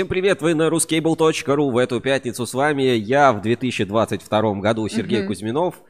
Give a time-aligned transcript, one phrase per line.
[0.00, 1.70] Всем привет, вы на ruscable.ru.
[1.70, 5.26] В эту пятницу с вами я в 2022 году Сергей Мгм.
[5.26, 5.82] Кузьминов.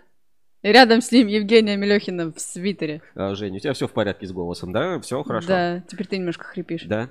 [0.62, 3.02] И рядом с ним Евгения Мелехина в свитере.
[3.14, 4.98] А, Женя, у тебя все в порядке с голосом, да?
[4.98, 5.46] Все хорошо?
[5.46, 6.86] Да, теперь ты немножко хрипишь.
[6.86, 7.10] Да?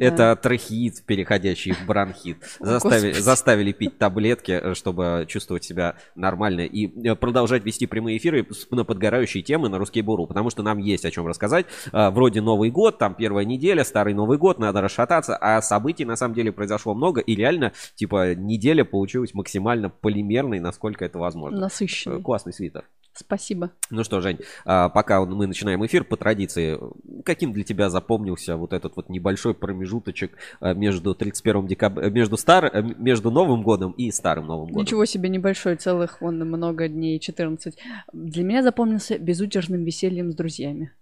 [0.00, 2.38] Это трахеид, переходящий в бронхит.
[2.60, 8.46] Заставили, заставили пить таблетки, э, чтобы чувствовать себя нормально и э, продолжать вести прямые эфиры
[8.70, 11.66] на подгорающие темы на русский буру, потому что нам есть о чем рассказать.
[11.92, 16.16] А, Вроде Новый год, там первая неделя, старый Новый год, надо расшататься, а событий на
[16.16, 21.56] самом деле произошло много, и реально, типа, неделя получилась максимально полимерной, насколько это возможно.
[21.56, 22.22] Э, Насыщенный.
[22.22, 22.84] Классный свитер.
[23.18, 23.72] Спасибо.
[23.90, 26.78] Ну что, Жень, а, пока мы начинаем эфир, по традиции,
[27.24, 32.66] каким для тебя запомнился вот этот вот небольшой промежуточек а, между 31 декабря, между, стар...
[32.66, 34.82] э, между Новым годом и Старым Новым годом?
[34.82, 37.76] Ничего себе небольшой, целых вон много дней, 14.
[38.12, 40.92] Для меня запомнился безудержным весельем с друзьями.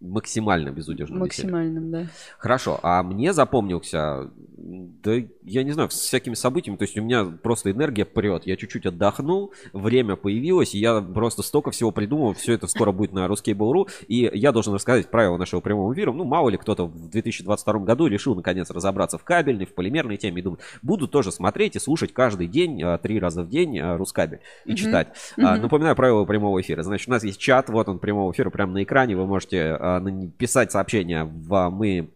[0.00, 1.14] Максимально безудержно.
[1.24, 1.52] веселье.
[1.52, 2.06] Максимальным, да.
[2.38, 7.24] Хорошо, а мне запомнился, да я не знаю, с всякими событиями, то есть у меня
[7.24, 12.54] просто энергия прет, я чуть-чуть отдохнул, время появилось, и я просто столько всего придумал, все
[12.54, 16.48] это скоро будет на Ruskable.ru, и я должен рассказать правила нашего прямого эфира, ну мало
[16.48, 20.58] ли кто-то в 2022 году решил наконец разобраться в кабельной, в полимерной теме, и думаю,
[20.82, 24.70] буду тоже смотреть и слушать каждый день, а, три раза в день а, Рускабель и
[24.70, 24.76] Мгм.
[24.76, 25.08] читать.
[25.36, 25.62] Мгм.
[25.62, 28.82] Напоминаю правила прямого эфира, значит у нас есть чат, вот он прямого эфира прямо на
[28.82, 32.06] экране, вы можете а, на- писать сообщения в мы э,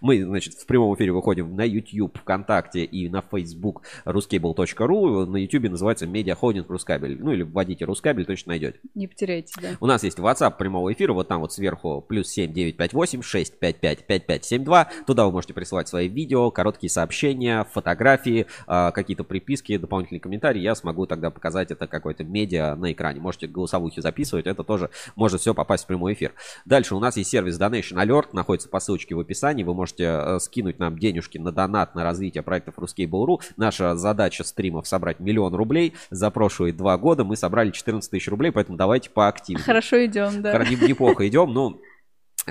[0.00, 5.26] мы, значит, в прямом эфире выходим на YouTube, ВКонтакте и на Facebook ruscable.ru.
[5.26, 7.18] На YouTube называется Медиахолдинг Рускабель.
[7.20, 8.78] Ну или вводите Рускабель, точно найдете.
[8.94, 9.68] Не потеряйте, да.
[9.80, 14.88] У нас есть WhatsApp прямого эфира, вот там вот сверху плюс 7 958 655 5572.
[15.06, 20.60] Туда вы можете присылать свои видео, короткие сообщения, фотографии, а, какие-то приписки, дополнительные комментарии.
[20.60, 23.20] Я смогу тогда показать это какое-то медиа на экране.
[23.20, 26.34] Можете голосовухи записывать, это тоже может все попасть в прямой эфир.
[26.64, 29.49] Дальше у нас есть сервис Donation Alert, находится по ссылочке в описании.
[29.64, 33.40] Вы можете э, скинуть нам денежки на донат на развитие проектов Ruskable.ru.
[33.56, 35.94] Наша задача стримов собрать миллион рублей.
[36.10, 39.64] За прошлые два года мы собрали 14 тысяч рублей, поэтому давайте поактивнее.
[39.64, 40.64] Хорошо идем, да.
[40.64, 41.74] Неплохо идем, э,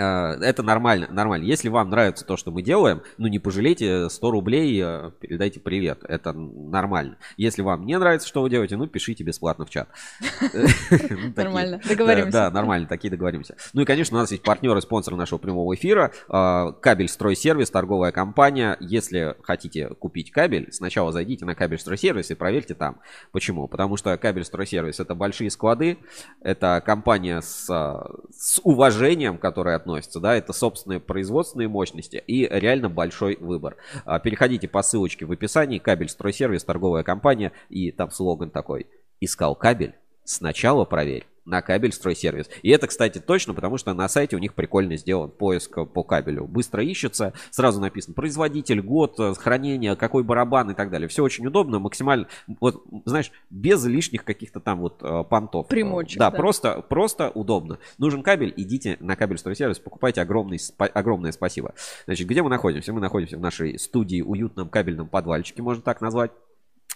[0.02, 1.46] это нормально, нормально.
[1.46, 6.04] Если вам нравится то, что мы делаем, ну не пожалейте 100 рублей, э, передайте привет.
[6.08, 7.18] Это нормально.
[7.38, 9.90] Если вам не нравится, что вы делаете, ну пишите бесплатно в чат.
[11.10, 11.34] Ну.
[11.36, 12.32] Нормально, договоримся.
[12.32, 13.56] Да, нормально, такие договоримся.
[13.74, 16.12] Ну и, конечно, у нас есть партнеры, спонсоры нашего прямого эфира.
[16.30, 18.78] э, Кабель Стройсервис, торговая компания.
[18.80, 23.00] Если хотите купить кабель, сначала зайдите на Кабель Стройсервис и проверьте там.
[23.31, 23.68] Почему?
[23.68, 25.98] Потому что Кабель Стройсервис это большие склады,
[26.42, 29.89] это компания с, с уважением, которая относится,
[30.20, 33.78] да, это собственные производственные мощности и реально большой выбор.
[34.06, 38.88] А, Переходите по ссылочке в описании, Кабель Стройсервис, торговая компания, и там слоган такой.
[39.20, 39.96] Искал кабель?
[40.24, 42.50] Сначала проверь на кабель стройсервис.
[42.62, 46.46] И это, кстати, точно, потому что на сайте у них прикольно сделан поиск по кабелю.
[46.46, 51.08] Быстро ищется, сразу написано производитель, год, э, хранение, какой барабан и так далее.
[51.08, 52.28] Все очень удобно, максимально,
[52.60, 55.68] вот, знаешь, без лишних каких-то там вот э, понтов.
[55.68, 56.38] Примочек, Да, да.
[56.38, 57.80] просто, просто удобно.
[57.98, 61.74] Нужен кабель, идите на кабель стройсервис, покупайте огромный, спа- огромное спасибо.
[62.06, 62.94] Значит, где мы находимся?
[62.94, 66.31] Мы находимся в нашей студии, уютном кабельном подвальчике, можно так назвать.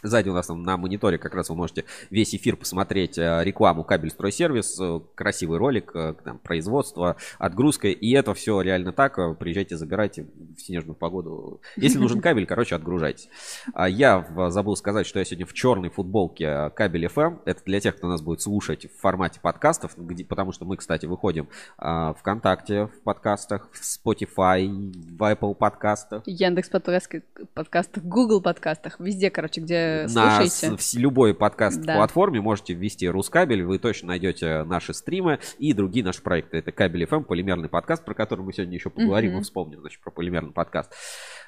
[0.03, 3.84] Сзади у нас там на мониторе как раз вы можете весь эфир посмотреть э, рекламу
[3.84, 9.16] кабель стройсервис, э, красивый ролик, э, там, производство, отгрузка, и это все реально так.
[9.40, 10.28] Приезжайте, забирайте
[10.58, 11.62] в снежную погоду.
[11.78, 13.30] Если нужен кабель, короче, отгружайтесь.
[13.74, 17.40] А Я в- забыл сказать, что я сегодня в черной футболке кабель FM.
[17.46, 21.06] Это для тех, кто нас будет слушать в формате подкастов, где- потому что мы, кстати,
[21.06, 21.47] выходим
[21.78, 26.24] а, ВКонтакте в подкастах, в Spotify, в Apple подкастах.
[26.25, 27.22] Яндекс подкастах,
[27.53, 30.78] подкастах, Google подкастах, везде, короче, где на слушаете.
[30.81, 31.96] с- в любой подкаст Да.
[31.96, 36.58] платформе можете ввести Рускабель, вы точно найдете наши стримы и другие наши проекты.
[36.58, 39.40] Это Кабель FM, полимерный подкаст, про который мы сегодня еще поговорим Мгм.
[39.42, 40.92] и вспомним, значит, про полимерный подкаст.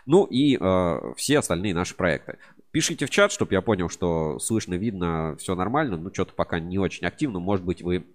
[0.06, 2.38] Ну и э, все остальные наши проекты.
[2.72, 5.98] Пишите в чат, чтобы я понял, что слышно, видно, все нормально.
[5.98, 7.40] Ну, что-то пока не очень активно.
[7.40, 8.06] Может быть, вы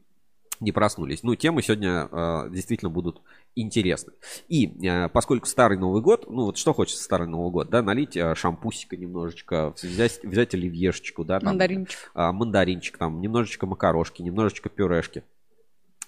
[0.61, 1.23] не проснулись.
[1.23, 3.23] Ну, темы сегодня э, действительно будут
[3.57, 4.13] интересны.
[4.49, 8.17] И э, поскольку старый Новый год, ну вот что хочется старый Новый год, да, налить
[8.17, 12.11] э, шампусика немножечко, взять, взять оливьешечку, да, там, Мандаринчик.
[12.15, 15.25] а, мандаринчик, там, немножечко макарошки, немножечко пюрешки.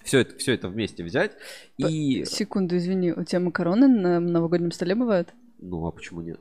[0.03, 1.31] Все это, все это вместе взять.
[1.77, 5.33] И, Секунду, извини, у тебя макароны на новогоднем столе бывают?
[5.59, 6.39] ну, а почему нет?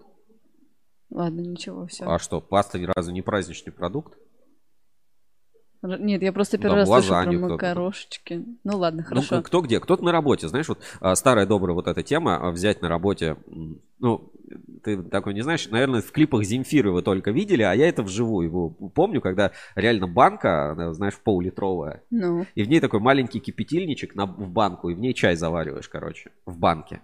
[1.10, 2.04] Ладно, ничего, все.
[2.06, 4.18] А что, паста ни разу не праздничный продукт?
[5.82, 8.44] Нет, я просто Да, первый раз слышу про макарошечки.
[8.62, 9.36] Ну ладно, хорошо.
[9.36, 9.80] Ну, кто где?
[9.80, 10.48] Кто-то на работе.
[10.48, 13.36] Знаешь, вот а, старая добрая вот эта тема, а, взять на работе,
[13.98, 14.32] ну,
[14.84, 18.46] ты такой не знаешь, наверное, в клипах Земфиры вы только видели, а я это вживую
[18.46, 24.26] его помню, когда реально банка, знаешь, пол-литровая, Ну, и в ней такой маленький кипятильничек на,
[24.26, 27.00] в банку, и в ней чай завариваешь, короче, в банке.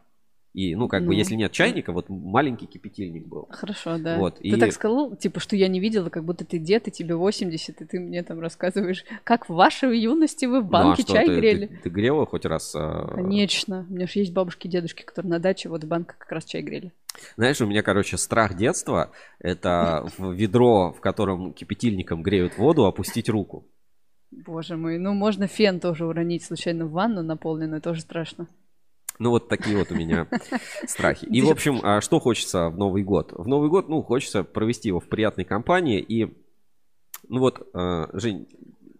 [0.55, 3.47] И, ну, как Ну, бы, если нет чайника, вот маленький кипятильник был.
[3.51, 4.17] Хорошо, да.
[4.19, 6.91] Вот, Ты и- так сказал, типа, что я не видела, как будто ты дед, и
[6.91, 10.71] тебе 80, и ты мне там рассказываешь, как в вашей юности вы в Ну, а
[10.85, 11.67] банке что, чай ты, грели.
[11.67, 12.75] Ты, ты грела хоть раз?
[12.75, 13.87] а, Конечно.
[13.89, 16.45] У меня же есть бабушки и дедушки, которые на даче вот в банках как раз
[16.47, 16.93] чай грели.
[17.37, 19.11] Знаешь, у меня, короче, страх детства–
[19.41, 23.67] это в ведро, в котором кипятильником греют воду, опустить руку.
[24.31, 28.47] Боже мой, ну можно фен тоже уронить случайно в ванну наполненную, тоже страшно.
[29.19, 30.29] Ну, вот такие вот у меня
[30.87, 31.25] страхи.
[31.27, 33.33] И, в общем, а что хочется в Новый год?
[33.33, 36.01] В Новый год, ну, хочется провести его в приятной компании.
[36.01, 36.33] И,
[37.29, 38.47] ну вот, а, Жень,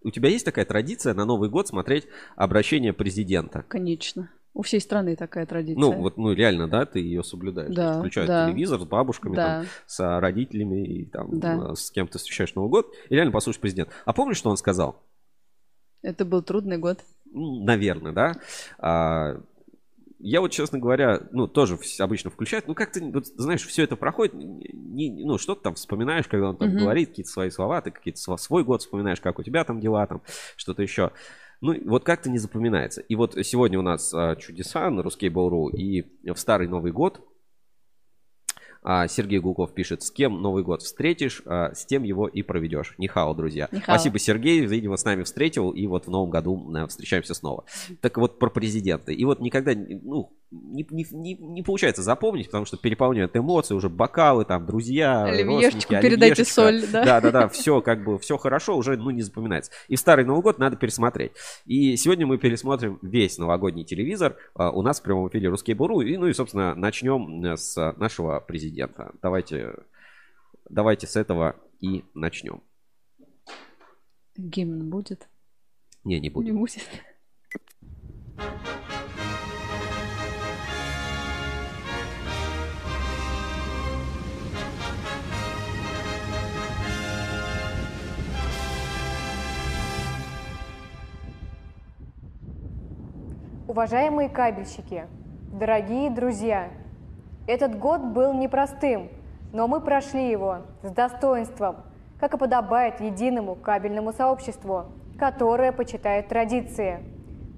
[0.03, 2.07] у тебя есть такая традиция на Новый год смотреть
[2.37, 3.65] обращение президента?
[3.69, 4.31] Конечно.
[4.55, 5.79] У всей страны такая традиция.
[5.81, 7.73] Ну, вот, ну, реально, да, ты ее соблюдаешь.
[7.73, 8.47] Да, Включают да.
[8.49, 9.67] телевизор с бабушками, там, Да.
[9.87, 11.71] с родителями и там Да.
[11.71, 12.93] а, с кем ты встречаешь Новый год.
[13.09, 13.93] И реально послушаешь президента.
[14.05, 15.01] А помнишь, что он сказал?
[16.03, 17.05] Это был трудный год.
[17.33, 18.35] Наверное, да.
[18.79, 19.41] А,
[20.19, 22.67] я вот, честно говоря, ну, тоже обычно включают.
[22.67, 24.35] Ну, как-то, вот, знаешь, все это проходит.
[24.35, 26.79] не- ну, что ты там вспоминаешь, когда он там Мгм.
[26.79, 30.07] говорит какие-то свои слова, ты какие-то сво- свой год вспоминаешь, как у тебя там дела,
[30.07, 30.23] там,
[30.57, 31.13] что-то еще.
[31.61, 33.01] Ну, вот как-то не запоминается.
[33.01, 37.21] И вот сегодня у нас а, чудеса на Ruskable.ru, и в Старый Новый год
[39.09, 42.95] Сергей Гулков пишет, с кем Новый год встретишь, а, с тем его и проведешь.
[42.97, 43.69] Нихао, друзья.
[43.71, 43.95] Нихао.
[43.95, 47.65] Спасибо, Сергей, видимо, с нами встретил, и вот в новом году э, встречаемся снова.
[48.01, 49.13] Так вот, про президента.
[49.13, 53.91] И вот никогда, ну, не, не, не, не получается запомнить, потому что переполняют эмоции, уже
[53.91, 57.05] бокалы, там, друзья, Оливьешечку передайте соль, да?
[57.05, 59.71] Да, да, да, все как бы, все хорошо, уже, ну, не запоминается.
[59.89, 61.33] И в Старый Новый год надо пересмотреть.
[61.67, 66.01] И сегодня мы пересмотрим весь новогодний телевизор а, у нас в прямом эфире Русский Буру.
[66.01, 68.78] И, ну и, собственно, начнем э, с нашего президента.
[69.23, 69.75] Давайте,
[70.69, 72.63] давайте с этого и начнем.
[74.37, 75.29] Гимн будет?
[76.05, 76.59] Не, не Не будем.
[76.59, 76.83] будет.
[93.67, 95.07] Уважаемые кабельщики,
[95.53, 96.71] дорогие друзья,
[97.49, 99.09] этот год был непростым,
[99.53, 101.77] но мы прошли его с достоинством,
[102.21, 104.85] как и подобает единому кабельному сообществу,
[105.19, 107.01] которое почитает традиции.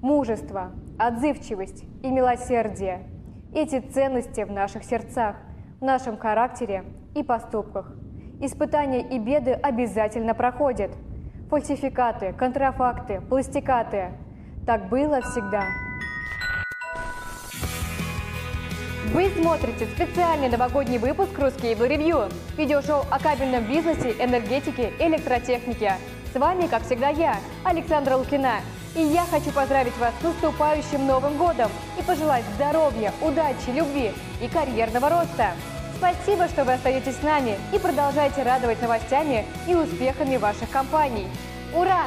[0.00, 3.02] Мужество, отзывчивость и милосердие–
[3.52, 5.34] эти ценности в наших сердцах,
[5.80, 6.84] в нашем характере
[7.16, 7.92] и поступках.
[8.40, 10.92] Испытания и беды обязательно проходят.
[11.50, 14.12] Фальсификаты, контрафакты, пластикаты.
[14.66, 15.64] Так было всегда.
[19.06, 25.94] Вы смотрите специальный новогодний выпуск «Русский Ревью»– видеошоу о кабельном бизнесе, энергетике, электротехнике.
[26.32, 28.60] С вами, как всегда, я, Александра Лукина.
[28.94, 34.12] И я хочу поздравить вас с наступающим Новым годом и пожелать здоровья, удачи, любви
[34.42, 35.52] и карьерного роста.
[35.96, 41.26] Спасибо, что вы остаетесь с нами и продолжаете радовать новостями и успехами ваших компаний.
[41.74, 42.04] Ура!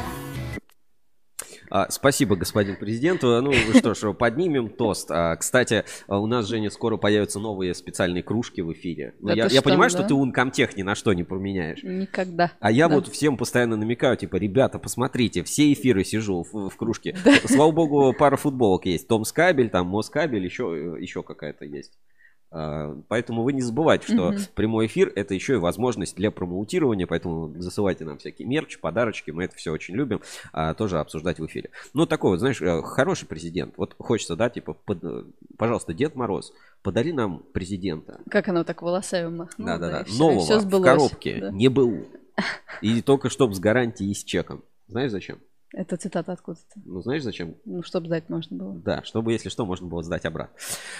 [1.75, 3.23] А, спасибо, господин президент.
[3.23, 5.09] Ну что ж, поднимем тост.
[5.09, 9.15] А, кстати, а, у нас, Женя, скоро появятся новые специальные кружки в эфире.
[9.19, 9.97] Ну, Да я, я что, понимаю, да?
[9.97, 11.81] что ты Ункомтех ни на что не променяешь.
[11.81, 12.51] Никогда.
[12.59, 12.93] А я Да.
[12.93, 17.17] вот всем постоянно намекаю, типа, ребята, посмотрите, все эфиры сижу в, в кружке.
[17.45, 19.07] Слава богу, пара футболок есть.
[19.07, 21.93] Томскабель, там Москабель, еще, еще какая-то есть.
[22.55, 24.37] А, Поэтому вы не забывайте, что Мгм.
[24.53, 29.45] прямой эфир это еще и возможность для промоутирования, поэтому засылайте нам всякие мерч, подарочки, мы
[29.45, 31.71] это все очень любим, а, тоже обсуждать в эфире.
[31.95, 33.73] Ну, такой вот, знаешь, э, хороший президент.
[33.77, 35.25] Вот хочется, да, типа, под-
[35.57, 38.19] пожалуйста, Дед Мороз, подари нам президента.
[38.29, 39.71] Как оно так волосами махнуло.
[39.79, 40.05] Да-да-да.
[40.17, 40.85] Нового всё в сбылось.
[40.85, 41.51] коробке, Да.
[41.51, 42.05] не БУ.
[42.81, 44.63] И только чтоб с гарантией и с чеком.
[44.87, 45.39] Знаешь зачем?
[45.73, 46.79] Это цитата откуда-то.
[46.85, 47.55] Ну, знаешь зачем?
[47.65, 48.75] Ну, чтобы сдать можно было.
[48.75, 50.55] Да, чтобы, если что, можно было сдать обратно.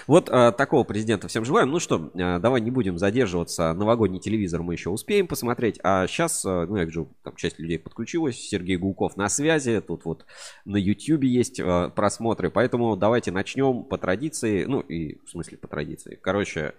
[0.08, 1.70] Вот а, такого президента всем желаем.
[1.70, 3.72] Ну что, а, давай не будем задерживаться.
[3.74, 5.80] Новогодний телевизор мы еще успеем посмотреть.
[5.84, 8.36] А сейчас, а, ну, я вижу, там часть людей подключилась.
[8.36, 9.80] Сергей Гулков на связи.
[9.80, 10.26] Тут вот
[10.66, 12.50] на YouTube есть а, просмотры.
[12.50, 14.66] Поэтому давайте начнем по традиции.
[14.66, 16.18] Ну, и в смысле по традиции.
[16.20, 16.74] Короче,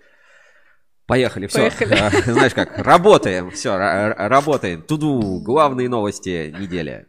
[1.07, 1.71] Поехали, все.
[1.71, 2.23] Поехали.
[2.33, 4.81] Знаешь как, работаем, все, работаем.
[4.83, 7.09] Туду, главные новости недели.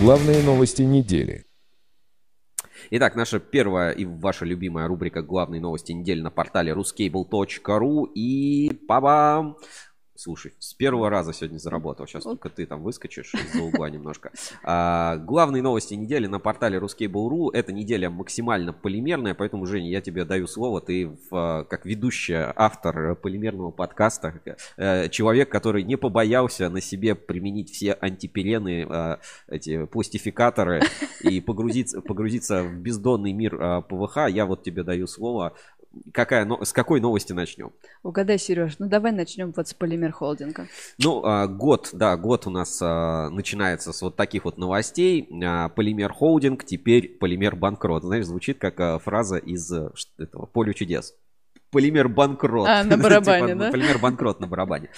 [0.00, 1.44] Главные новости недели.
[2.90, 8.06] Итак, наша первая и ваша любимая рубрика «Главные новости недели» на портале ruscable.ru.
[8.14, 9.56] И пабам!
[10.20, 12.04] Слушай, с первого раза сегодня заработал.
[12.08, 14.32] Сейчас только ты там выскочишь из-за угла немножко.
[14.64, 17.50] А, главные новости недели на портале Ruskable.ru.
[17.52, 20.80] Эта неделя максимально полимерная, поэтому, Женя, я тебе даю слово.
[20.80, 24.34] Ты в, как ведущая, автор полимерного подкаста,
[24.76, 30.82] э, человек, который не побоялся на себе применить все антипирены, э, эти пластификаторы
[31.22, 34.26] и погрузиться, погрузиться в бездонный мир э, ПВХ.
[34.28, 35.54] Я вот тебе даю слово
[36.12, 37.72] какая, с какой новости начнем?
[38.02, 38.78] Угадай, Сереж.
[38.78, 40.66] Ну давай начнем вот с полимер холдинга.
[40.98, 45.28] Ну, а, год, да, год у нас а, начинается с вот таких вот новостей.
[45.44, 48.04] А, полимер холдинг, теперь полимер банкрот.
[48.04, 49.72] Знаешь, звучит как фраза из
[50.18, 51.14] этого «Поле чудес»
[51.70, 52.68] полимер банкрот.
[52.68, 53.70] А, на барабане, типа, да?
[53.70, 54.90] Полимер банкрот на барабане.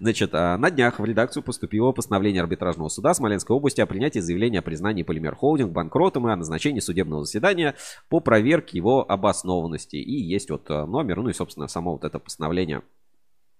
[0.00, 4.60] Значит, а, на днях в редакцию поступило постановление арбитражного суда Смоленской области о принятии заявления
[4.60, 7.74] о признании полимер холдинг банкротом и о назначении судебного заседания
[8.08, 9.96] по проверке его обоснованности.
[9.96, 12.82] И есть вот а, номер, ну и, собственно, само вот это постановление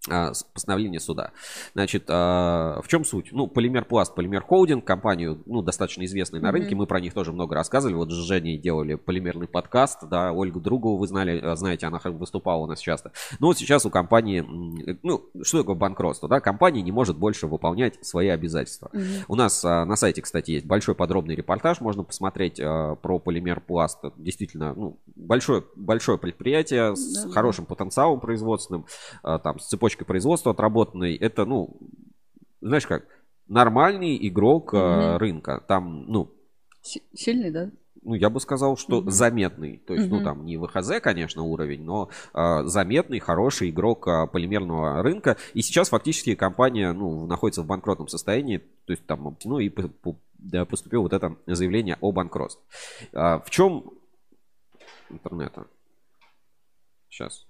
[0.07, 1.33] постановление суда.
[1.75, 3.29] Значит, а, в чем суть?
[3.33, 6.79] Ну, Полимер Пласт, Полимер Холдинг, компанию, ну, достаточно известной на рынке, mm-hmm.
[6.79, 7.97] мы про них тоже много рассказывали.
[7.97, 12.63] Вот с Женей делали полимерный подкаст, да, Ольгу Другову вы знали, а, знаете, она выступала
[12.63, 13.13] у нас часто.
[13.41, 14.45] Но вот сейчас у компании,
[15.03, 16.41] ну, что такое банкротство, да?
[16.41, 18.91] Компания не может больше выполнять свои обязательства.
[18.93, 19.25] Mm-hmm.
[19.29, 23.99] У нас на сайте, кстати, есть большой подробный репортаж, можно посмотреть про Полимер Пласт.
[24.17, 27.33] Действительно, ну, большое, большое предприятие с mm-hmm.
[27.33, 28.87] хорошим потенциалом производственным,
[29.23, 31.77] там, с цепочкой производства отработанной, это, ну,
[32.61, 33.07] знаешь как,
[33.49, 35.65] нормальный игрок mm рынка.
[35.67, 36.33] Там, ну...
[37.15, 37.71] Сильный, да?
[38.07, 39.79] ну, я бы сказал, что mm заметный.
[39.79, 44.29] То есть, mm ну, там не ВХЗ, конечно, уровень, но э, заметный, хороший игрок э,
[44.29, 45.37] полимерного рынка.
[45.55, 48.59] И сейчас фактически компания, ну, находится в банкротном состоянии.
[48.87, 52.65] То есть, там, ну, и по, по, да, поступило вот это заявление о банкротстве.
[53.13, 53.91] А, в чем
[55.11, 55.67] интернета?
[57.09, 57.47] Сейчас.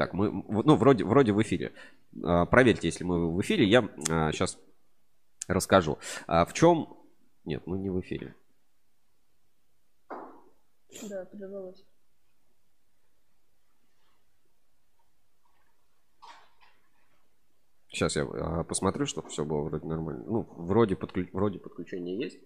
[0.00, 1.74] Так, мы, ну, вроде, вроде в эфире.
[2.24, 3.82] А, проверьте, если мы в эфире, я
[4.32, 4.58] сейчас
[5.46, 5.98] а, расскажу.
[6.26, 6.96] А в чем...
[7.44, 8.34] Нет, мы не в эфире.
[11.06, 11.84] Да, прервалось.
[17.88, 18.24] Сейчас я
[18.64, 20.24] посмотрю, чтобы все было вроде нормально.
[20.26, 21.28] Ну, вроде, подключ...
[21.34, 22.38] вроде подключение есть.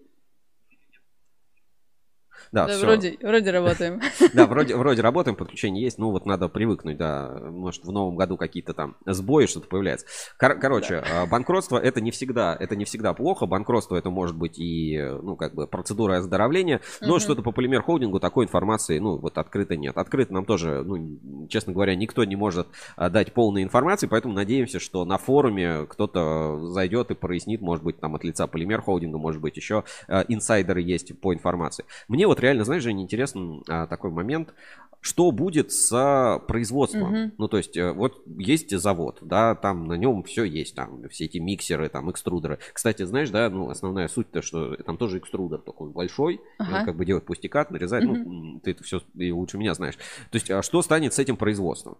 [2.51, 4.01] Да, да вроде, вроде работаем.
[4.33, 8.37] Да, вроде, вроде работаем, подключение есть, ну вот надо привыкнуть, да, может в новом году
[8.37, 10.05] какие-то там сбои, что-то появляется.
[10.37, 11.23] Кор- короче, да.
[11.23, 15.35] А, банкротство это не всегда, это не всегда плохо, банкротство это может быть и, ну,
[15.35, 17.19] как бы процедура оздоровления, но угу.
[17.19, 19.97] что-то по полимер холдингу такой информации, ну, вот открыто нет.
[19.97, 24.79] Открыто нам тоже, ну, честно говоря, никто не может а, дать полной информации, поэтому надеемся,
[24.79, 29.41] что на форуме кто-то зайдет и прояснит, может быть, там от лица полимер холдинга, может
[29.41, 31.85] быть, еще а, инсайдеры есть по информации.
[32.07, 34.53] Мне вот реально, знаешь, Женя, интересен а, такой момент.
[35.01, 37.13] Что будет с производством?
[37.13, 37.31] Угу.
[37.37, 41.25] Ну, то есть, э, вот есть завод, да, там на нем все есть, там все
[41.25, 42.57] эти миксеры, там экструдеры.
[42.73, 46.79] Кстати, знаешь, да, ну, основная суть-то, что там тоже экструдер, только он большой, ага.
[46.79, 48.15] он как бы делает пустикат, нарезает, угу.
[48.15, 49.95] ну, ты это все лучше меня знаешь.
[49.95, 51.97] То есть, а что станет с этим производством?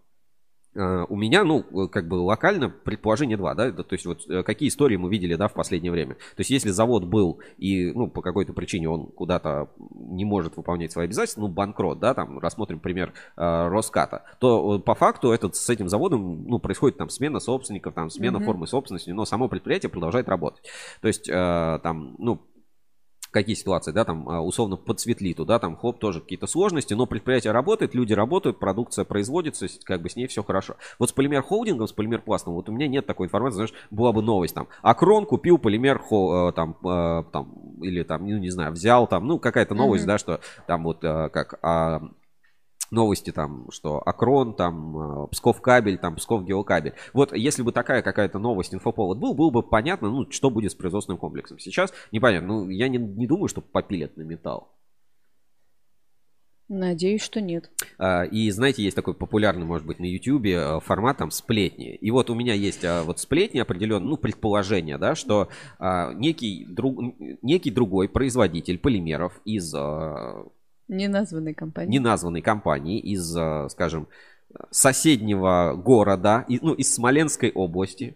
[0.76, 4.44] Э, у меня, ну, э, как бы локально предположение два, да, то есть вот э,
[4.44, 6.16] какие истории мы видели, да, в последнее время.
[6.16, 10.92] То есть если завод был и, ну, по какой-то причине он куда-то не может выполнять
[10.92, 15.70] свои обязательства, ну, банкрот, да, там, рассмотрим пример э, Роската, то по факту этот, с
[15.70, 18.46] этим заводом, ну, происходит там смена собственников, там, смена mm-hmm.
[18.46, 20.64] формы собственности, но само предприятие продолжает работать.
[21.02, 22.42] То есть э, там, ну,
[23.36, 27.06] какие ситуации, да, там а, условно под светлиту, да, там хлоп тоже какие-то сложности, но
[27.06, 30.78] предприятие работает, люди работают, продукция производится, как бы с ней все хорошо.
[31.00, 34.14] Вот с полимер холдингом, с полимер пластом, вот у меня нет такой информации, знаешь, была
[34.14, 37.52] бы новость там, Акрон купил полимер э, там, э, там,
[37.82, 40.08] или там, ну не знаю, взял там, ну какая-то новость, mm-hmm.
[40.08, 42.04] да, что там вот э, как а,
[42.92, 46.94] новости там, что Акрон, там, э, Псков кабель, там, Псков геокабель.
[47.14, 50.76] Вот если бы такая какая-то новость, инфоповод был, было бы понятно, ну, что будет с
[50.76, 51.60] производственным комплексом.
[51.60, 54.72] Сейчас непонятно, ну, я не, не думаю, что попилят на металл.
[56.68, 57.70] Надеюсь, что нет.
[58.00, 61.94] А, и знаете, есть такой популярный, может быть, на YouTube э, формат там сплетни.
[61.94, 66.66] И вот у меня есть а, вот сплетни определенные, ну, предположение, да, что а, некий,
[66.66, 66.98] друг,
[67.44, 69.76] некий другой производитель полимеров из
[70.88, 71.98] Неназванной компании.
[71.98, 74.08] Неназванной компании из, э, скажем,
[74.72, 78.16] соседнего города, ну, из Смоленской области.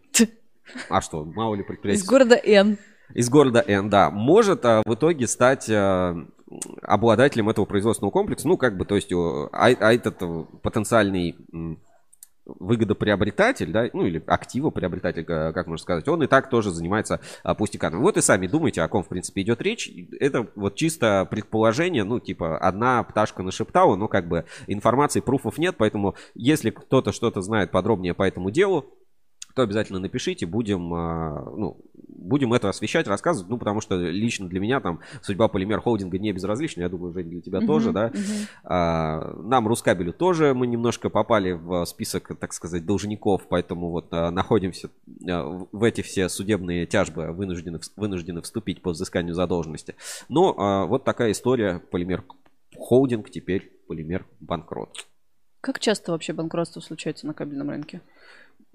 [0.89, 2.01] А что, мало ли предприятий?
[2.01, 2.77] Из города Н.
[3.13, 4.11] Из города Н, да.
[4.11, 6.15] Может а, в итоге стать а,
[6.83, 8.47] обладателем этого производственного комплекса.
[8.47, 10.19] Ну, как бы, то есть, а, а этот
[10.61, 11.35] потенциальный
[12.59, 17.99] выгодоприобретатель, да, ну или активоприобретатель, как можно сказать, он и так тоже занимается а, пустяками.
[17.99, 19.91] Вот и сами думайте, о ком, в принципе, идет речь.
[20.19, 25.75] Это вот чисто предположение, ну, типа, одна пташка нашептала, но как бы информации, пруфов нет,
[25.77, 28.93] поэтому если кто-то что-то знает подробнее по этому делу,
[29.55, 31.77] то обязательно напишите, будем, а, ну,
[32.07, 36.31] будем это освещать, рассказывать, ну, потому что лично для меня там судьба полимер холдинга не
[36.31, 38.11] безразлична, я думаю, Жень, для тебя uh-huh, тоже, да.
[38.63, 44.31] А, нам, Рускабелю, тоже мы немножко попали в список, так сказать, должников, поэтому вот а,
[44.31, 49.95] находимся в эти все судебные тяжбы, вынуждены, вынуждены вступить по взысканию задолженности.
[50.27, 52.23] Но а, вот такая история, полимер
[52.77, 55.07] холдинг теперь полимер банкрот.
[55.61, 58.01] Как часто вообще банкротство случается на кабельном рынке?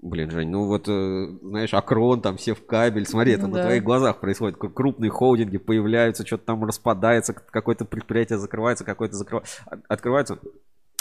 [0.05, 3.55] Блин, Жень, ну вот, э, знаешь, Акрон, там все в кабель, смотри, это ну, на
[3.55, 3.63] да.
[3.63, 4.55] твоих глазах происходит.
[4.55, 10.37] Крупные холдинги появляются, что-то там распадается, какое-то предприятие закрывается, какое-то закрывается, открывается.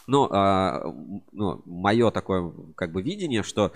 [0.06, 0.90] Но, а,
[1.32, 3.72] ну, мое такое, как бы, видение, что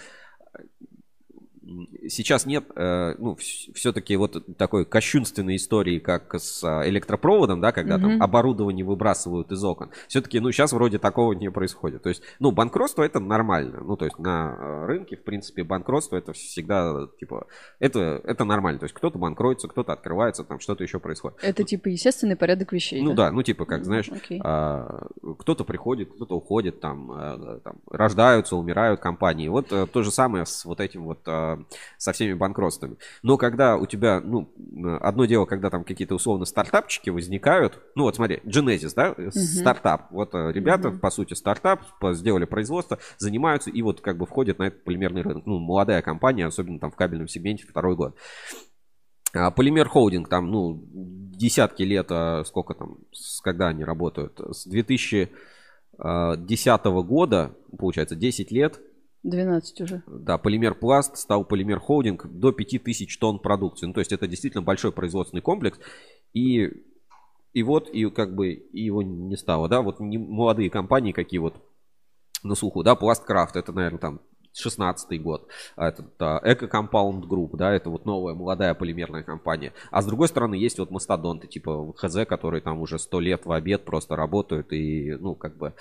[2.09, 7.97] сейчас нет, э, ну, все-таки вот такой кощунственной истории, как с а, электропроводом, да, когда
[7.97, 8.01] mm-hmm.
[8.01, 9.91] там оборудование выбрасывают из окон.
[10.09, 12.03] Все-таки, ну, сейчас вроде такого не происходит.
[12.03, 13.81] То есть, ну, банкротство это нормально.
[13.83, 17.47] Ну, то есть на э, рынке, в принципе, банкротство это всегда, типа,
[17.79, 18.81] это, это нормально.
[18.81, 21.39] То есть кто-то банкротится, кто-то открывается, там что-то еще происходит.
[21.43, 24.41] Это, типа, естественный порядок вещей, Ну, да, да ну, типа, как, знаешь, okay.
[24.43, 25.07] а,
[25.39, 29.49] кто-то приходит, кто-то уходит, там, а, там, рождаются, умирают компании.
[29.49, 31.19] Вот а, то же самое с вот этим вот
[31.69, 32.97] а, со всеми банкротствами.
[33.23, 34.53] Но когда у тебя, ну,
[35.01, 39.31] одно дело, когда там какие-то условно стартапчики возникают, ну вот смотри, Genesis, да, uh-huh.
[39.31, 40.11] стартап.
[40.11, 40.99] Вот э, ребята, uh-huh.
[40.99, 45.47] по сути, стартап, сделали производство, занимаются и вот как бы входят на этот полимерный рынок.
[45.47, 48.17] Ну, молодая компания, особенно там в кабельном сегменте, второй год.
[49.35, 52.99] А Полимер холдинг, там, ну, десятки лет, а сколько там,
[53.43, 54.41] когда они работают?
[54.41, 55.31] С 2010
[55.99, 58.81] э, года, получается, 10 лет
[59.23, 60.03] 12 уже.
[60.07, 63.87] Да, полимер пласт стал полимер холдинг до 5000 тонн продукции.
[63.87, 65.79] Ну, то есть это действительно большой производственный комплекс.
[66.33, 66.69] И,
[67.53, 71.39] и вот, и как бы и его не стало, да, вот не, молодые компании какие
[71.39, 71.57] вот
[72.43, 74.21] на слуху, да, Пласткрафт, это, наверное, там
[74.59, 75.49] 16 год.
[75.77, 79.73] А этот Эко Compound Group, да, это вот новая молодая полимерная компания.
[79.91, 83.53] А с другой стороны есть вот мастодонты, типа ХЗ, которые там уже 100 лет в
[83.53, 85.75] обед просто работают и, ну, как бы,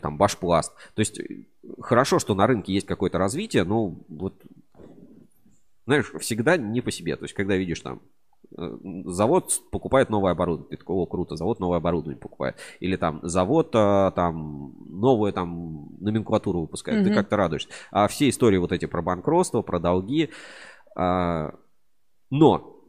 [0.00, 0.72] там, Башпласт.
[0.94, 1.20] То есть
[1.80, 4.34] хорошо, что на рынке есть какое-то развитие, но вот,
[5.84, 7.16] знаешь, всегда не по себе.
[7.16, 8.00] То есть когда видишь там
[8.50, 10.70] завод покупает новое оборудование.
[10.70, 12.56] Ты такой, о, круто, завод новое оборудование покупает.
[12.80, 17.00] Или там завод э, там новую там номенклатуру выпускает.
[17.00, 17.08] Mm-hmm.
[17.08, 17.68] Ты как-то радуешься.
[17.90, 20.30] А все истории вот эти про банкротство, про долги.
[20.96, 21.54] А,
[22.30, 22.82] но,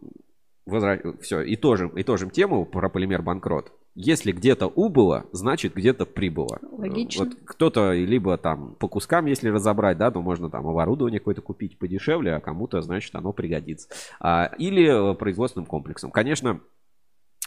[0.66, 1.02] возра...
[1.22, 3.72] все, и тоже, и тоже тему про полимер банкрот.
[4.00, 6.60] Если где-то убыло, значит где-то прибыло.
[6.72, 7.26] Логично.
[7.26, 11.80] Вот кто-то либо там по кускам, если разобрать, да, то можно там оборудование какое-то купить
[11.80, 13.90] подешевле, а кому-то, значит, оно пригодится.
[14.20, 16.12] А, или производственным комплексом.
[16.12, 16.62] Конечно,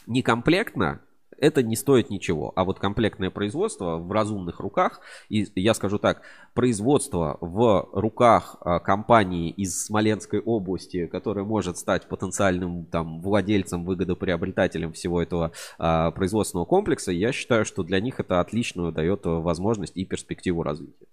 [0.07, 0.99] некомплектно
[1.41, 2.53] это не стоит ничего.
[2.55, 6.21] А вот комплектное производство в разумных руках, и я скажу так,
[6.53, 14.93] производство в руках а, компании из Смоленской области, которая может стать потенциальным там владельцем, выгодоприобретателем
[14.93, 20.05] всего этого а, производственного комплекса, я считаю, что для них это отлично дает возможность и
[20.05, 21.07] перспективу развития.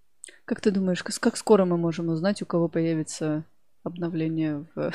[0.44, 3.44] Как ты думаешь, как скоро мы можем узнать, у кого появится
[3.84, 4.92] обновление в,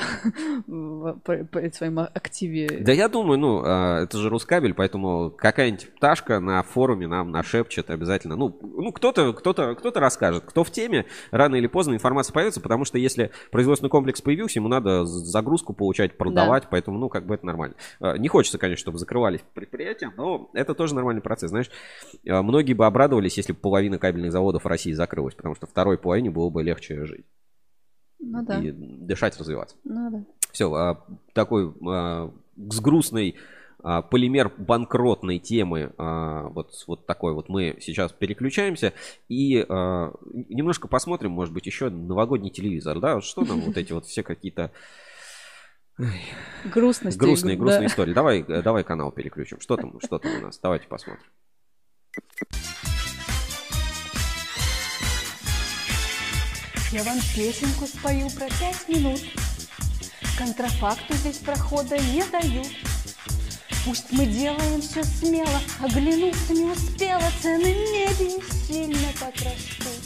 [0.66, 2.78] в, в, своем активе.
[2.80, 7.90] Да я думаю, ну, а, это же Рускабель, поэтому какая-нибудь пташка на форуме нам нашепчет
[7.90, 8.36] обязательно.
[8.36, 10.44] Ну, ну кто-то кто-то, кто-то расскажет.
[10.44, 14.68] Кто в теме, рано или поздно информация появится, потому что если производственный комплекс появился, ему
[14.68, 16.68] надо загрузку получать, продавать, да.
[16.70, 17.76] поэтому, ну, как бы это нормально.
[18.00, 21.50] А, не хочется, конечно, чтобы закрывались предприятия, но это тоже нормальный процесс.
[21.50, 21.70] Знаешь,
[22.28, 25.98] а, многие бы обрадовались, если бы половина кабельных заводов в России закрылась, потому что второй
[25.98, 27.26] половине было бы легче жить
[28.24, 28.60] ну, да.
[28.60, 29.76] и дышать, развиваться.
[29.84, 30.24] Ну, да.
[30.52, 33.36] Все, а, такой а, с грустной
[33.82, 38.92] а, полимер банкротной темы, вот, вот такой вот мы сейчас переключаемся
[39.28, 44.22] и немножко посмотрим, может быть, еще новогодний телевизор, да, что нам вот эти вот все
[44.22, 44.70] какие-то
[46.64, 47.18] Грустности.
[47.18, 47.86] Грустные, грустные да.
[47.86, 48.12] истории.
[48.12, 49.60] Давай, давай канал переключим.
[49.60, 50.58] Что там, что там у нас?
[50.58, 51.22] Давайте посмотрим.
[56.94, 59.20] Я вам песенку спою про пять минут.
[60.38, 62.68] Контрафакту здесь прохода не дают.
[63.84, 70.03] Пусть мы делаем все смело, оглянуться не успела, цены меди сильно подрастут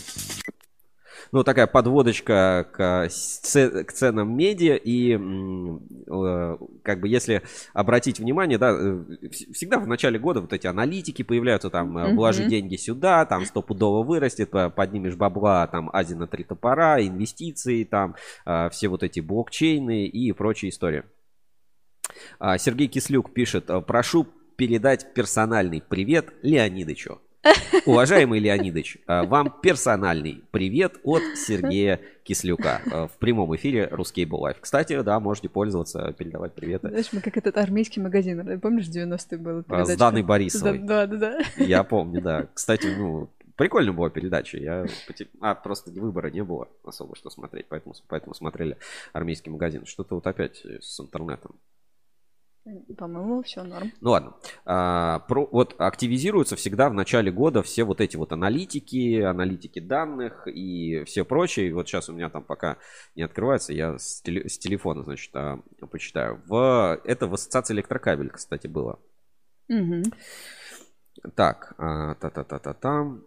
[1.32, 4.76] ну, такая подводочка к, к ценам медиа.
[4.76, 9.04] И э, как бы если обратить внимание, да, э,
[9.52, 12.14] всегда в начале года вот эти аналитики появляются, там, mm-hmm.
[12.14, 18.16] вложи деньги сюда, там, стопудово вырастет, поднимешь бабла, там, Азия на три топора, инвестиции, там,
[18.70, 21.04] все вот эти блокчейны и прочие истории.
[22.38, 27.20] А, Сергей Кислюк пишет, прошу передать персональный привет Леонидычу.
[27.86, 34.58] Уважаемый Леонидович, а, вам персональный привет от Сергея Кислюка а, в прямом эфире RusCable Live.
[34.60, 36.88] Кстати, да, можете пользоваться, передавать приветы.
[36.88, 38.60] Знаешь, мы как этот армейский магазин.
[38.60, 39.64] Помнишь, 90-е было?
[39.68, 40.78] А, С Даной Борисовой.
[40.78, 41.38] Да, да, да.
[41.56, 42.48] Я помню, да.
[42.52, 44.58] Кстати, ну, прикольная была передача.
[44.58, 44.86] Я...
[45.40, 47.66] А, просто выбора не было особо, что смотреть.
[47.68, 48.76] Поэтому, поэтому смотрели
[49.12, 49.86] армейский магазин.
[49.86, 51.54] Что-то вот опять с интернетом.
[52.96, 53.92] По-моему, все норм.
[54.00, 54.34] Ну ладно.
[54.64, 60.46] А, про, вот активизируются всегда в начале года все вот эти вот аналитики, аналитики данных
[60.46, 61.74] и все прочее.
[61.74, 62.78] Вот сейчас у меня там пока
[63.14, 65.58] не открывается, я с, теле, с телефона, значит, а,
[65.90, 66.42] почитаю.
[66.46, 68.98] В, это в ассоциации электрокабель, кстати, было.
[69.68, 70.02] Угу.
[71.34, 73.18] Так, а, та-та-та-та-та.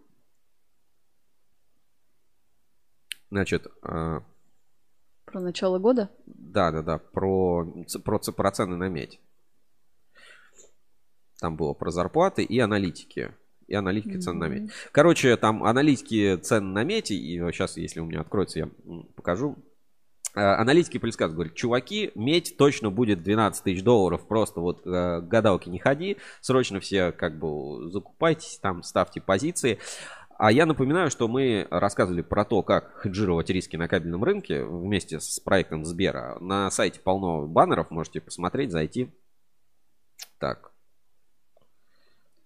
[3.30, 4.24] Значит, а,
[5.32, 6.10] про начало года?
[6.26, 7.66] Да, да, да, про,
[8.04, 9.20] про, про цены на медь.
[11.42, 13.34] Там было про зарплаты и аналитики.
[13.68, 14.20] И аналитики mm-hmm.
[14.20, 14.72] цен на медь.
[14.92, 18.70] Короче, там аналитики цен на медь, и сейчас, если у меня откроется, я
[19.16, 19.58] покажу.
[20.36, 25.68] А, аналитики предсказывают, говорят, чуваки, медь точно будет 12 тысяч долларов, просто вот э, гадалки
[25.68, 29.80] не ходи, срочно все как бы закупайтесь, там ставьте позиции.
[30.38, 35.20] А я напоминаю, что мы рассказывали про то, как хеджировать риски на кабельном рынке вместе
[35.20, 36.38] с проектом Сбера.
[36.40, 39.12] На сайте полно баннеров, можете посмотреть, зайти.
[40.40, 40.71] Так.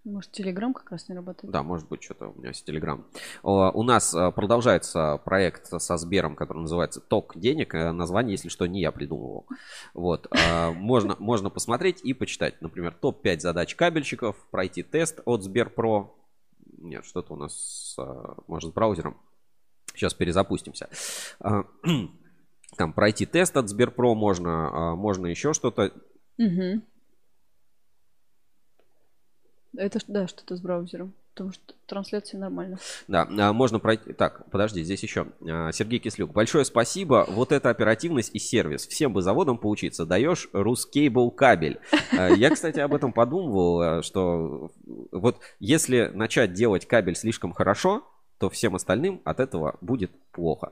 [0.06, 1.52] Может, Телеграм как раз не работает?
[1.52, 3.06] Да, может быть, что-то у меня есть Телеграм.
[3.42, 7.74] У нас э, продолжается проект со Сбером, который называется «Ток денег».
[7.74, 9.48] Э, название, если что, не я придумывал.
[9.96, 10.28] Вот.
[10.30, 12.62] А, можно, можно посмотреть и почитать.
[12.62, 16.12] Например, топ-5 задач кабельщиков, пройти тест от Сберпро,
[16.78, 17.98] нет, что-то у нас,
[18.48, 19.18] может, с браузером.
[19.96, 20.88] Сейчас перезапустимся.
[22.78, 25.94] Там пройти тест от Сберпро можно, можно еще что-то.
[26.38, 26.82] Угу.
[29.78, 31.14] Это, да, что-то с браузером.
[31.34, 32.78] Потому что трансляция нормально.
[33.10, 34.14] Да, можно пройти.
[34.14, 35.28] Так, подожди, здесь еще.
[35.42, 36.32] Сергей Кислюк.
[36.32, 37.26] Большое спасибо.
[37.28, 38.88] Вот эта оперативность и сервис.
[38.88, 40.06] Всем бы заводам поучиться.
[40.06, 41.82] Даешь Рускейбл кабель.
[42.14, 44.72] Я, кстати, об этом подумывал, что
[45.12, 48.08] вот если начать делать кабель слишком хорошо,
[48.38, 50.72] то всем остальным от этого будет плохо.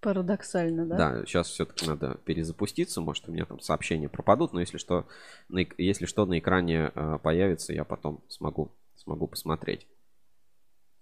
[0.00, 0.96] Парадоксально, да?
[0.96, 3.00] Да, сейчас все-таки надо перезапуститься.
[3.00, 5.08] Может, у меня там сообщения пропадут, но если что,
[5.48, 9.88] на, если что на экране э, появится, я потом смогу, смогу посмотреть.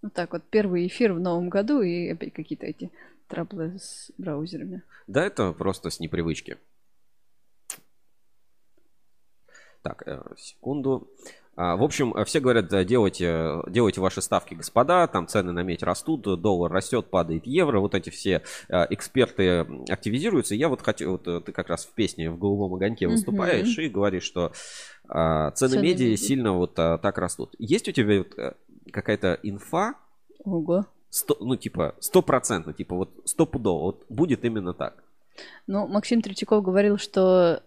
[0.01, 2.91] Вот так вот, первый эфир в новом году и опять какие-то эти
[3.29, 4.83] траблы с браузерами.
[5.07, 6.57] Да, это просто с непривычки.
[9.83, 11.11] Так, э, секунду.
[11.57, 16.23] А, в общем, все говорят, делайте, делайте ваши ставки, господа, там цены на медь растут,
[16.41, 20.55] доллар растет, падает евро, вот эти все эксперты активизируются.
[20.55, 24.25] Я вот хочу, вот ты как раз в песне в голубом огоньке выступаешь и говоришь,
[24.25, 24.53] что
[25.09, 27.55] а, цены, цены меди, меди сильно вот так растут.
[27.59, 28.53] Есть у тебя э,
[28.93, 29.95] какая-то инфа?
[30.45, 30.87] Ого.
[31.11, 35.03] 100, ну, типа, стопроцентно, типа, вот стопудово, вот будет именно так.
[35.67, 37.63] Ну, Максим Третьяков говорил, что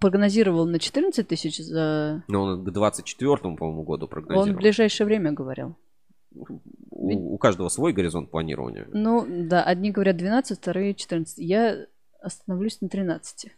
[0.00, 2.24] прогнозировал на 14 тысяч за...
[2.28, 4.48] Ну, он к 24-му, по-моему, году прогнозировал.
[4.48, 5.76] Он в ближайшее время говорил.
[6.90, 8.86] У, у каждого свой горизонт планирования.
[8.92, 11.38] Ну, да, одни говорят 12, вторые 14.
[11.38, 11.86] Я
[12.20, 13.50] остановлюсь на 13.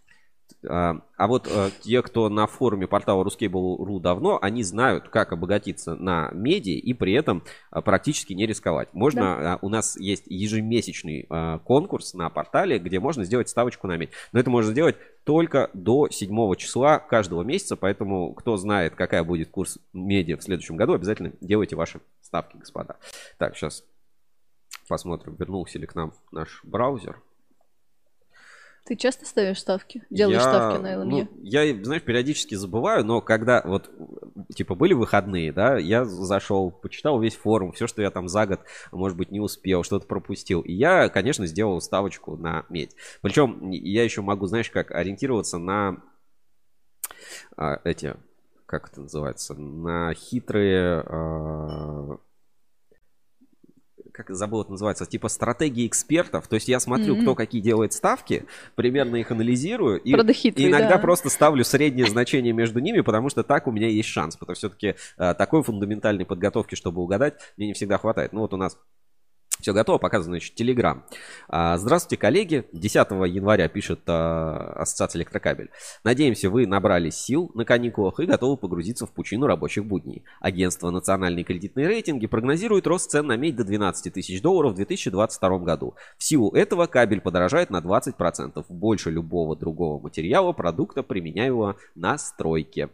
[0.68, 5.94] А, а вот а, те, кто на форуме портала Ruskable.ru давно, они знают, как обогатиться
[5.94, 8.92] на меди и при этом а, практически не рисковать.
[8.92, 9.54] Можно, да.
[9.54, 14.10] а, у нас есть ежемесячный а, конкурс на портале, где можно сделать ставочку на медь.
[14.32, 19.50] Но это можно сделать только до 7 числа каждого месяца, поэтому кто знает, какая будет
[19.50, 22.96] курс меди в следующем году, обязательно делайте ваши ставки, господа.
[23.38, 23.84] Так, сейчас
[24.88, 27.20] посмотрим, вернулся ли к нам наш браузер.
[28.84, 30.02] Ты часто ставишь ставки?
[30.10, 31.04] Делаешь я, ставки на LME?
[31.04, 33.90] Ну, я, знаешь, периодически забываю, но когда вот,
[34.54, 38.60] типа, были выходные, да, я зашел, почитал весь форум, все, что я там за год,
[38.90, 40.62] может быть, не успел, что-то пропустил.
[40.62, 42.96] И я, конечно, сделал ставочку на медь.
[43.20, 46.02] Причем я еще могу, знаешь, как ориентироваться на
[47.56, 48.16] а, эти,
[48.66, 51.04] как это называется, на хитрые...
[51.06, 52.18] А,
[54.12, 56.46] как забыл это называется, типа стратегии экспертов.
[56.46, 57.22] То есть я смотрю, mm-hmm.
[57.22, 58.44] кто какие делает ставки,
[58.74, 60.98] примерно их анализирую и, и иногда да.
[60.98, 64.36] просто ставлю среднее значение между ними, потому что так у меня есть шанс.
[64.36, 68.32] Потому что все-таки э, такой фундаментальной подготовки, чтобы угадать, мне не всегда хватает.
[68.32, 68.78] Ну вот у нас
[69.62, 71.04] все готово, показываю, значит, Телеграм.
[71.48, 72.66] Здравствуйте, коллеги.
[72.72, 75.70] 10 января пишет а, Ассоциация Электрокабель.
[76.04, 80.24] Надеемся, вы набрали сил на каникулах и готовы погрузиться в пучину рабочих будней.
[80.40, 85.58] Агентство национальные кредитные рейтинги прогнозирует рост цен на медь до 12 тысяч долларов в 2022
[85.58, 85.94] году.
[86.18, 92.90] В силу этого кабель подорожает на 20%, больше любого другого материала, продукта, применяемого на стройке.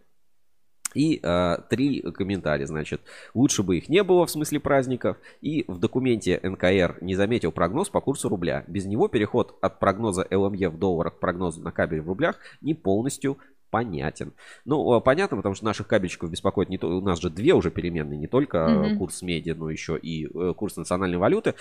[0.94, 3.00] И э, три комментария, значит,
[3.34, 5.16] лучше бы их не было в смысле праздников.
[5.40, 8.64] И в документе НКР не заметил прогноз по курсу рубля.
[8.66, 12.74] Без него переход от прогноза ЛМЕ в долларах к прогнозу на кабель в рублях не
[12.74, 13.38] полностью
[13.70, 14.32] понятен.
[14.64, 17.70] Ну, э, понятно, потому что наших кабельщиков беспокоит не то, у нас же две уже
[17.70, 18.96] переменные, не только mm-hmm.
[18.96, 21.54] курс меди, но еще и э, курс национальной валюты.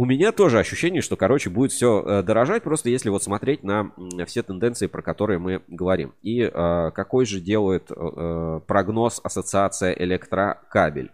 [0.00, 3.90] У меня тоже ощущение, что, короче, будет все э, дорожать, просто если вот смотреть на
[4.26, 6.14] все тенденции, про которые мы говорим.
[6.22, 11.10] И э, какой же делает э, прогноз Ассоциация Электрокабель.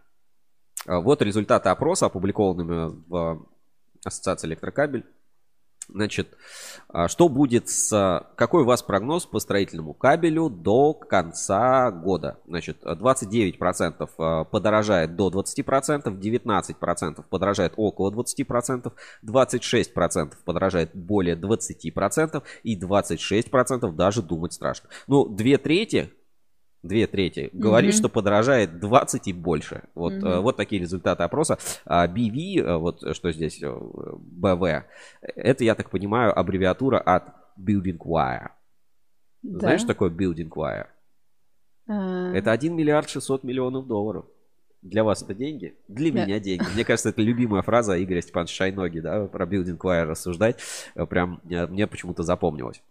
[0.86, 3.46] Вот результаты опроса, опубликованными в
[4.04, 5.06] Ассоциации Электрокабель.
[5.88, 6.36] Значит,
[6.88, 8.26] а, что будет с...
[8.36, 12.38] Какой у вас прогноз по строительному кабелю до конца года?
[12.46, 18.92] Значит, 29% а, подорожает до 20%, 19% подорожает около 20%,
[19.24, 24.88] 26% подорожает более 20% и 26% даже думать страшно.
[25.06, 26.12] Ну, две трети
[26.84, 27.98] две трети, говорит, mm-hmm.
[27.98, 29.84] что подорожает 20 и больше.
[29.94, 30.40] Вот, mm-hmm.
[30.40, 31.58] вот такие результаты опроса.
[31.84, 34.82] А BV, э, вот что здесь, BV, э,
[35.34, 37.24] это, я так понимаю, аббревиатура от
[37.58, 38.50] Building Wire.
[39.42, 39.58] Да.
[39.60, 40.86] Знаешь, что такое Building Wire?
[41.88, 42.32] А...
[42.34, 44.26] Это 1 миллиард 600 миллионов долларов.
[44.82, 45.74] Для вас это деньги?
[45.88, 46.26] Для да.
[46.26, 46.66] меня деньги.
[46.74, 50.58] Мне кажется, это любимая фраза Игоря Степановича Шайноги, да, про Building Wire рассуждать.
[51.08, 52.82] Прям мне почему-то запомнилось.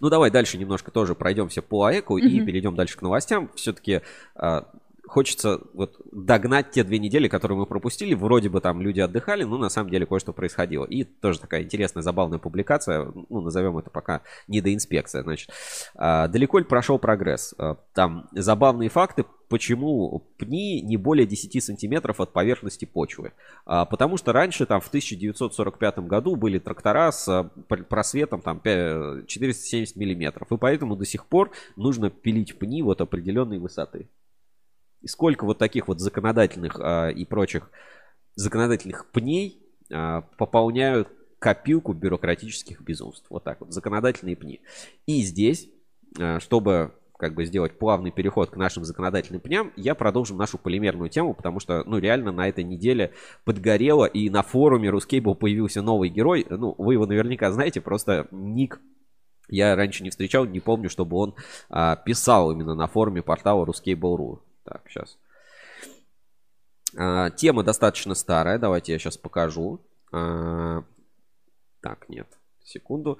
[0.00, 2.28] Ну, давай дальше немножко тоже пройдемся по АЭКу mm-hmm.
[2.28, 3.50] и перейдем дальше к новостям.
[3.54, 4.02] Все-таки
[4.34, 4.66] а,
[5.06, 8.14] хочется вот догнать те две недели, которые мы пропустили.
[8.14, 10.84] Вроде бы там люди отдыхали, но на самом деле кое-что происходило.
[10.84, 13.12] И тоже такая интересная, забавная публикация.
[13.28, 15.22] Ну, назовем это пока недоинспекция.
[15.22, 15.50] Значит,
[15.94, 17.54] а, далеко ли прошел прогресс?
[17.58, 23.32] А, там забавные факты, почему пни не более 10 сантиметров от поверхности почвы.
[23.66, 27.50] А, потому что раньше, там, в 1945 году были трактора с
[27.88, 30.50] просветом там 470 миллиметров.
[30.50, 34.08] И поэтому до сих пор нужно пилить пни вот определенной высоты.
[35.04, 37.70] И сколько вот таких вот законодательных а, и прочих
[38.36, 39.62] законодательных пней
[39.92, 43.26] а, пополняют копилку бюрократических безумств.
[43.28, 44.62] Вот так вот, законодательные пни.
[45.04, 45.68] И здесь,
[46.18, 51.10] а, чтобы как бы сделать плавный переход к нашим законодательным пням, я продолжу нашу полимерную
[51.10, 53.12] тему, потому что, ну, реально на этой неделе
[53.44, 56.46] подгорело, и на форуме Рускейбл появился новый герой.
[56.48, 58.80] Ну, вы его наверняка знаете, просто ник
[59.48, 61.34] я раньше не встречал, не помню, чтобы он
[61.68, 64.40] а, писал именно на форуме портала Ruskable.ru.
[64.64, 65.18] Так, сейчас.
[66.96, 68.58] А, тема достаточно старая.
[68.58, 69.80] Давайте я сейчас покажу.
[70.12, 70.84] А,
[71.80, 72.28] так, нет.
[72.62, 73.18] Секунду.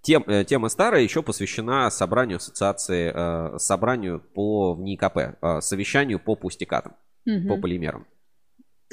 [0.00, 6.20] Тем, э, тема старая еще посвящена собранию ассоциации, э, собранию по в НИКП, э, совещанию
[6.20, 6.94] по пустикатам,
[7.26, 7.48] угу.
[7.48, 8.06] по полимерам.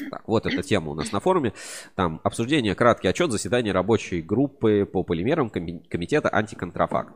[0.09, 1.53] Так, вот эта тема у нас на форуме.
[1.95, 7.13] Там обсуждение, краткий отчет заседания рабочей группы по полимерам комитета антиконтрафакт.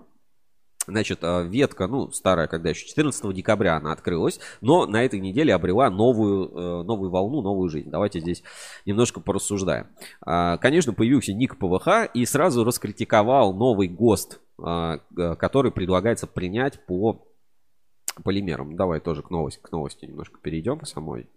[0.89, 5.53] Значит, э, ветка, ну, старая, когда еще 14 декабря она открылась, но на этой неделе
[5.53, 7.89] обрела новую, э, новую волну, новую жизнь.
[7.89, 8.43] Давайте здесь
[8.85, 9.87] немножко порассуждаем.
[10.21, 14.99] А, конечно, появился ник ПВХ и сразу раскритиковал новый ГОСТ, а,
[15.35, 17.25] который предлагается принять по
[18.23, 18.75] полимерам.
[18.75, 21.29] Давай тоже к новости, к новости немножко перейдем по самой.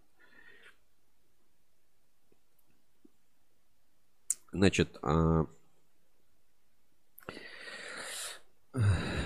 [4.53, 5.47] Значит, а,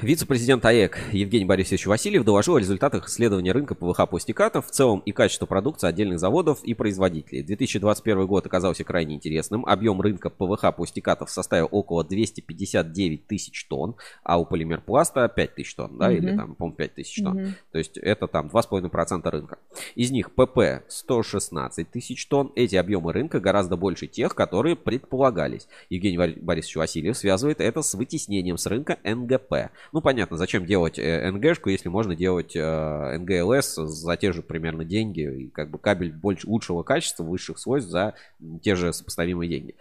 [0.02, 5.12] Вице-президент АЭК Евгений Борисович Васильев доложил о результатах исследования рынка ПВХ пластикатов в целом и
[5.12, 7.42] качество продукции отдельных заводов и производителей.
[7.42, 9.64] 2021 год оказался крайне интересным.
[9.66, 15.98] Объем рынка ПВХ пластикатов составил около 259 тысяч тонн, а у полимерпласта 5 тысяч тонн,
[15.98, 16.16] да, mm-hmm.
[16.16, 17.38] или там, по-моему, 5 тысяч тонн.
[17.38, 17.52] Mm-hmm.
[17.72, 19.58] То есть это там 2,5% рынка.
[19.94, 22.52] Из них ПП 116 тысяч тонн.
[22.54, 25.68] Эти объемы рынка гораздо больше тех, которые предполагались.
[25.90, 29.70] Евгений Борисович Васильев связывает это с вытеснением с рынка НГ НГП.
[29.92, 34.84] Ну, понятно, зачем делать э, НГшку, если можно делать э, НГЛС за те же примерно
[34.84, 38.14] деньги, и как бы кабель больше, лучшего качества, высших свойств за
[38.62, 39.74] те же сопоставимые деньги.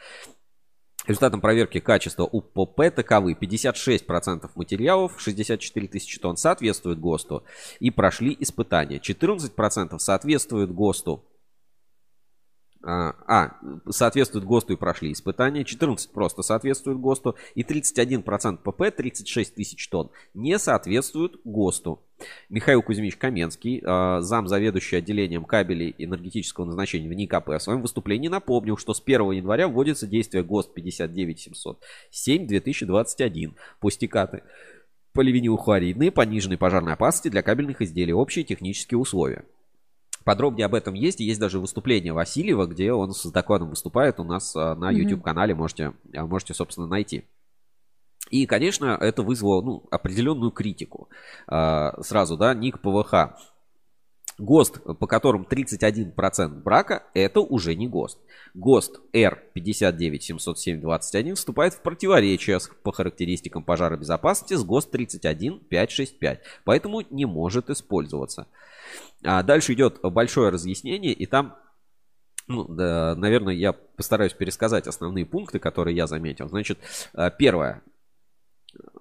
[1.08, 3.34] Результатом проверки качества УПП таковы.
[3.40, 7.44] 56% материалов, 64 тысячи тонн соответствуют ГОСТу
[7.80, 8.98] и прошли испытания.
[8.98, 11.24] 14% соответствуют ГОСТу
[12.88, 13.58] а, а,
[13.90, 20.12] соответствуют ГОСТу и прошли испытания, 14 просто соответствуют ГОСТу, и 31% ПП, 36 тысяч тонн,
[20.36, 22.00] не соответствуют ГОСТу.
[22.48, 28.28] Михаил Кузьмич Каменский, а, зам заведующий отделением кабелей энергетического назначения в НИКП, в своем выступлении
[28.28, 30.78] напомнил, что с 1 января вводится действие ГОСТ
[32.14, 34.44] 59707-2021 пустикаты
[35.14, 39.44] поливинилхлоридные пониженной пожарной опасности для кабельных изделий, общие технические условия.
[40.26, 41.20] Подробнее об этом есть.
[41.20, 45.54] Есть даже выступление Васильева, где он с докладом выступает у нас а, на YouTube-канале.
[45.54, 47.26] Можете, а, можете, собственно, найти.
[48.32, 51.10] И, конечно, это вызвало ну, определенную критику.
[51.48, 53.38] А, сразу, да, ник ПВХ.
[54.38, 58.20] ГОСТ, по которым 31% брака, это уже не ГОСТ.
[58.54, 68.48] ГОСТ R5970721 вступает в противоречие по характеристикам пожаробезопасности с ГОСТ 31565, поэтому не может использоваться.
[69.24, 71.56] А дальше идет большое разъяснение, и там
[72.48, 76.48] ну, да, наверное, я постараюсь пересказать основные пункты, которые я заметил.
[76.48, 76.78] Значит,
[77.16, 77.82] э, первое.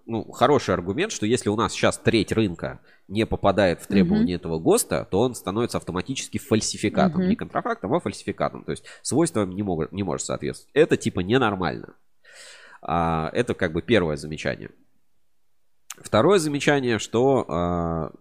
[0.07, 4.37] Ну, хороший аргумент, что если у нас сейчас треть рынка не попадает в требования mm-hmm.
[4.37, 7.23] этого ГОСТа, то он становится автоматически фальсификатом.
[7.23, 7.29] Mm-hmm.
[7.29, 8.65] Не контрафактом, а фальсификатом.
[8.65, 10.71] То есть свойствам не, мог, не может соответствовать.
[10.75, 11.95] Это типа ненормально.
[12.83, 14.71] А, это как бы первое замечание.
[15.97, 18.13] Второе замечание, что а,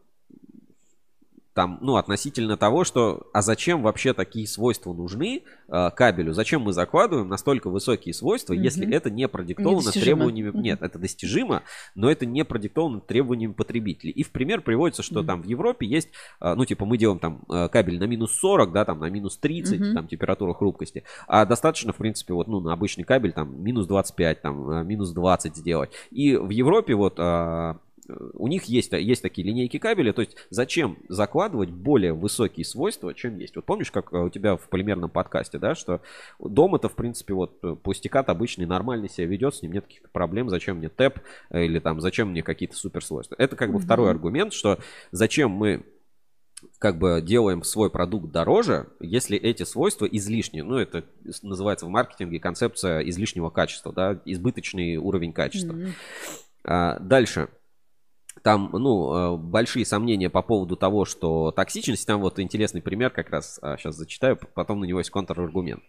[1.53, 6.33] там, ну, относительно того, что, а зачем вообще такие свойства нужны э, кабелю?
[6.33, 8.63] Зачем мы закладываем настолько высокие свойства, mm-hmm.
[8.63, 10.49] если это не продиктовано требованиями...
[10.49, 10.61] Mm-hmm.
[10.61, 11.63] Нет, это достижимо,
[11.93, 14.11] но это не продиктовано требованиями потребителей.
[14.11, 15.25] И в пример приводится, что mm-hmm.
[15.25, 16.09] там в Европе есть,
[16.41, 19.37] э, ну, типа, мы делаем там э, кабель на минус 40, да, там на минус
[19.37, 19.93] 30, mm-hmm.
[19.93, 24.41] там температура хрупкости, а достаточно, в принципе, вот, ну, на обычный кабель там минус 25,
[24.41, 25.91] там, минус 20 сделать.
[26.09, 27.15] И в Европе вот...
[27.17, 27.75] Э,
[28.33, 33.37] у них есть, есть такие линейки кабеля, то есть зачем закладывать более высокие свойства, чем
[33.37, 33.55] есть.
[33.55, 36.01] Вот помнишь, как э, у тебя в полимерном подкасте, да, что
[36.39, 40.09] дом это, в принципе, вот э, пустикат обычный, нормальный себя ведет, с ним нет каких-то
[40.09, 43.35] проблем, зачем мне тэп э, или там зачем мне какие-то суперсвойства.
[43.37, 43.83] Это как бы mm-hmm.
[43.83, 44.79] второй аргумент, что
[45.11, 45.83] зачем мы
[46.79, 50.63] как бы делаем свой продукт дороже, если эти свойства излишние.
[50.63, 51.03] Ну, это
[51.41, 55.73] называется в маркетинге концепция излишнего качества, да, избыточный уровень качества.
[55.73, 55.91] Mm-hmm.
[56.65, 57.49] А, дальше
[58.41, 63.30] там, ну, э, большие сомнения по поводу того, что токсичность, там вот интересный пример, как
[63.30, 65.84] раз сейчас а, зачитаю, потом на него есть контраргумент.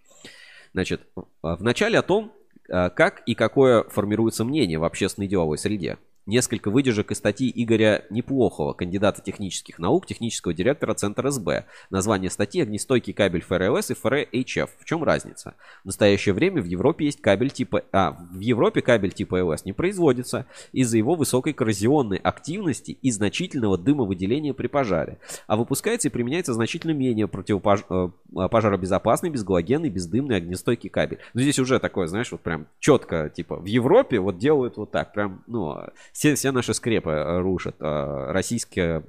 [0.73, 1.03] Значит,
[1.43, 2.33] в начале о том,
[2.69, 5.99] э, как и какое формируется мнение в общественной деловой среде.
[6.27, 11.67] Несколько выдержек из статьи Игоря Неплохого, кандидата технических наук, технического директора Центра СБ.
[11.91, 14.71] Название статьи «Огнестойкий кабель ФРЛС и ФРHF».
[14.79, 15.55] В чем разница?
[15.83, 17.83] В настоящее время в Европе есть кабель типа...
[17.93, 23.77] А, в Европе кабель типа ЛС не производится из-за его высокой коррозионной активности и значительного
[23.77, 25.19] дымовыделения при пожаре.
[25.47, 31.19] А выпускается и применяется значительно менее противопожаробезопасный, э, безгалогенный, бездымный огнестойкий кабель.
[31.35, 35.13] Но здесь уже такое, знаешь, вот прям четко, типа, в Европе вот делают вот так,
[35.13, 35.77] прям, ну,
[36.15, 39.05] все, все наши скрепы э, рушат, э, российские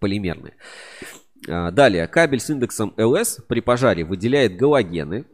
[0.00, 0.54] полимерные.
[1.46, 5.24] Э, далее, кабель с индексом LS при пожаре выделяет галогены,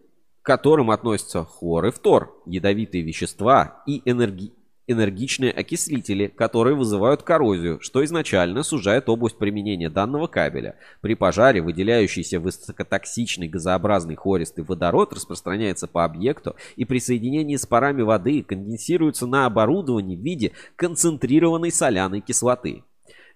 [0.42, 4.52] к которым относятся хлор и фтор, ядовитые вещества и энерги
[4.86, 10.76] энергичные окислители, которые вызывают коррозию, что изначально сужает область применения данного кабеля.
[11.00, 18.02] При пожаре выделяющийся высокотоксичный газообразный хористый водород распространяется по объекту и при соединении с парами
[18.02, 22.84] воды конденсируется на оборудовании в виде концентрированной соляной кислоты.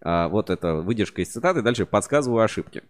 [0.01, 1.63] А, вот это выдержка из цитаты.
[1.63, 2.83] Дальше подсказываю ошибки.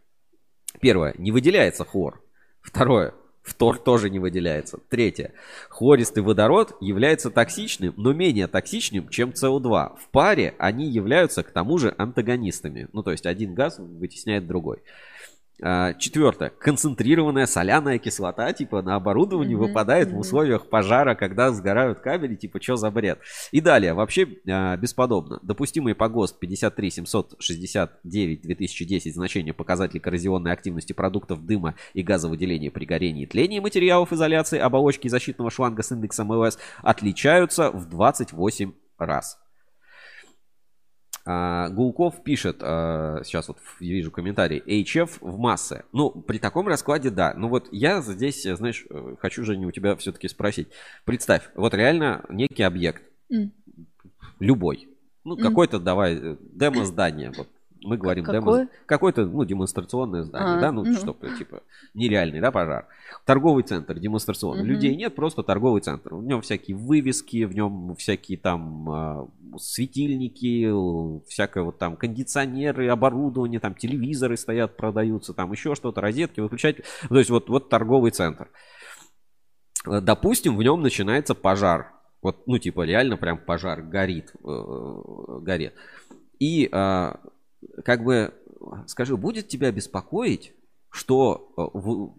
[0.81, 1.14] Первое.
[1.18, 2.23] Не выделяется хлор.
[2.61, 3.14] Второе.
[3.48, 4.78] Фтор тоже не выделяется.
[4.88, 5.32] Третье.
[5.70, 9.98] Хлористый водород является токсичным, но менее токсичным, чем СО2.
[9.98, 12.88] В паре они являются к тому же антагонистами.
[12.92, 14.78] Ну, то есть один газ вытесняет другой.
[15.61, 16.51] А, четвертое.
[16.51, 20.14] Концентрированная соляная кислота, типа, на оборудовании mm-hmm, выпадает mm-hmm.
[20.14, 23.18] в условиях пожара, когда сгорают кабели, типа, что за бред?
[23.51, 25.40] И далее, вообще а, бесподобно.
[25.42, 32.85] Допустимый по ГОСТ 53 769 2010 значение показателей коррозионной активности продуктов дыма и газовыделения при
[32.85, 39.38] горении и тлении материалов изоляции оболочки защитного шланга с индексом ЛС отличаются в 28 раз.
[41.31, 45.85] А, Гулков пишет, а, сейчас вот вижу комментарий, HF в массы.
[45.93, 47.35] Ну, при таком раскладе, да.
[47.37, 50.69] Ну вот я здесь, знаешь, э, хочу, Женя, у тебя все-таки спросить.
[51.05, 53.51] Представь, вот реально некий объект, mm.
[54.41, 54.88] любой,
[55.25, 55.43] ну, mm.
[55.43, 57.49] какой-то, давай, э, демо-здание, вот
[57.83, 58.41] мы говорим Какое?
[58.41, 58.69] демо...
[58.87, 61.62] Какое-то, ну, демонстрационное здание, а, да, ну, ну, чтобы, типа,
[61.95, 62.87] нереальный, да, пожар.
[63.25, 64.62] Торговый центр демонстрационный.
[64.62, 64.69] Угу.
[64.69, 66.14] Людей нет, просто торговый центр.
[66.14, 70.69] В нем всякие вывески, в нем всякие там а, светильники,
[71.29, 76.79] всякое вот там кондиционеры, оборудование, там телевизоры стоят, продаются, там еще что-то, розетки, выключать.
[77.09, 78.51] То есть вот, вот торговый центр.
[79.87, 81.93] Допустим, в нем начинается пожар.
[82.21, 85.73] Вот, ну, типа, реально прям пожар горит, э, горит.
[86.41, 87.21] И а,
[87.85, 88.35] как бы,
[88.87, 90.55] скажи, будет тебя беспокоить,
[90.90, 92.14] что э, в,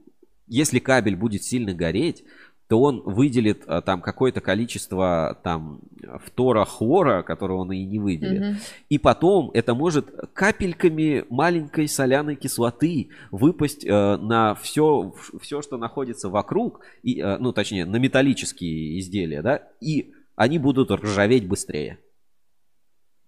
[0.48, 2.24] если кабель будет сильно гореть,
[2.70, 5.82] то он выделит а, там какое-то количество там
[6.24, 8.42] фтора хлора, которого он и не выделит.
[8.42, 8.56] Mm-hmm.
[8.90, 16.30] И потом это может капельками маленькой соляной кислоты выпасть э, на все, все, что находится
[16.30, 21.98] вокруг, и, э, ну точнее на металлические изделия, да, и они будут ржаветь быстрее.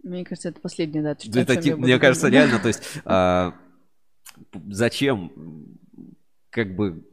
[0.04, 1.24] Мне кажется, это последняя дата.
[1.24, 2.34] что- Это буду мне кажется, думать.
[2.34, 3.54] реально, то есть, а,
[4.70, 5.32] зачем,
[6.50, 7.04] как бы,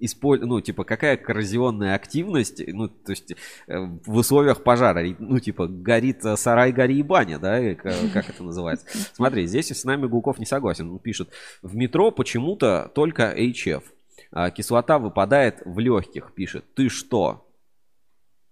[0.00, 3.32] исполь- ну, типа, какая коррозионная активность, ну, то есть,
[3.66, 7.94] э, в условиях пожара, ну, типа, горит э, сарай, гори и баня, да, и ка-
[8.12, 8.86] как это называется.
[9.14, 11.30] Смотри, здесь с нами Гуков не согласен, он пишет,
[11.62, 13.82] в метро почему-то только HF,
[14.30, 17.47] а кислота выпадает в легких, пишет, ты что?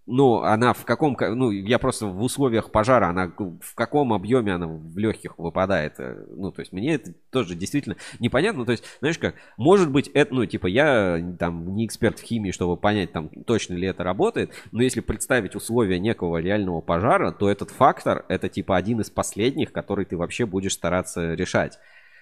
[0.09, 4.55] Ну, она в каком, ко- ну, я просто в условиях пожара, она в каком объеме
[4.55, 8.85] она в легких выпадает, э, ну, то есть мне это тоже действительно непонятно, то есть,
[9.01, 13.11] знаешь как, может быть, это, ну, типа, я там не эксперт в химии, чтобы понять,
[13.11, 18.25] там, точно ли это работает, но если представить условия некого реального пожара, то этот фактор,
[18.29, 21.81] это, типа, один из последних, который ты вообще будешь стараться решать.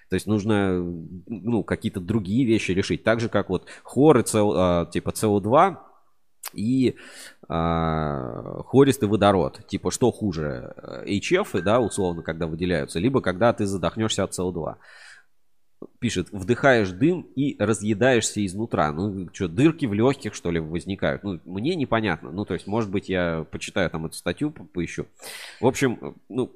[0.09, 0.79] То есть нужно,
[1.27, 3.03] ну, какие-то другие вещи решить.
[3.03, 5.77] Так же, как вот хлор и СО, э, типа СО2
[6.53, 6.95] и
[7.47, 9.61] а, хористый водород.
[9.67, 14.75] Типа, что хуже, э, HF, да, условно, когда выделяются, либо когда ты задохнешься от СО2.
[15.99, 18.91] Пишет, вдыхаешь дым и разъедаешься изнутра.
[18.91, 21.23] Ну, что, дырки в легких, что ли, возникают?
[21.23, 22.31] Ну, мне непонятно.
[22.31, 25.05] Ну, то есть, может быть, я почитаю там эту статью, по- поищу.
[25.61, 26.51] В общем, э, ну,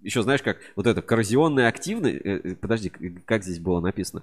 [0.00, 2.16] еще знаешь, как вот это коррозионная активность...
[2.24, 2.90] э, э, Подожди,
[3.24, 4.22] как здесь было написано?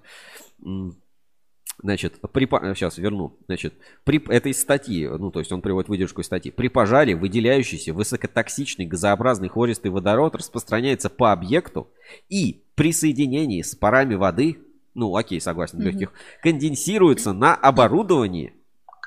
[1.82, 3.38] Значит, при, по- сейчас верну.
[3.48, 3.74] Значит,
[4.04, 6.52] при, это из статьи, ну, то есть он приводит выдержку из статьи.
[6.52, 11.88] При пожаре выделяющийся высокотоксичный газообразный хористый водород распространяется по объекту
[12.28, 14.60] и при соединении с парами воды,
[14.94, 16.12] ну, окей, согласен, легких,
[16.44, 18.54] конденсируется на оборудовании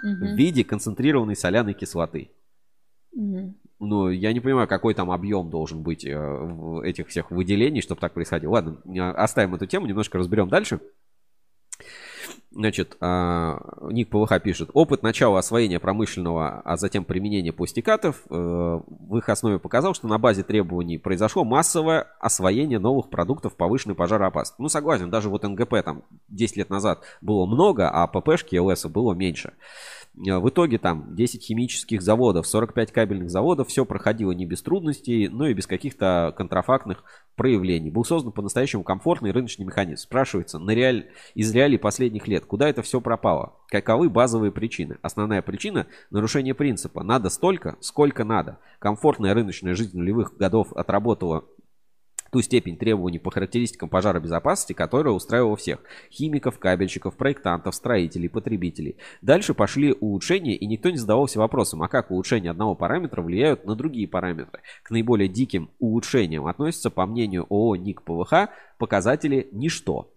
[0.02, 0.34] в Мгм.
[0.36, 2.30] виде концентрированной соляной кислоты.
[3.14, 3.54] Мгм.
[3.80, 8.00] Ну, я не понимаю, какой там объем должен быть э, в этих всех выделений, чтобы
[8.00, 8.52] так происходило.
[8.52, 10.80] Ладно, э, оставим эту тему, немножко разберем дальше.
[12.54, 14.70] Значит, а, Ник ПВХ пишет.
[14.74, 20.18] Опыт начала освоения промышленного, а затем применения пластикатов э, в их основе показал, что на
[20.18, 24.60] базе требований произошло массовое освоение новых продуктов повышенной пожароопасности.
[24.60, 29.14] Ну, согласен, даже вот НГП там 10 лет назад было много, а ППшки ЛС было
[29.14, 29.54] меньше.
[30.16, 35.28] Э, В итоге там 10 химических заводов, 45 кабельных заводов, все проходило не без трудностей,
[35.28, 37.04] но и без каких-то контрафактных
[37.36, 37.90] проявлений.
[37.90, 40.02] Был создан по-настоящему комфортный рыночный механизм.
[40.02, 41.10] Спрашивается, на реаль...
[41.34, 43.56] из реалий последних лет, куда это все пропало?
[43.68, 44.98] Каковы базовые причины?
[45.02, 47.02] Основная причина– нарушение принципа.
[47.02, 48.58] Надо столько, сколько надо.
[48.78, 51.44] Комфортная рыночная жизнь нулевых годов отработала
[52.32, 55.80] ту степень требований по характеристикам пожаробезопасности, которая устраивала всех.
[56.10, 58.96] Химиков, кабельщиков, проектантов, строителей, потребителей.
[59.20, 63.76] Дальше пошли улучшения, и никто не задавался вопросом, а как улучшения одного параметра влияют на
[63.76, 64.62] другие параметры.
[64.82, 70.10] К наиболее диким улучшениям относятся, по мнению ООО НИК ПВХ, показатели «ничто».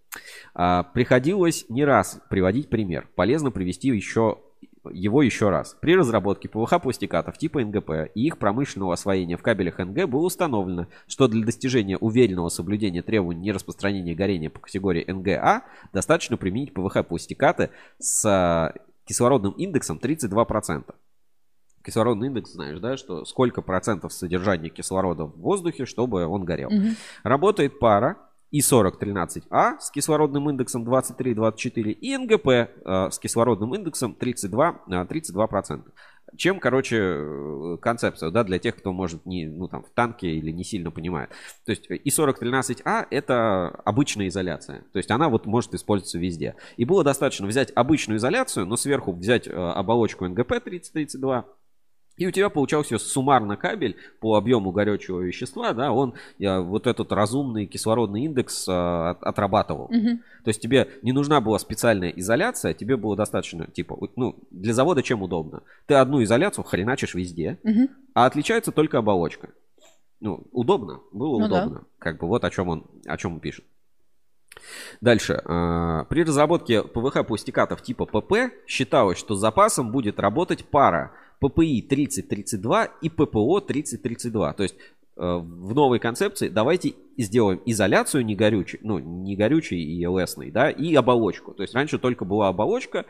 [0.53, 3.09] А, Приходилось не раз приводить пример.
[3.15, 4.37] Полезно привести еще
[4.91, 5.77] его еще раз.
[5.79, 10.87] При разработке ПВХ пластикатов типа НГП и их промышленного освоения в кабелях НГ было установлено,
[11.07, 15.63] что для достижения уверенного соблюдения требований нераспространения горения по категории НГА
[15.93, 17.69] достаточно применить ПВХ пластикаты
[17.99, 18.73] с а,
[19.05, 20.93] кислородным индексом 32%.
[21.83, 26.71] Кислородный индекс, знаешь, да, что сколько процентов содержания кислорода в воздухе, чтобы он горел.
[26.71, 26.95] Мгм.
[27.23, 28.17] Работает пара
[28.57, 35.81] И4013А с кислородным индексом 23-24 и НГП э, с кислородным индексом 32, э, 32%.
[36.37, 40.51] Чем, короче, э, концепция, да, для тех, кто может не, ну, там, в танке или
[40.51, 41.29] не сильно понимает.
[41.65, 44.85] То есть И4013А это обычная изоляция.
[44.91, 46.55] То есть она вот может использоваться везде.
[46.77, 51.45] И было достаточно взять обычную изоляцию, но сверху взять э, оболочку НГП 3032
[52.17, 57.11] и у тебя получался суммарно кабель по объему горючего вещества, да, он э, вот этот
[57.11, 59.87] разумный кислородный индекс э, от- отрабатывал.
[59.89, 60.19] Мгм.
[60.43, 65.03] То есть тебе не нужна была специальная изоляция, тебе было достаточно, типа, ну, для завода
[65.03, 65.63] чем удобно?
[65.87, 67.89] Ты одну изоляцию хреначишь везде, Мгм.
[68.13, 69.49] а отличается только оболочка.
[70.21, 71.63] Ну, удобно, было Ну да.
[71.63, 71.83] удобно.
[71.99, 73.65] Как бы вот о чем он, о чем он пишет.
[75.01, 75.41] Дальше.
[75.45, 81.11] А, При разработке ПВХ пластикатов типа ПП считалось, что с запасом будет работать пара
[81.49, 84.53] ППИ 3032 и ППО 3032.
[84.53, 84.81] То есть э,
[85.17, 90.93] в новой концепции давайте сделаем изоляцию не горючей, ну, не горючей и ЛСной, да, и
[90.95, 91.53] оболочку.
[91.53, 93.05] То есть раньше только была оболочка,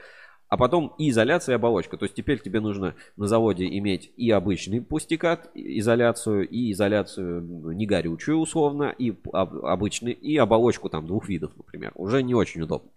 [0.48, 1.98] а потом и изоляция, и оболочка.
[1.98, 7.72] То есть теперь тебе нужно на заводе иметь и обычный пустикат, изоляцию, и изоляцию ну,
[7.72, 11.92] не горючую условно, и обычный, и оболочку там двух видов, например.
[11.96, 12.92] Уже не очень удобно.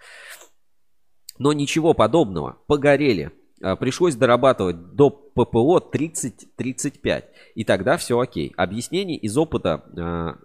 [1.38, 2.58] Но ничего подобного.
[2.66, 3.32] Погорели.
[3.62, 7.24] А, Пришлось дорабатывать до ППО 30-35.
[7.54, 8.52] И тогда все окей.
[8.56, 10.38] Объяснение из опыта а,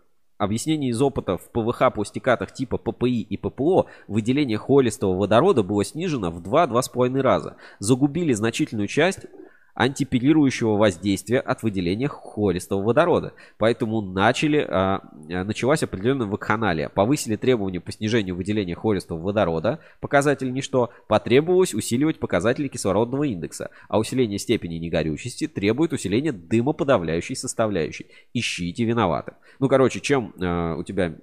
[0.43, 6.32] Объяснение из опыта в ПВХ пластикатах типа ППИ и ППО выделение холистого водорода было снижено
[6.32, 7.55] в 2-2,5 раза.
[7.80, 9.28] Загубили значительную часть
[9.76, 13.34] антипелирующего воздействия от выделения хористого водорода.
[13.57, 16.89] Поэтому начали, а, а, началась определенная вакханалия.
[16.89, 23.99] Повысили требования по снижению выделения хористого водорода, показатель ничто, потребовалось усиливать показатели кислородного индекса, а
[23.99, 28.07] усиление степени негорючести требует усиления дымоподавляющей составляющей.
[28.34, 29.36] Ищите виноватых.
[29.59, 31.15] Ну, короче, чем э, у тебя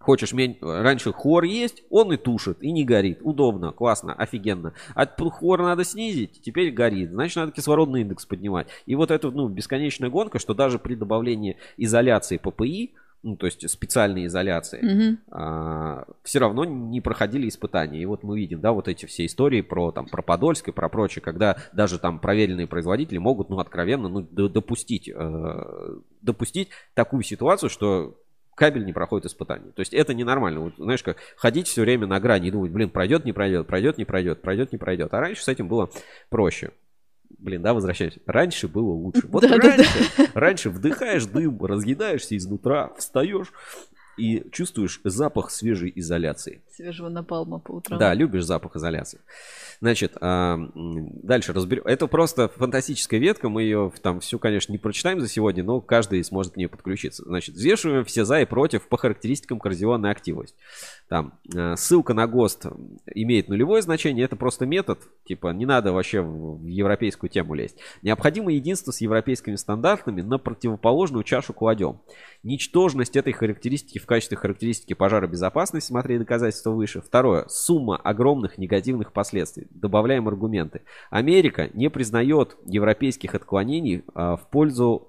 [0.00, 3.18] Хочешь, раньше хор есть, он и тушит, и не горит.
[3.22, 4.72] Удобно, классно, офигенно.
[4.94, 7.10] А хор надо снизить, теперь горит.
[7.10, 8.68] Значит, надо кислородный индекс поднимать.
[8.86, 13.68] И вот эта ну, бесконечная гонка, что даже при добавлении изоляции ППИ, ну, то есть
[13.68, 15.18] специальной изоляции, Мгм.
[15.30, 18.00] а, все равно не проходили испытания.
[18.00, 20.88] И вот мы видим, да, вот эти все истории про, там, про Подольск и про
[20.88, 27.70] прочее, когда даже там проверенные производители могут, ну, откровенно, ну, допустить, э, допустить такую ситуацию,
[27.70, 28.16] что
[28.58, 29.70] кабель не проходит испытания.
[29.70, 30.60] То есть это ненормально.
[30.60, 33.98] Вот, знаешь, как ходить все время на грани и думать, блин, пройдет, не пройдет, пройдет,
[33.98, 35.14] не пройдет, пройдет, не пройдет.
[35.14, 35.90] А раньше с этим было
[36.28, 36.72] проще.
[37.38, 38.18] Блин, да, возвращаюсь.
[38.26, 39.22] Раньше было лучше.
[39.28, 39.68] Вот Да-да-да.
[39.76, 43.52] раньше, раньше вдыхаешь дым, разъедаешься изнутра, встаешь
[44.18, 46.60] и чувствуешь запах свежей изоляции.
[46.74, 47.98] Свежего напалма по утрам.
[47.98, 49.20] Да, любишь запах изоляции.
[49.80, 51.84] Значит, а, дальше разберем.
[51.86, 53.48] Это просто фантастическая ветка.
[53.48, 57.22] Мы ее там всю, конечно, не прочитаем за сегодня, но каждый сможет к ней подключиться.
[57.24, 60.56] Значит, взвешиваем все за и против по характеристикам коррозионной активности.
[61.08, 62.66] Там э, ссылка на ГОСТ
[63.14, 64.24] имеет нулевое значение.
[64.26, 64.98] Это просто метод.
[65.24, 67.78] Типа, не надо вообще в европейскую тему лезть.
[68.02, 72.00] Необходимо единство с европейскими стандартами на противоположную чашу кладем.
[72.42, 77.00] Ничтожность этой характеристики в качестве характеристики пожаробезопасности, смотри доказательства выше.
[77.00, 77.46] Второе.
[77.48, 79.66] Сумма огромных негативных последствий.
[79.70, 80.82] Добавляем аргументы.
[81.10, 85.08] Америка не признает европейских отклонений а, в пользу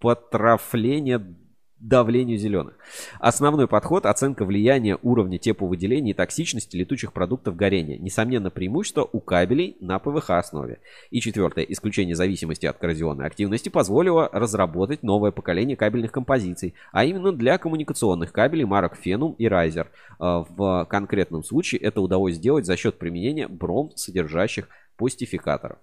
[0.00, 1.36] потрафления
[1.80, 2.74] давлению зеленых.
[3.20, 7.98] Основной подход– оценка влияния уровня тепловыделения и токсичности летучих продуктов горения.
[7.98, 10.80] Несомненно, преимущество у кабелей на ПВХ основе.
[11.10, 17.32] И четвертое– исключение зависимости от коррозионной активности позволило разработать новое поколение кабельных композиций, а именно
[17.32, 19.86] для коммуникационных кабелей марок Phenum и Riser.
[20.20, 25.78] Э, В конкретном случае это удалось сделать за счет применения бром, содержащих пластификаторов.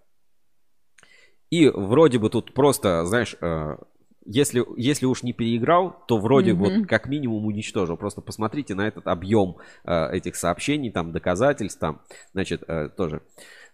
[1.49, 3.77] И вроде бы тут просто, знаешь, э,
[4.25, 6.63] если, если уж не переиграл, то вроде Мгм.
[6.63, 7.95] вот как минимум уничтожил.
[7.97, 12.01] Просто посмотрите на этот объем э, этих сообщений, там доказательств, там,
[12.33, 13.21] значит, э, тоже.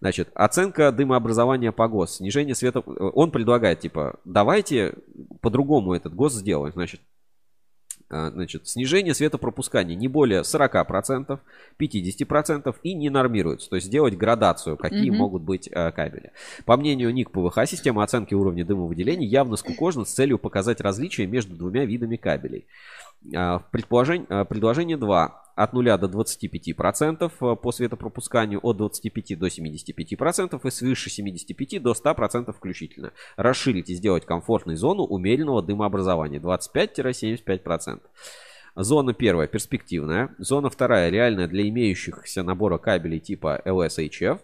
[0.01, 2.79] Значит, оценка дымообразования по ГОС, снижение света.
[2.85, 4.95] э, Он предлагает, типа, давайте
[5.41, 6.73] по-другому этот ГОС сделаем.
[6.73, 7.01] Значит,
[8.11, 11.39] Значит, снижение светопропускания не более 40%,
[11.79, 13.69] 50% и не нормируется.
[13.69, 15.17] То есть сделать градацию, какие Мгм.
[15.19, 16.31] могут быть э, кабели.
[16.65, 21.55] По мнению НИК ПВХ, система оценки уровня дымовыделений явно скукожена с целью показать различия между
[21.55, 22.65] двумя видами кабелей.
[23.35, 25.37] А, в предположень- а, Предложение 2.
[25.55, 32.55] От 0 до 25% по светопропусканию, от 25 до 75% и свыше 75 до 100%
[32.55, 33.11] включительно.
[33.35, 38.01] Расширить и сделать комфортной зону умеренного дымообразования 25-75%.
[38.75, 40.33] Зона первая перспективная.
[40.37, 44.39] Зона вторая реальная для имеющихся набора кабелей типа LSHF.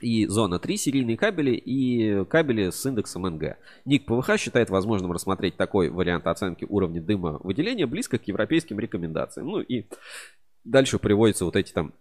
[0.00, 3.58] И зона 3 серийные кабели и кабели с индексом НГ.
[3.84, 9.48] НИК ПВХ считает возможным рассмотреть такой вариант оценки уровня дыма выделения близко к европейским рекомендациям.
[9.48, 9.86] Ну и
[10.64, 11.92] дальше приводятся вот эти там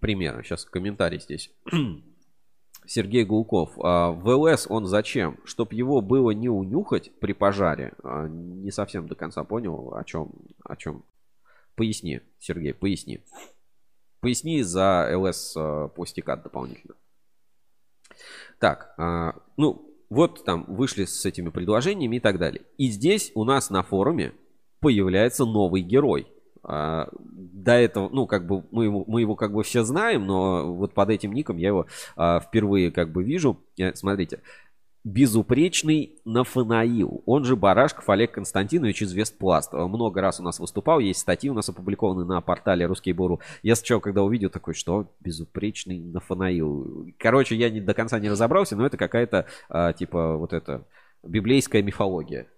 [0.00, 0.42] примеры.
[0.42, 1.50] Сейчас комментарий здесь.
[2.86, 3.72] Сергей Гулков.
[3.82, 5.38] А, ВЛС он зачем?
[5.44, 7.92] Чтоб его было не унюхать при пожаре.
[8.02, 10.32] А, Не совсем до конца понял, о чем,
[10.64, 11.04] о чем.
[11.74, 13.20] Поясни, Сергей, поясни.
[14.26, 16.96] Поясни за ЛС э, пластикат дополнительно.
[18.58, 22.62] Так, а, ну, вот там вышли с этими предложениями и так далее.
[22.76, 24.32] И здесь у нас на форуме
[24.80, 26.26] появляется новый герой.
[26.64, 30.74] А, До этого, ну, как бы мы его, мы его как бы все знаем, но
[30.74, 33.60] вот под этим ником я его впервые как бы вижу.
[33.78, 34.40] Э, Смотрите,
[35.06, 39.72] безупречный Нафанаил, он же Барашков Олег Константинович из Вестпласт.
[39.72, 43.40] Много раз у нас выступал, есть статьи у нас опубликованы на портале Русский Буру.
[43.62, 47.06] Я сначала, когда увидел, такой, что безупречный Нафанаил.
[47.18, 50.84] Короче, я не, до конца не разобрался, но это какая-то, а, типа, вот это,
[51.22, 52.48] библейская мифология.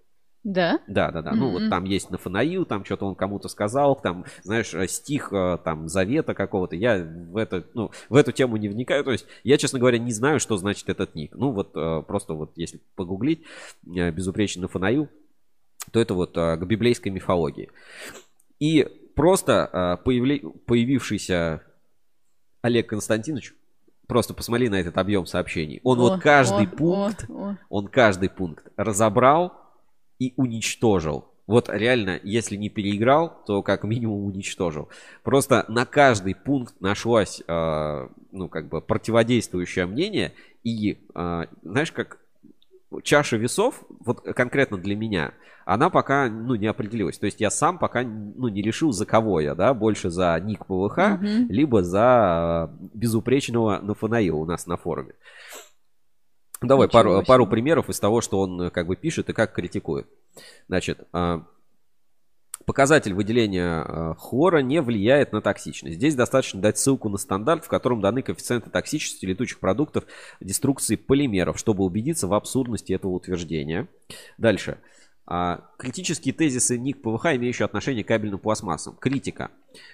[0.48, 0.80] Да?
[0.88, 1.32] Да, да, да.
[1.32, 1.70] Ну, вот Мгм.
[1.70, 6.32] там есть Нафанаил, там что-то он кому-то сказал, там, знаешь, э, стих э, там завета
[6.32, 6.74] какого-то.
[6.74, 9.04] Я в это, ну, в эту тему не вникаю.
[9.04, 11.34] То есть, я, честно говоря, не знаю, что значит этот ник.
[11.34, 13.42] Ну, вот э, просто вот если погуглить
[13.82, 15.10] безупречный Нафанаил,
[15.92, 17.68] то это вот к библейской мифологии.
[18.58, 21.62] И просто появившийся
[22.62, 23.54] Олег Константинович,
[24.06, 25.80] просто посмотри на этот объем сообщений.
[25.84, 27.56] Он О, вот каждый о, пункт о, о.
[27.68, 29.52] он каждый пункт разобрал
[30.18, 31.24] и уничтожил.
[31.46, 34.88] Вот реально, если не переиграл, то как минимум уничтожил.
[35.22, 40.32] Просто на каждый пункт нашлось, э, ну, как бы противодействующее мнение,
[40.64, 42.18] И э, знаешь, как
[43.02, 45.32] чаша весов, вот конкретно для меня,
[45.64, 47.18] она пока, ну, не определилась.
[47.18, 50.66] То есть я сам пока, ну, не решил, за кого я, да, больше за ник
[50.66, 51.46] ПВХ, Мгм.
[51.50, 55.12] либо за безупречного Нафанаила у нас на форуме.
[56.60, 57.26] Давай Ничего пару, себе.
[57.26, 60.08] пару примеров из того, что он э, как бы пишет и как критикует.
[60.66, 61.44] Значит, а,
[62.68, 65.96] показатель выделения э, хлора не влияет на токсичность.
[65.96, 70.04] Здесь достаточно дать ссылку на стандарт, в котором даны коэффициенты токсичности летучих продуктов
[70.40, 73.88] деструкции полимеров, чтобы убедиться в абсурдности этого утверждения.
[74.36, 74.78] Дальше.
[74.82, 74.97] А,
[75.76, 78.96] критические тезисы ник ПВХ, имеющие отношение к кабельным пластмассам.
[78.98, 79.50] Критика.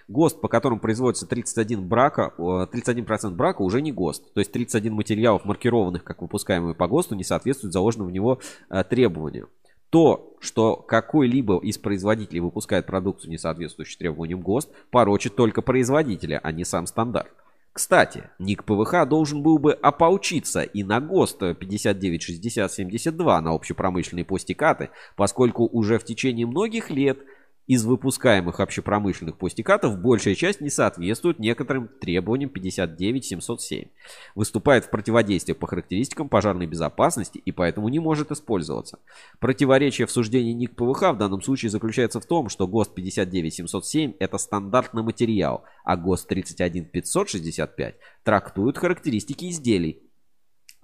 [0.06, 4.32] ГОСТ, по которому производится 31 брака, э, 31% брака уже не ГОСТ.
[4.32, 8.38] То есть 31 материалов, маркированных как выпускаемые по ГОСТу, не соответствуют заложенным в него
[8.70, 9.48] э, требованиям.
[9.90, 16.52] То, что какой-либо из производителей выпускает продукцию, не соответствующую требованиям ГОСТ, порочит только производителя, а
[16.52, 17.32] не сам стандарт.
[17.74, 25.64] Кстати, ник ПВХ должен был бы ополчиться и на ГОСТ 596072 на общепромышленные пластикаты, поскольку
[25.66, 27.18] уже в течение многих лет
[27.66, 33.88] из выпускаемых общепромышленных пластикатов большая часть не соответствует некоторым требованиям 59707.
[34.34, 38.98] Выступает в противодействии по характеристикам пожарной безопасности и поэтому не может использоваться.
[39.38, 44.36] Противоречие в суждении ник ПВХ в данном случае заключается в том, что ГОСТ 59707 это
[44.36, 47.94] стандартный материал, а ГОСТ 31565
[48.24, 50.02] трактует характеристики изделий.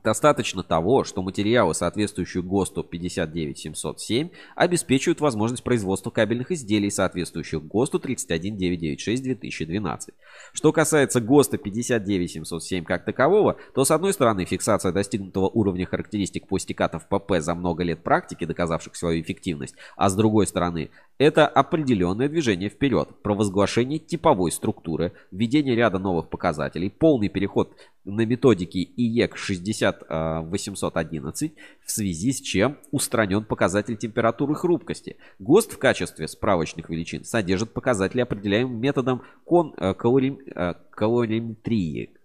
[0.03, 10.15] Достаточно того, что материалы, соответствующие ГОСТу 59707, обеспечивают возможность производства кабельных изделий, соответствующих ГОСТу 31996-2012.
[10.53, 17.07] Что касается ГОСТа 59707 как такового, то с одной стороны фиксация достигнутого уровня характеристик пластикатов
[17.09, 20.89] ПП за много лет практики, доказавших свою эффективность, а с другой стороны
[21.19, 28.79] это определенное движение вперед, провозглашение типовой структуры, введение ряда новых показателей, полный переход на методики
[28.79, 31.53] IEC 60811,
[31.85, 35.17] в связи с чем устранен показатель температуры хрупкости.
[35.39, 42.17] ГОСТ в качестве справочных величин содержит показатели, определяемые методом кон, э, э, калориметрии.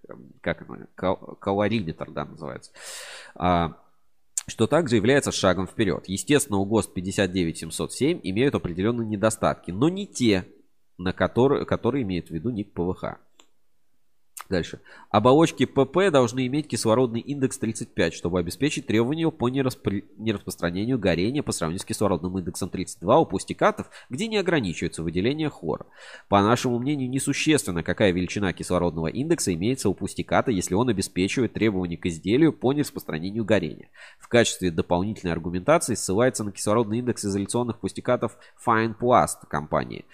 [0.42, 0.88] Как она?
[0.96, 2.72] Кал- Калориметр, да, называется.
[3.36, 3.78] А,
[4.48, 6.06] что также является шагом вперед.
[6.08, 10.46] Естественно, у ГОСТ 59707 имеют определенные недостатки, но не те,
[10.98, 13.18] на которые, которые имеет в виду ник ПВХ.
[14.48, 14.80] Дальше.
[15.10, 21.52] Оболочки ПП должны иметь кислородный индекс 35, чтобы обеспечить требования по нераспри- нераспространению горения по
[21.52, 25.88] сравнению с кислородным индексом 32 у пластикатов, где не ограничивается выделение хлора.
[26.30, 31.98] По нашему мнению, несущественно, какая величина кислородного индекса имеется у пластиката, если он обеспечивает требования
[31.98, 33.90] к изделию по нераспространению горения.
[34.20, 40.06] В качестве дополнительной аргументации ссылается на кислородный индекс изоляционных пластикатов Fine Plast компании.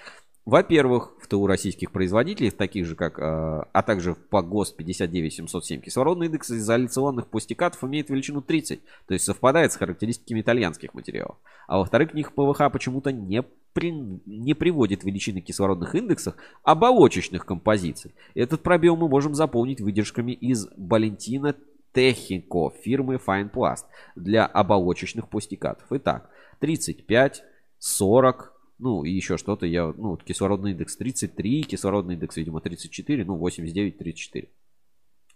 [0.46, 6.26] Во-первых, в ТУ российских производителей, таких же как, э, а также по ГОСТ 59707, кислородный
[6.26, 11.38] индекс изоляционных пластикатов имеет величину 30, то есть совпадает с характеристиками итальянских материалов.
[11.68, 16.34] А во-вторых, них ПВХ почему-то не, при- не приводит величины кислородных индексов
[16.64, 18.16] оболочечных композиций.
[18.34, 21.56] Этот пробел мы можем заполнить выдержками из Балентина
[21.94, 23.84] Техико фирмы Fine Plast
[24.16, 25.86] для оболочечных пластикатов.
[25.92, 26.30] Итак,
[26.60, 27.44] 35,
[27.78, 33.24] 40, ну и еще что-то я, ну вот кислородный индекс 33, кислородный индекс, видимо, 34,
[33.24, 34.50] ну 89, 34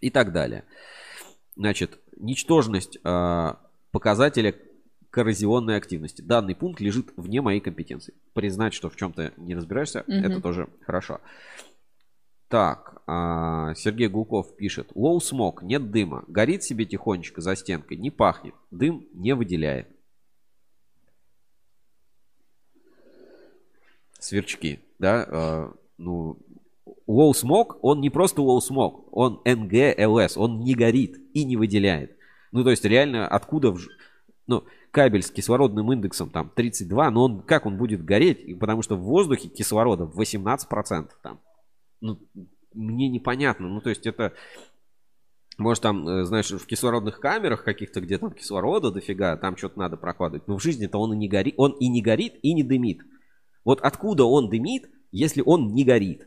[0.00, 0.64] и так далее.
[1.54, 3.54] Значит, ничтожность э,
[3.90, 4.54] показателя
[5.10, 6.20] коррозионной активности.
[6.20, 8.12] Данный пункт лежит вне моей компетенции.
[8.34, 10.24] Признать, что в чем-то не разбираешься, Мгм.
[10.24, 11.20] это тоже хорошо.
[12.48, 14.92] Так, а, Сергей Гулков пишет.
[14.94, 16.24] Low smoke, нет дыма.
[16.28, 18.54] Горит себе тихонечко за стенкой, не пахнет.
[18.70, 19.88] Дым не выделяет.
[24.26, 25.24] Сверчки, да?
[25.28, 26.36] а, ну,
[27.08, 32.16] low smoke, он не просто low smoke, он NGLS, он не горит и не выделяет.
[32.50, 33.70] Ну, то есть, реально, откуда...
[33.70, 33.78] в
[34.48, 38.58] Ну, кабель с кислородным индексом там 32, но он как он будет гореть?
[38.58, 41.40] Потому что в воздухе кислорода 18% там.
[42.00, 42.18] Ну,
[42.74, 43.68] мне непонятно.
[43.68, 44.32] Ну, то есть, это...
[45.56, 49.96] Может, там, э, знаешь, в кислородных камерах каких-то, где там кислорода дофига, там что-то надо
[49.96, 50.48] прокладывать.
[50.48, 51.54] Но в жизни-то он и не горит.
[51.58, 53.02] Он и не горит, и не дымит.
[53.66, 56.26] Вот откуда он дымит, если он не горит?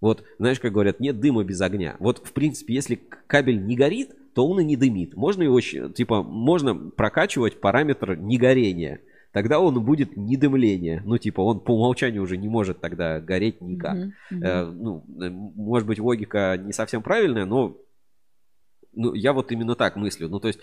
[0.00, 1.96] Вот, знаешь, как говорят, нет дыма без огня.
[1.98, 5.16] Вот, в принципе, если кабель не горит, то он и не дымит.
[5.16, 9.00] Можно его, типа, можно прокачивать параметр негорения.
[9.32, 11.02] Тогда он будет недымление.
[11.04, 13.96] Ну, типа, он по умолчанию уже не может тогда гореть никак.
[14.30, 14.42] Мгм.
[14.42, 17.78] Э, ну, э, может быть, логика не совсем правильная, но
[18.92, 20.28] ну, я вот именно так мыслю.
[20.28, 20.60] Ну, то есть,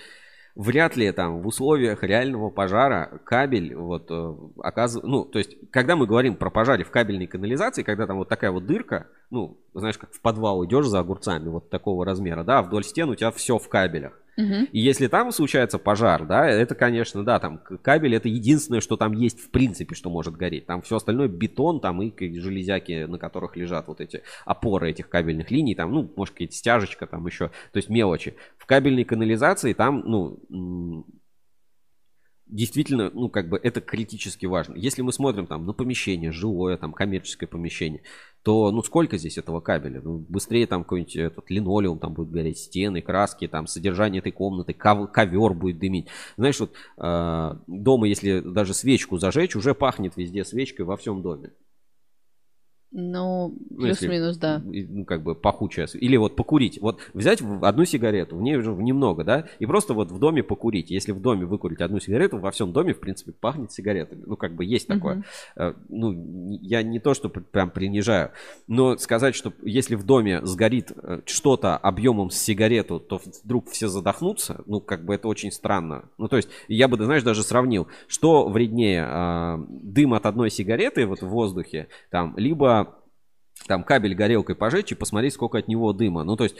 [0.55, 5.09] вряд ли там в условиях реального пожара кабель вот э, оказывается...
[5.09, 8.51] Ну, то есть, когда мы говорим про пожаре в кабельной канализации, когда там вот такая
[8.51, 12.83] вот дырка, ну, знаешь, как в подвал идешь за огурцами вот такого размера, да, вдоль
[12.83, 14.19] стен у тебя все в кабелях.
[14.37, 19.13] И если там случается пожар, да, это, конечно, да, там кабель это единственное, что там
[19.13, 20.65] есть в принципе, что может гореть.
[20.65, 25.51] Там все остальное бетон, там и железяки, на которых лежат вот эти опоры этих кабельных
[25.51, 28.35] линий, там, ну, может, какие-то стяжечка там еще, то есть мелочи.
[28.57, 31.05] В кабельной канализации там, ну,
[32.45, 34.75] действительно, ну, как бы это критически важно.
[34.75, 38.01] Если мы смотрим там на помещение, жилое, там, коммерческое помещение,
[38.45, 40.01] то, ну, сколько здесь этого кабеля?
[40.03, 44.73] Ну, быстрее там какой-нибудь этот линолеум там будет гореть, стены, краски, там, содержание этой комнаты,
[44.73, 46.09] ков- ковер будет дымить.
[46.37, 51.53] Знаешь, вот э, дома, если даже свечку зажечь, уже пахнет везде свечкой во всем доме.
[52.97, 54.61] Ну, Ну, плюс-минус, да.
[54.63, 55.87] Ну, как бы пахучая.
[55.95, 56.79] Или вот покурить.
[56.81, 60.91] Вот взять одну сигарету, в ней уже немного, да, и просто вот в доме покурить.
[60.91, 64.23] Если в доме выкурить одну сигарету, во всем доме, в принципе, пахнет сигаретами.
[64.25, 65.23] Ну, как бы есть такое.
[65.57, 68.31] Э, Ну, я не то, что пр- прям принижаю,
[68.67, 73.89] но сказать, что если в доме сгорит э, что-то объемом с сигарету, то вдруг все
[73.89, 76.05] задохнутся, ну, как бы это очень странно.
[76.17, 81.05] Ну, то есть, я бы, знаешь, даже сравнил, что вреднее, а, дым от одной сигареты
[81.05, 82.84] вот в воздухе, там, либо
[83.67, 86.23] там кабель горелкой пожечь и посмотреть, сколько от него дыма.
[86.23, 86.55] Ну, то есть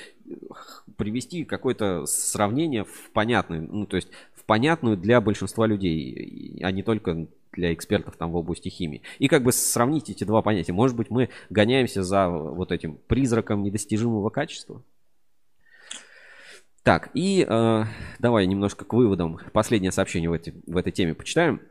[0.98, 6.84] привести какое-то сравнение в понятную, ну, то есть в понятную для большинства людей, а не
[6.84, 9.02] только для экспертов там в области химии.
[9.20, 10.74] И как бы сравнить эти два понятия.
[10.74, 14.84] Может быть, мы гоняемся за вот этим призраком недостижимого качества?
[16.84, 17.84] Так, и э,
[18.20, 19.39] давай немножко к выводам.
[19.54, 21.62] Последнее сообщение в, этой- в этой теме почитаем.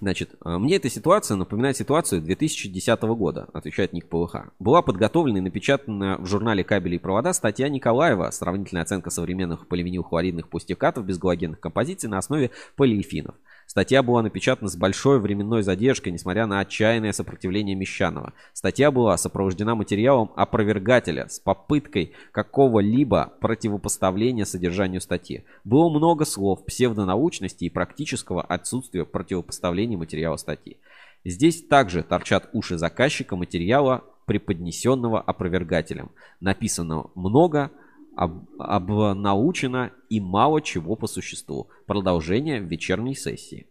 [0.00, 4.52] Значит, э, мне эта ситуация напоминает ситуацию 2010 года, отвечает Ник ПВХ.
[4.60, 10.48] Была подготовлена и напечатана в журнале «Кабели и провода» статья Николаева «Сравнительная оценка современных поливинилхлоридных
[10.48, 13.34] пустякатов без галогенных композиций на основе полиэфинов».
[13.68, 18.32] Статья была напечатана с большой временной задержкой, несмотря на отчаянное сопротивление Мещанова.
[18.54, 25.44] Статья была сопровождена материалом опровергателя с попыткой какого-либо противопоставления содержанию статьи.
[25.64, 30.78] Было много слов псевдонаучности и практического отсутствия противопоставления материала статьи.
[31.26, 36.10] Здесь также торчат уши заказчика материала, преподнесенного опровергателем.
[36.40, 37.70] Написано много,
[38.18, 41.70] об, обнаучено и мало чего по существу.
[41.86, 43.68] Продолжение вечерней сессии.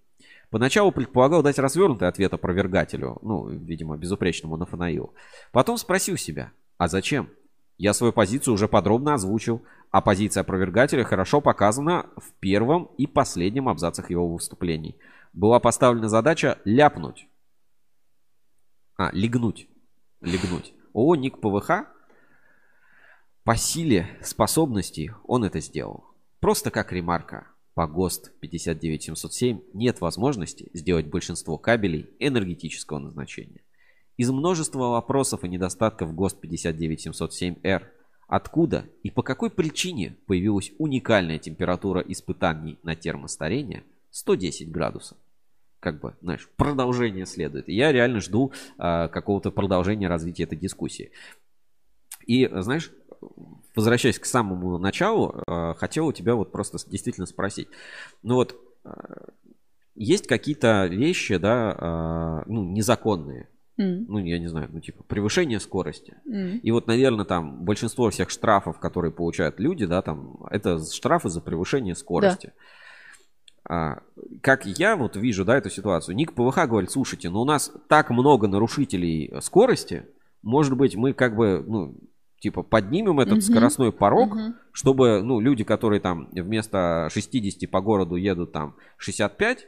[0.50, 5.14] Поначалу предполагал дать развернутый ответ опровергателю, ну, видимо, безупречному Нафанаилу.
[5.52, 7.30] Потом спросил себя, а зачем?
[7.78, 13.68] Я свою позицию уже подробно озвучил, а позиция опровергателя хорошо показана в первом и последнем
[13.68, 14.96] абзацах его выступлений.
[15.34, 17.28] Была поставлена задача ляпнуть.
[18.96, 19.68] А, легнуть.
[20.22, 20.74] Легнуть.
[20.94, 21.97] ООО НИК ПВХ
[23.48, 26.04] по силе способностей он это сделал.
[26.42, 27.48] Просто как ремарка.
[27.76, 33.62] По ГОСТ 59707 нет возможности сделать большинство кабелей энергетического назначения.
[34.18, 37.84] Из множества вопросов и недостатков ГОСТ 59707Р
[38.28, 45.18] откуда и по какой причине появилась уникальная температура испытаний на термостарение 110 градусов?
[45.80, 47.70] Как бы, знаешь, продолжение следует.
[47.70, 51.12] И я реально жду а, какого-то продолжения развития этой дискуссии.
[52.26, 52.92] И, знаешь,
[53.76, 57.68] возвращаясь к самому началу, э, хотел у тебя вот просто действительно спросить.
[58.24, 58.56] Ну вот,
[58.86, 58.90] э,
[59.96, 61.76] есть какие-то вещи, да,
[62.46, 63.48] э, ну, незаконные.
[63.80, 66.16] М, Ну, я не знаю, ну, типа, превышение скорости.
[66.26, 66.58] м.
[66.64, 71.42] И вот, наверное, там большинство всех штрафов, которые получают люди, да, там, это штрафы за
[71.42, 72.54] превышение скорости.
[73.70, 74.00] А,
[74.42, 78.10] как я вот вижу, да, эту ситуацию, Ник ПВХ говорит, слушайте, ну у нас так
[78.10, 80.06] много нарушителей скорости,
[80.42, 81.96] может быть, мы как бы, ну,
[82.40, 83.42] типа, поднимем этот Мгм.
[83.42, 84.56] скоростной порог, Мгм.
[84.72, 89.68] чтобы, ну, люди, которые там вместо 60 по городу едут там 65,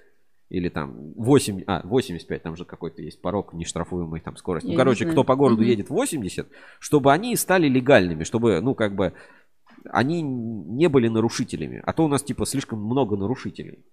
[0.49, 4.67] или там 8, а, 85, там же какой-то есть порог нештрафуемой там скорости.
[4.67, 5.69] Я Ну, короче, кто по городу Мгм.
[5.69, 6.47] едет 80,
[6.79, 9.13] чтобы они стали легальными, чтобы, ну, как бы,
[9.91, 11.81] они не были нарушителями.
[11.85, 13.85] А то у нас, типа, слишком много нарушителей.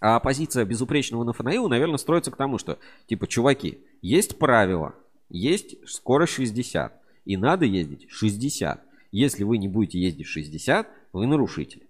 [0.00, 4.94] А позиция безупречного Нафанаила, наверное, строится к тому, что, типа, чуваки, есть правила,
[5.28, 6.92] есть скорость 60,
[7.28, 8.82] и надо ездить 60.
[9.12, 11.86] Если вы не будете ездить 60, вы нарушитель.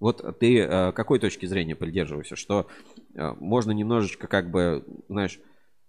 [0.00, 2.68] Вот ты э, какой точки зрения придерживаешься, что
[3.14, 5.40] э, можно немножечко как бы, знаешь,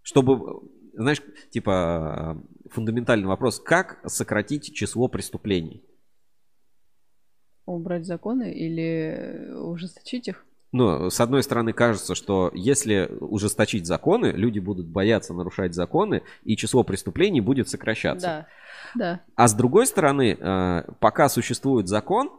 [0.03, 5.83] чтобы, знаешь, типа э, фундаментальный вопрос, как сократить число преступлений?
[7.65, 10.45] Убрать законы или ужесточить их?
[10.75, 16.57] Ну, с одной стороны, кажется, что если ужесточить законы, люди будут бояться нарушать законы, и
[16.57, 18.27] число преступлений будет сокращаться.
[18.27, 18.47] Да,
[18.95, 19.19] да.
[19.35, 22.29] А с другой стороны, э, пока существует закон,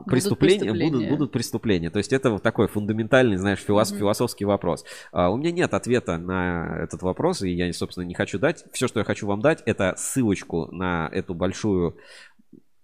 [0.00, 1.08] Будут преступления, будут, преступления.
[1.10, 1.90] будут преступления.
[1.90, 4.00] То есть это вот такой фундаментальный, знаешь, филос- Мгм.
[4.00, 4.84] философский вопрос.
[5.12, 8.64] А, у меня нет ответа на этот вопрос, и я, собственно, не хочу дать.
[8.72, 11.96] Все, что я хочу вам дать, это ссылочку на эту большую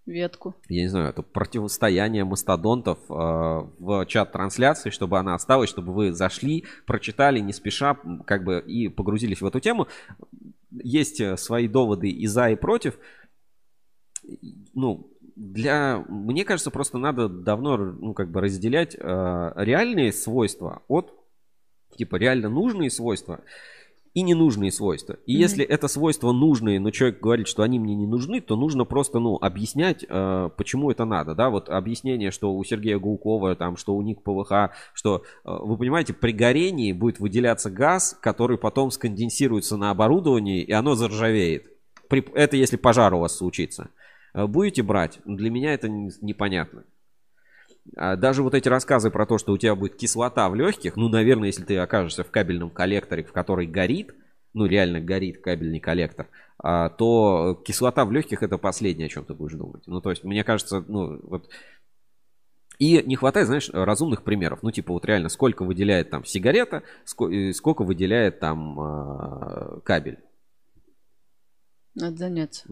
[0.06, 0.56] Ветку.
[0.68, 6.12] я не знаю, это противостояние мастодонтов э, в чат трансляции, чтобы она осталась, чтобы вы
[6.12, 9.88] зашли, прочитали не спеша, как бы и погрузились в эту тему.
[10.70, 12.98] Есть э, свои доводы и за, и против.
[14.74, 18.98] Ну, для, мне кажется, просто надо давно, ну, как бы разделять э,
[19.56, 21.14] реальные свойства от,
[21.96, 23.42] типа, реально нужные свойства
[24.12, 25.16] и ненужные свойства.
[25.26, 25.40] И Мгм.
[25.40, 29.20] если это свойства нужные, но человек говорит, что они мне не нужны, то нужно просто,
[29.20, 33.94] ну, объяснять, э, почему это надо, да, вот объяснение, что у Сергея Гулкова, там, что
[33.94, 39.76] у Ник ПВХ, что, э, вы понимаете, при горении будет выделяться газ, который потом сконденсируется
[39.76, 41.66] на оборудовании, и оно заржавеет.
[42.08, 43.90] При- это если пожар у вас случится.
[44.34, 45.20] Э, Будете брать?
[45.24, 46.84] Для меня это непонятно.
[47.96, 51.08] А Даже вот эти рассказы про то, что у тебя будет кислота в легких, ну,
[51.08, 54.14] наверное, если ты окажешься в кабельном коллекторе, в который горит,
[54.54, 56.28] ну, реально горит кабельный коллектор,
[56.58, 59.82] а, то кислота в легких это последнее, о чем ты будешь думать.
[59.86, 61.48] Ну, то есть, мне кажется, ну, вот...
[62.78, 64.60] И не хватает, знаешь, разумных примеров.
[64.62, 66.82] Ну, типа, вот реально, сколько выделяет там сигарета,
[67.30, 70.18] э, сколько выделяет там а, кабель.
[72.00, 72.64] Надо заняться.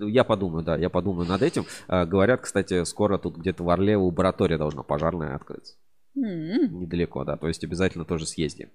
[0.00, 1.64] Я подумаю, да, я подумаю над этим.
[1.88, 5.74] А, Говорят, кстати, скоро тут где-то в Орле лаборатория должна пожарная открыться.
[6.16, 7.36] М, Недалеко, да.
[7.36, 8.70] То есть обязательно тоже съезди.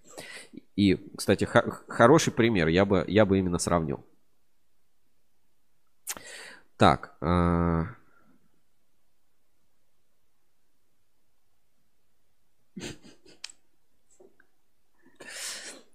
[0.76, 2.68] И, кстати, хо- хороший пример.
[2.68, 4.04] Я бы, я бы именно сравнил.
[6.78, 7.16] Так.
[7.22, 7.86] а,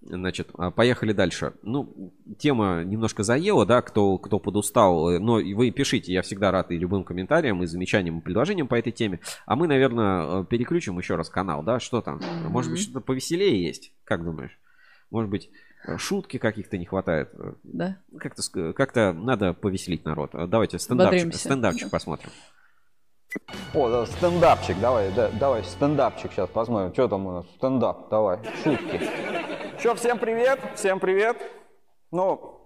[0.09, 1.53] Значит, а, поехали дальше.
[1.61, 5.09] Ну, тема немножко заела, да, кто, кто подустал.
[5.11, 8.73] э, Но вы пишите, я всегда рад и любым комментариям, и замечаниям, и предложениям по
[8.75, 9.19] этой теме.
[9.45, 12.19] А мы, наверное, э, переключим еще раз канал, да, что там?
[12.47, 13.93] Может быть, что-то повеселее есть?
[14.03, 14.57] Как думаешь?
[15.11, 15.49] Может быть,
[15.87, 17.29] э, шутки каких-то не хватает?
[17.63, 17.97] Да.
[18.17, 20.31] Как-то, как-то надо повеселить народ.
[20.33, 21.39] Э, Давайте стендапчик, Бодримся.
[21.39, 22.31] стендапчик посмотрим.
[23.75, 26.91] О, да, стендапчик, давай, да, давай, стендапчик сейчас посмотрим.
[26.93, 27.45] Что там у нас?
[27.57, 28.99] Стендап, давай, шутки.
[29.81, 31.37] Че, всем привет, всем привет.
[32.11, 32.59] Ну,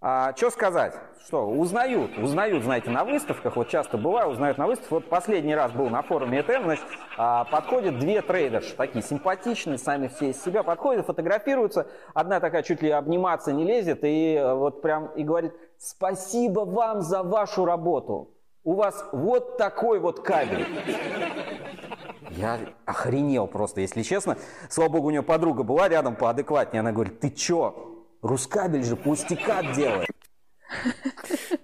[0.00, 0.94] а, что сказать?
[1.26, 4.92] Что, узнают, узнают, знаете, на выставках, вот часто бываю, узнают на выставках.
[4.92, 6.86] Вот последний раз был на форуме ЭТМ, значит,
[7.18, 11.86] а, подходят две трейдерши, такие симпатичные, сами все из себя, подходят, фотографируются.
[12.14, 17.02] Одна такая чуть ли обниматься не лезет и э, вот прям и говорит, спасибо вам
[17.02, 18.32] за вашу работу.
[18.64, 20.66] У вас вот такой вот кабель.
[22.36, 24.36] Я охренел просто, если честно.
[24.68, 26.80] Слава богу, у нее подруга была рядом поадекватнее.
[26.80, 28.04] Она говорит, ты чё?
[28.22, 30.08] Рускабель же пустякат делает.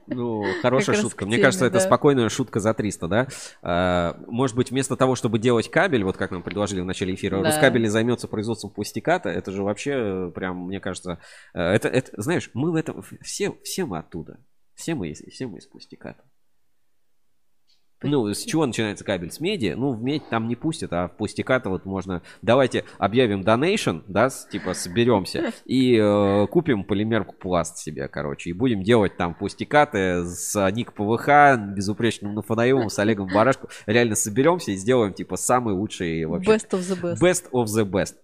[0.07, 1.25] Ну, хорошая раз шутка.
[1.25, 1.81] Мне теме, кажется, это да.
[1.81, 3.27] спокойная шутка за 300, да?
[3.63, 7.43] А, Может быть, вместо того, чтобы делать кабель, вот как нам предложили в начале эфира,
[7.43, 7.49] Да.
[7.49, 11.19] Рускабель займется производством пустиката, это же вообще э, прям, мне кажется,
[11.55, 14.39] э, это, это знаешь, мы в этом, все, все мы оттуда.
[14.75, 16.23] Все мы, все мы из пустиката.
[18.03, 19.31] Ну, с чего начинается кабель?
[19.31, 19.75] С меди?
[19.77, 22.23] Ну, в медь там не пустят, а в пустиката вот можно...
[22.43, 28.53] Давайте объявим донейшн, да, с- типа соберемся и э, купим полимерку пласт себе, короче, и
[28.53, 31.29] будем делать там пустикаты с Ник ПВХ,
[31.75, 33.69] безупречным Нафанаилом, с Олегом Барашко.
[33.87, 36.51] Реально соберемся и сделаем, типа, самый лучший вообще...
[36.53, 37.21] Best of the best.
[37.23, 38.15] Best of the best.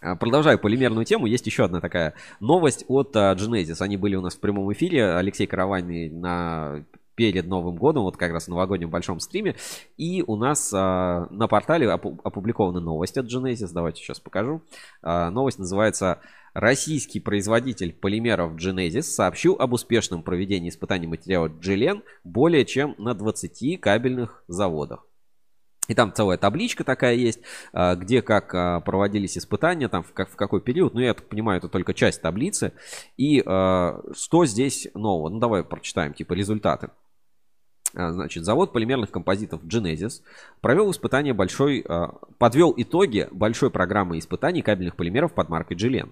[0.00, 1.26] А, Продолжаю полимерную тему.
[1.26, 3.76] Есть еще одна такая новость от а, Genesis.
[3.80, 5.12] Они были у нас в прямом эфире.
[5.14, 6.84] Алексей Каравайный на
[7.20, 9.54] перед Новым годом, вот как раз в новогоднем большом стриме.
[9.98, 13.72] И у нас а, на портале опу- опубликована новость от Genesis.
[13.74, 14.62] Давайте сейчас покажу.
[15.02, 16.20] А, новость называется
[16.54, 23.78] Российский производитель полимеров Genesis сообщил об успешном проведении испытаний материала Джелен более чем на 20
[23.78, 25.04] кабельных заводах.
[25.90, 27.40] И там целая табличка такая есть,
[27.72, 30.94] а, где как а, проводились испытания, там в, как, в какой период.
[30.94, 32.72] Ну, я так понимаю, это только часть таблицы.
[33.16, 35.30] И а, что здесь нового?
[35.30, 36.90] Ну, давай прочитаем, типа, результаты.
[37.94, 40.22] А, Значит, завод полимерных композитов Genesis
[40.60, 46.10] провел испытание большой, а, подвел итоги большой программы испытаний кабельных полимеров под маркой Gillen.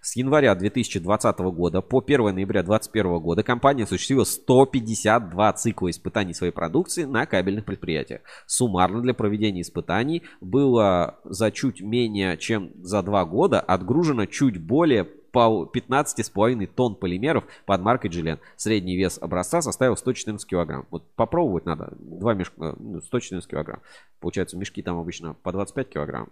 [0.00, 6.52] С января 2020 года по 1 ноября 2021 года компания осуществила 152 цикла испытаний своей
[6.52, 8.22] продукции на кабельных предприятиях.
[8.46, 15.08] Суммарно для проведения испытаний было за чуть менее чем за два года отгружено чуть более
[15.32, 18.38] по 15,5 тонн полимеров под маркой Gillen.
[18.56, 20.86] Средний вес образца составил 114 килограмм.
[20.90, 21.92] Вот попробовать надо.
[21.98, 23.80] Два мешка, ну, 114 килограмм.
[24.20, 26.28] Получается, мешки там обычно по 25 килограмм.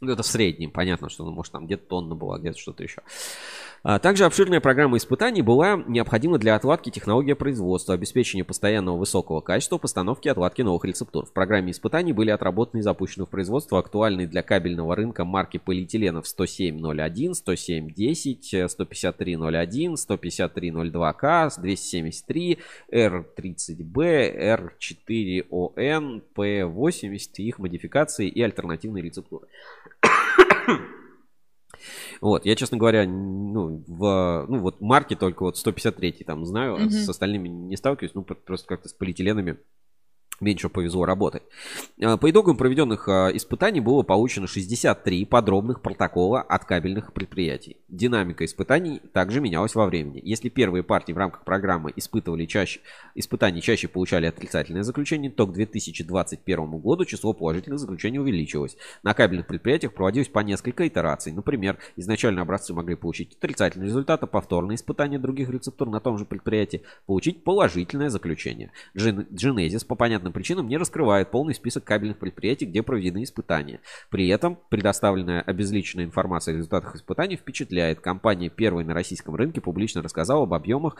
[0.00, 0.70] Ну, это в среднем.
[0.70, 3.02] Понятно, что, ну, может, там где-то тонна была, где-то что-то еще.
[3.82, 9.78] А также обширная программа испытаний была необходима для отладки технологии производства, обеспечения постоянного высокого качества,
[9.78, 11.26] постановки и отладки новых рецептур.
[11.26, 16.26] В программе испытаний были отработаны и запущены в производство актуальные для кабельного рынка марки полиэтиленов
[16.26, 22.58] 10701, 10710, 15301, 15302К, 273,
[22.92, 24.58] R30B,
[24.90, 29.46] R4ON, P80 и их модификации и альтернативные рецептуры.
[32.20, 36.90] Вот, я, честно говоря, ну, в, ну, вот марки только вот 153 там знаю, а
[36.90, 39.58] с остальными не сталкиваюсь, ну, просто как-то с полиэтиленами
[40.40, 41.42] меньше повезло работать.
[42.02, 47.76] А, по итогам проведенных а, испытаний было получено 63 подробных протокола от кабельных предприятий.
[47.88, 50.20] Динамика испытаний также менялась во времени.
[50.22, 52.80] Если первые партии в рамках программы испытывали чаще,
[53.14, 58.76] испытаний чаще получали отрицательное заключение, то к 2021 году число положительных заключений увеличилось.
[59.02, 61.32] На кабельных предприятиях проводилось по несколько итераций.
[61.32, 66.24] Например, изначально образцы могли получить отрицательный результат, а повторные испытания других рецептур на том же
[66.24, 68.72] предприятии получить положительное заключение.
[68.94, 73.80] Genesis по понятным понятным причинам не раскрывает полный список кабельных предприятий, где проведены испытания.
[74.10, 78.00] При этом предоставленная обезличенная информация о результатах испытаний впечатляет.
[78.00, 80.96] Компания первой на российском рынке публично рассказала об объемах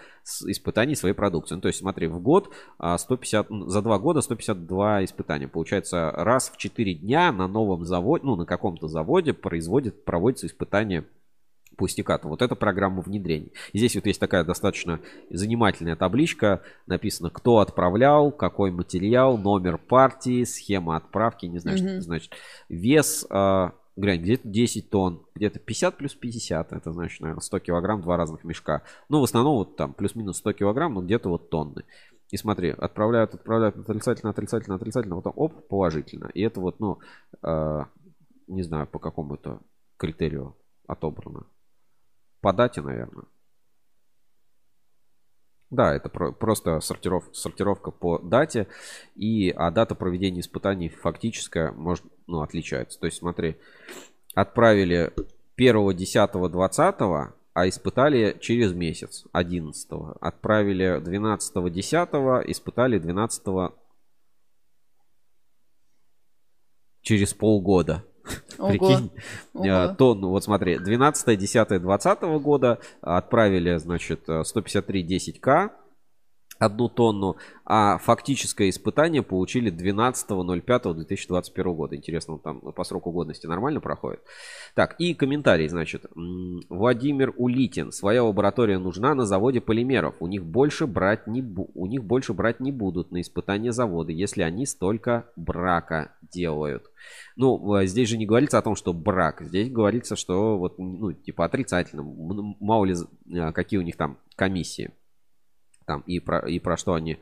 [0.47, 1.55] испытаний своей продукции.
[1.55, 5.49] Ну, то есть, смотри, в год 150, а, за два года 152 испытания.
[5.49, 11.05] Получается, раз в 4 дня на новом заводе, ну, на каком-то заводе производит, проводится испытание
[11.79, 12.29] пустяка-то.
[12.29, 13.51] Вот эта программа внедрения.
[13.73, 15.01] И здесь вот есть такая достаточно
[15.31, 16.63] занимательная табличка.
[16.87, 21.47] Написано, кто отправлял, какой материал, номер партии, схема отправки.
[21.47, 21.81] Не знаю, mm-hmm.
[21.81, 22.33] что это значит.
[22.69, 26.73] Вес, э, глянь, где-то 10 тонн, где-то 50 плюс 50.
[26.73, 28.83] Это значит, наверное, 100 килограмм, два разных мешка.
[29.09, 31.85] Ну, в основном вот там плюс-минус 100 килограмм, но где-то вот тонны.
[32.31, 36.31] И смотри, отправляют, отправляют отрицательно, отрицательно, отрицательно, потом оп, положительно.
[36.35, 36.99] И это вот, ну,
[37.43, 37.85] э,
[38.49, 39.61] не знаю, по какому-то
[39.97, 40.55] критерию
[40.87, 41.47] отобрано.
[42.41, 43.25] По дате, наверное.
[45.71, 48.69] Да, это про, просто сортиров, сортировка по дате.
[49.15, 52.99] И, а дата проведения испытаний фактическая может, ну, отличается.
[52.99, 53.57] То есть, смотри,
[54.35, 55.13] отправили
[55.57, 56.95] 1, 10, 20,
[57.55, 59.89] а испытали через месяц, 11.
[60.21, 62.09] Отправили 12, 10,
[62.47, 63.73] испытали 12
[67.03, 68.05] через полгода.
[68.57, 69.11] Прикинь,
[69.55, 69.95] Ого.
[69.95, 75.71] тонну, вот смотри, 12, 10, 20 года отправили, значит, 153 10к,
[76.59, 81.97] одну тонну, а фактическое испытание получили 12.05.2021 года.
[81.97, 84.21] Интересно, там по сроку годности нормально проходит?
[84.75, 86.07] Так, и комментарий, значит.
[86.69, 87.93] Владимир Улитин.
[87.93, 90.17] Своя лаборатория нужна на заводе полимеров.
[90.21, 94.13] У них больше брать не, бу- у них больше брать не будут на испытание завода,
[94.13, 96.91] если они столько брака делают.
[97.37, 99.43] Ну, здесь же не говорится о том, что брак.
[99.43, 102.03] Здесь говорится, что вот, ну, типа отрицательно.
[102.61, 102.97] Мало ли,
[103.35, 104.93] а, какие у них там комиссии
[105.89, 107.19] там и про, и про что они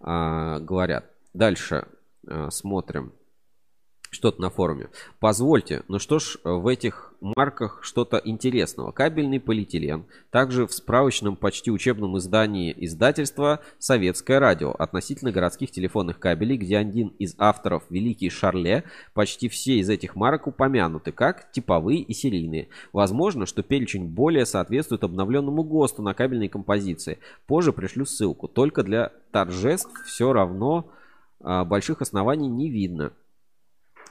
[0.00, 1.10] а, говорят.
[1.34, 1.88] Дальше
[2.26, 3.12] а, смотрим
[4.10, 4.88] что-то на форуме.
[5.18, 8.92] Позвольте, ну что ж, в этих марках что-то интересного.
[8.92, 10.04] Кабельный полиэтилен.
[10.30, 17.08] Также в справочном почти учебном издании издательства «Советское радио» относительно городских телефонных кабелей, где один
[17.18, 22.68] из авторов, великий Шарле, почти все из этих марок упомянуты как типовые и серийные.
[22.92, 27.18] Возможно, что перечень более соответствует обновленному ГОСТу на кабельной композиции.
[27.46, 28.48] Позже пришлю ссылку.
[28.48, 30.90] Только для торжеств все равно
[31.40, 33.12] а, больших оснований не видно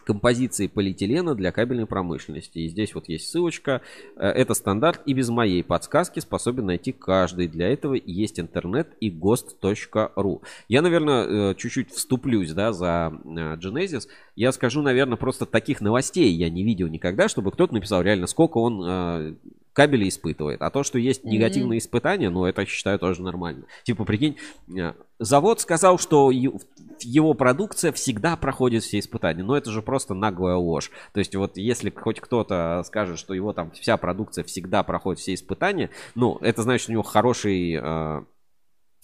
[0.03, 2.59] композиции полиэтилена для кабельной промышленности.
[2.59, 3.81] И здесь вот есть ссылочка.
[4.15, 7.47] Э, это стандарт и без моей подсказки способен найти каждый.
[7.47, 10.41] Для этого есть интернет и гост.ру.
[10.67, 14.07] Я, наверное, э, чуть-чуть вступлюсь да, за э, Genesis.
[14.35, 18.57] Я скажу, наверное, просто таких новостей я не видел никогда, чтобы кто-то написал реально, сколько
[18.57, 19.37] он
[19.73, 20.61] кабели испытывает.
[20.61, 21.83] А то, что есть негативные mm-hmm.
[21.83, 23.65] испытания, ну, это, считаю, тоже нормально.
[23.83, 24.37] Типа, прикинь,
[24.75, 29.43] э, завод сказал, что его продукция всегда проходит все испытания.
[29.43, 30.91] Но это же просто наглая ложь.
[31.13, 35.33] То есть, вот если хоть кто-то скажет, что его там вся продукция всегда проходит все
[35.33, 38.23] испытания, ну, это значит, у него хороший э,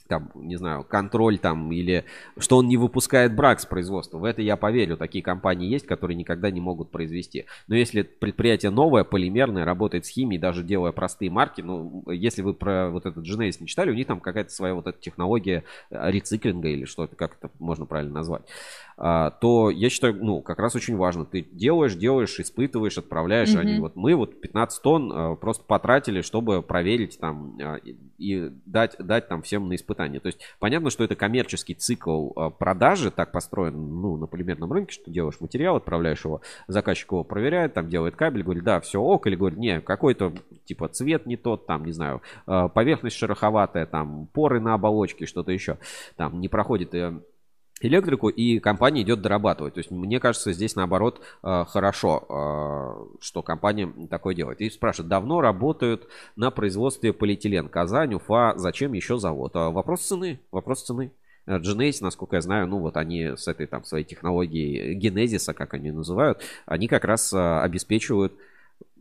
[0.10, 2.03] там, не знаю, контроль там, или
[2.38, 4.18] что он не выпускает брак с производства.
[4.18, 4.97] В это я поверю.
[4.97, 7.45] Такие компании есть, которые никогда не могут произвести.
[7.68, 12.55] Но если предприятие новое, полимерное, работает с химией, даже делая простые марки, ну, если вы
[12.55, 16.70] про вот этот Genesis не читали, у них там какая-то своя вот эта технология рециклинга
[16.70, 18.43] или что-то, как это можно правильно назвать.
[19.01, 21.24] А, то я считаю, ну, как раз очень важно.
[21.24, 23.47] Ты делаешь, делаешь, испытываешь, отправляешь.
[23.47, 23.60] Mm-hmm.
[23.60, 28.51] Они вот мы вот 15 тонн а, просто потратили, чтобы проверить там а, и, и
[28.66, 30.20] дать, дать там всем на испытание испытания.
[30.20, 34.93] То есть понятно, что это коммерческий цикл а, продажи, так построен ну, на полимерном рынке,
[34.93, 39.28] что делаешь материал, отправляешь его, заказчик его проверяет, там делает кабель, говорит, да, все ок,
[39.28, 40.34] или говорит, не, какой-то
[40.66, 45.52] типа цвет не тот, там, не знаю, а, поверхность шероховатая, там, поры на оболочке, что-то
[45.52, 45.78] еще,
[46.16, 47.20] там, не проходит э,
[47.82, 49.76] электрику, и компания идет дорабатывать.
[49.76, 54.62] То есть, мне кажется, здесь наоборот э, хорошо, э, что компания такое делает.
[54.62, 57.70] И спрашивают, давно работают на производстве полиэтилен.
[57.70, 59.56] Казань, Уфа, зачем еще завод?
[59.56, 61.12] А вопрос цены, вопрос цены.
[61.48, 65.90] Genesis, насколько я знаю, ну вот они с этой там своей технологией генезиса, как они
[65.90, 68.34] называют, они как раз обеспечивают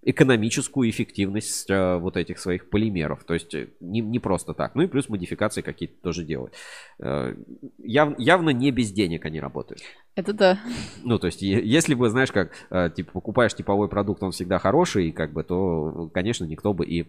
[0.03, 3.25] экономическую эффективность э, вот этих своих полимеров.
[3.25, 4.75] То есть э, не, не просто так.
[4.75, 6.55] Ну и плюс модификации какие-то тоже делают.
[7.01, 7.35] Э,
[7.79, 9.83] яв, явно не без денег они работают.
[10.15, 10.61] Это да.
[11.05, 15.13] Ну, то есть, если бы, знаешь, как, э, типа, покупаешь типовой продукт, он всегда хороший,
[15.13, 17.07] как бы, то, конечно, никто бы и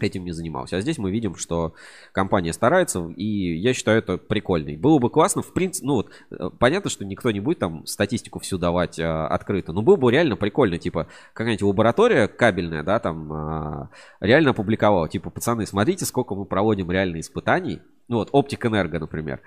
[0.00, 0.76] этим не занимался.
[0.76, 1.74] А здесь мы видим, что
[2.12, 4.76] компания старается, и я считаю это прикольно.
[4.76, 8.40] Было бы классно, в принципе, ну вот, э, понятно, что никто не будет там статистику
[8.40, 13.32] всю давать а, открыто, но было бы реально прикольно, типа, какая-нибудь лаборатория кабельная, да, там,
[13.32, 13.90] а,
[14.20, 19.40] реально опубликовала, типа, пацаны, смотрите, сколько мы проводим реально испытаний, ну вот, Оптик Энерго, например.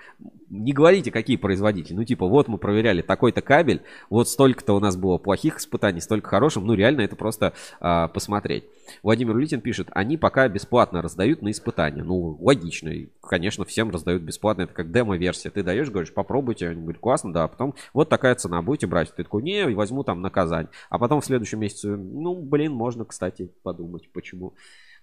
[0.50, 1.94] Не говорите, какие производители.
[1.94, 6.28] Ну, типа, вот мы проверяли такой-то кабель, вот столько-то у нас было плохих испытаний, столько
[6.28, 6.64] хороших.
[6.64, 8.64] Ну, реально, это просто а, посмотреть.
[9.02, 12.02] Владимир Улитин пишет, они пока бесплатно раздают на испытания.
[12.02, 12.88] Ну, логично.
[12.88, 14.62] И, конечно, всем раздают бесплатно.
[14.62, 15.50] Это как демо-версия.
[15.50, 16.68] Ты даешь, говоришь, попробуйте.
[16.68, 17.44] Они говорят, классно, да.
[17.44, 19.14] А потом, вот такая цена, будете брать.
[19.14, 20.66] Ты такой, не, возьму там на Казань.
[20.90, 24.54] А потом в следующем месяце, ну, блин, можно, кстати, подумать, почему.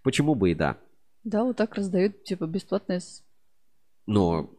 [0.03, 0.77] Почему бы и да.
[1.23, 2.99] Да, вот так раздают, типа, бесплатное
[4.05, 4.51] но,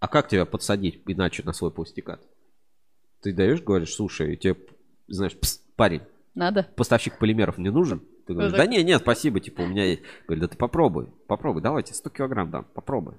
[0.00, 2.20] а как тебя подсадить иначе на свой пластикат?
[3.22, 4.56] Ты даешь, говоришь, слушай, тебе,
[5.08, 6.02] знаешь, пс, парень.
[6.34, 6.66] Надо.
[6.76, 8.02] Поставщик полимеров не нужен?
[8.26, 10.02] Ты говоришь, да нет, нет, спасибо, типа, у меня есть.
[10.26, 13.14] Говорит, да ты попробуй, попробуй, давайте 100 килограмм дам, попробуй.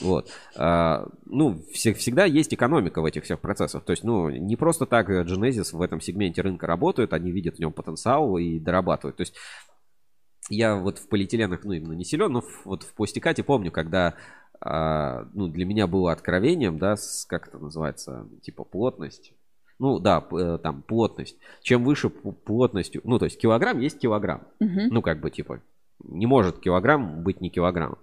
[0.00, 0.30] Вот.
[0.56, 3.84] А, ну, всегда есть экономика в этих всех процессах.
[3.84, 7.58] То есть, ну, не просто так Genesis в этом сегменте рынка работают, они видят в
[7.58, 9.16] нем потенциал и дорабатывают.
[9.16, 9.34] То есть,
[10.48, 14.14] я вот в полиэтиленах, ну, именно не силен, но вот в пластикате помню, когда,
[14.60, 19.32] а, ну, для меня было откровением, да, с, как это называется, типа плотность.
[19.78, 21.36] Ну, да, э, там, плотность.
[21.62, 24.44] Чем выше плотностью, ну, то есть килограмм есть килограмм.
[24.58, 24.80] Угу.
[24.90, 25.60] Ну, как бы, типа,
[26.02, 27.98] не может килограмм быть не килограмм.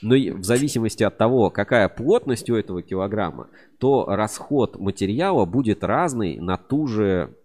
[0.00, 6.38] Но в зависимости от того, какая плотность у этого килограмма, то расход материала будет разный
[6.38, 7.36] на ту же...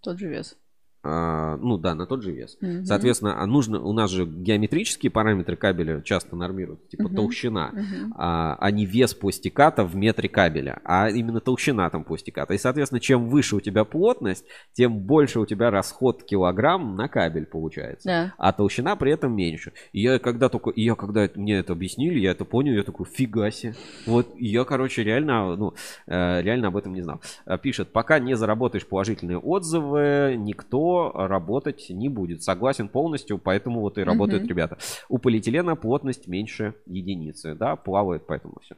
[0.00, 0.56] Тот же вес.
[1.04, 2.56] А, ну да, на тот же вес.
[2.60, 2.84] Угу.
[2.84, 7.16] Соответственно, а нужно, у нас же геометрические параметры кабеля часто нормируют, типа угу.
[7.16, 8.14] толщина, угу.
[8.16, 12.54] а, а не вес пластиката в метре кабеля, а именно толщина там пластиката.
[12.54, 14.44] И, соответственно, чем выше у тебя плотность,
[14.74, 18.08] тем больше у тебя расход килограмм на кабель получается.
[18.08, 18.34] Да.
[18.38, 19.72] А толщина при этом меньше.
[19.92, 23.06] И я когда только, и я когда мне это объяснили, я это понял, я такой,
[23.06, 23.74] фига себе.
[24.06, 25.74] Вот, и я, короче, реально, ну,
[26.06, 27.20] э, реально об этом не знал.
[27.60, 32.42] Пишет, пока не заработаешь положительные отзывы, никто работать не будет.
[32.42, 34.50] Согласен полностью, поэтому вот и работают угу.
[34.50, 34.78] ребята.
[35.08, 38.76] У полиэтилена плотность меньше единицы, да, плавает, поэтому все.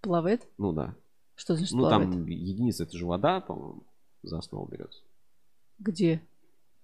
[0.00, 0.48] Плавает?
[0.58, 0.94] Ну да.
[1.34, 2.08] Что значит ну, плавает?
[2.08, 3.82] Ну там единица, это же вода, по-моему,
[4.22, 5.02] за основу берется.
[5.78, 6.22] Где?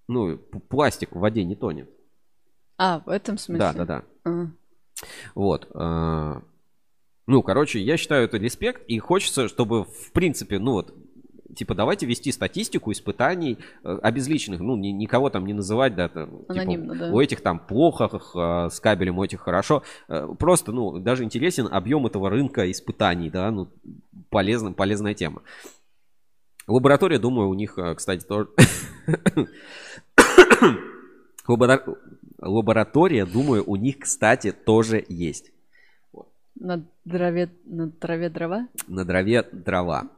[0.07, 1.89] Ну, пластик в воде не тонет.
[2.77, 3.59] А, в этом смысле?
[3.59, 4.03] Да, да, да.
[4.23, 4.47] А.
[5.35, 5.69] Вот.
[5.73, 6.41] А,
[7.27, 10.93] ну, короче, я считаю это респект, и хочется, чтобы, в принципе, ну вот,
[11.57, 16.41] типа, давайте вести статистику испытаний э, обезличенных, ну, ни, никого там не называть, да, там,
[16.47, 17.13] Анонимно, типа, да.
[17.13, 19.83] у этих там плохо э, с кабелем, у этих хорошо.
[20.07, 23.67] Э, просто, ну, даже интересен объем этого рынка испытаний, да, ну,
[24.29, 25.41] полезно, полезная тема.
[26.67, 28.49] Лаборатория, думаю, у них, кстати, тоже...
[32.39, 35.51] Лаборатория, думаю, у них, кстати, тоже есть.
[36.59, 38.67] На траве, на траве дрова?
[38.87, 40.09] На траве дрова.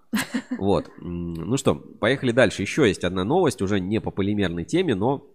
[0.58, 0.92] Вот.
[1.00, 2.62] Ну что, поехали дальше.
[2.62, 5.28] Еще есть одна новость, уже не по полимерной теме, но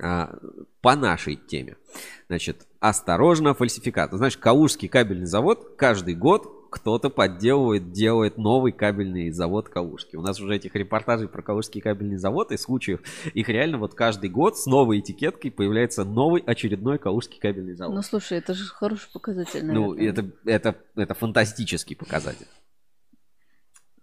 [0.00, 0.36] а,
[0.82, 1.76] по нашей теме.
[2.28, 4.12] Значит, осторожно, фальсификат.
[4.12, 10.18] Знаешь, Калужский кабельный завод каждый год кто-то подделывает, делает новый кабельный завод Калужский.
[10.18, 13.00] У нас уже этих репортажей про Калужский кабельный завод и случаев,
[13.32, 17.94] их реально вот каждый год с новой этикеткой появляется новый очередной Калужский кабельный завод.
[17.94, 19.88] Ну, слушай, это же хороший показатель, наверное.
[19.88, 22.46] Ну, это, это, это фантастический показатель.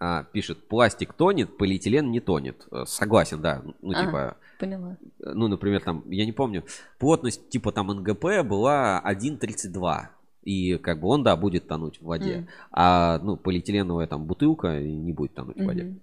[0.05, 2.67] А, пишет, пластик тонет, полиэтилен не тонет.
[2.71, 3.61] Э, согласен, да.
[3.81, 4.37] Ну, а, типа...
[4.59, 4.97] Поняла.
[5.19, 6.65] Ну, например, там, я не помню,
[6.99, 10.07] плотность типа там НГП была 1,32.
[10.43, 12.39] И как бы он, да, будет тонуть в воде.
[12.39, 12.47] Mm.
[12.71, 15.63] А, ну, полиэтиленовая там бутылка не будет тонуть mm-hmm.
[15.63, 15.95] в воде.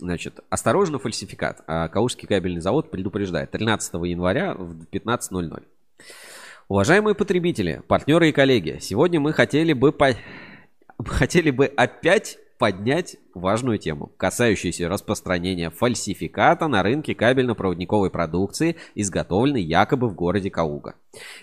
[0.00, 1.62] Значит, осторожно, фальсификат.
[1.68, 3.52] А Калужский кабельный завод предупреждает.
[3.52, 5.62] 13 января в 15.00.
[6.68, 10.16] Уважаемые потребители, партнеры и коллеги, сегодня мы хотели бы, по...
[11.04, 20.08] хотели бы опять поднять важную тему, касающуюся распространения фальсификата на рынке кабельно-проводниковой продукции, изготовленной якобы
[20.08, 20.94] в городе Кауга.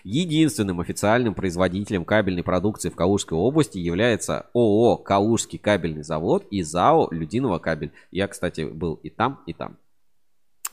[0.03, 7.09] Единственным официальным производителем кабельной продукции в Калужской области является ООО «Калужский кабельный завод» и ЗАО
[7.11, 7.91] «Людиново кабель».
[8.11, 9.77] Я, кстати, был и там, и там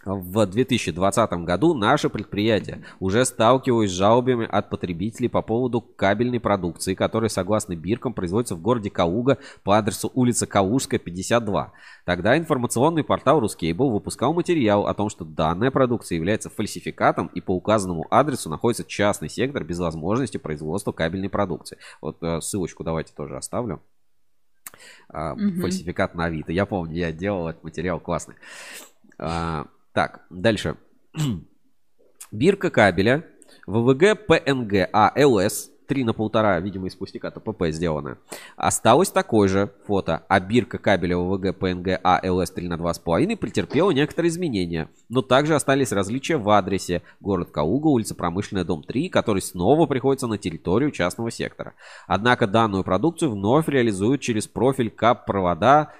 [0.04, 6.94] в 2020 году наше предприятие уже сталкивалось с жалобами от потребителей по поводу кабельной продукции,
[6.94, 11.72] которая, согласно биркам, производится в городе Калуга по адресу улица Калужская, 52.
[12.06, 17.54] Тогда информационный портал Рускейбл выпускал материал о том, что данная продукция является фальсификатом и по
[17.54, 21.76] указанному адресу находится частный сектор без возможности производства кабельной продукции.
[22.00, 23.82] Вот э, ссылочку давайте тоже оставлю.
[25.12, 25.60] Угу.
[25.60, 26.52] Фальсификат на Авито.
[26.52, 28.36] Я помню, я делал этот материал классный.
[29.92, 30.76] Так, дальше.
[32.32, 33.24] Бирка кабеля
[33.66, 38.18] ВВГ ПНГ АЛС 3 на полтора, видимо, из пустяка ТПП сделано.
[38.56, 44.30] Осталось такое же фото, а бирка кабеля ВВГ ПНГ АЛС 3 на 2,5 претерпела некоторые
[44.30, 44.88] изменения.
[45.08, 47.02] Но также остались различия в адресе.
[47.18, 51.74] Город Кауга, улица Промышленная, дом 3, который снова приходится на территорию частного сектора.
[52.06, 55.92] Однако данную продукцию вновь реализуют через профиль КАП-провода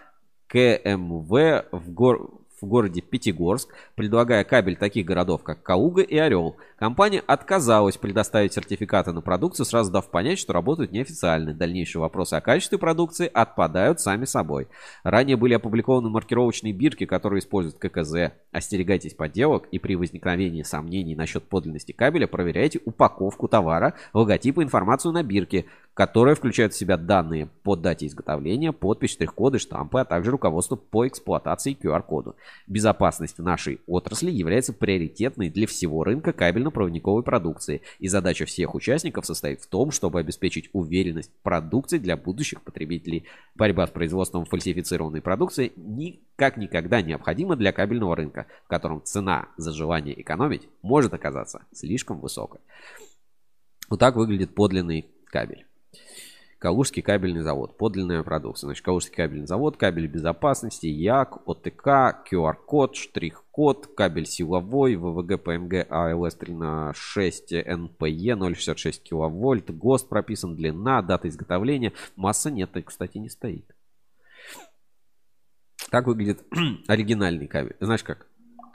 [0.47, 1.31] КМВ
[1.73, 6.57] в, гор в городе Пятигорск, предлагая кабель таких городов, как Кауга и Орел.
[6.79, 11.55] Компания отказалась предоставить сертификаты на продукцию, сразу дав понять, что работают неофициально.
[11.55, 14.69] Дальнейшие вопросы о качестве продукции отпадают сами собой.
[15.03, 18.33] Ранее были опубликованы маркировочные бирки, которые используют ККЗ.
[18.53, 25.13] Остерегайтесь подделок и при возникновении сомнений насчет подлинности кабеля проверяйте упаковку товара, логотип и информацию
[25.13, 30.31] на бирке, которая включает в себя данные по дате изготовления, подпись, штрих-коды, штампы, а также
[30.31, 32.37] руководство по эксплуатации QR-коду.
[32.67, 39.61] Безопасность нашей отрасли является приоритетной для всего рынка кабельно-проводниковой продукции, и задача всех участников состоит
[39.61, 43.27] в том, чтобы обеспечить уверенность продукции для будущих потребителей.
[43.55, 49.73] Борьба с производством фальсифицированной продукции никак никогда необходима для кабельного рынка, в котором цена за
[49.73, 52.61] желание экономить может оказаться слишком высокой.
[53.89, 55.67] Вот так выглядит подлинный кабель.
[56.61, 57.79] Калужский кабельный завод.
[57.79, 58.69] Подлинная продукция.
[58.69, 66.35] Значит, Калужский кабельный завод, кабель безопасности, ЯК, ОТК, QR-код, штрих-код, кабель силовой, ВВГ, ПМГ, АЛС
[66.35, 71.95] 3 на 6, НПЕ 066 киловольт, ГОСТ прописан, длина, дата изготовления.
[72.15, 73.75] Масса нет, кстати, не стоит.
[75.91, 76.45] Так выглядит
[76.89, 77.77] оригинальный кабель.
[77.81, 78.27] Знаешь как?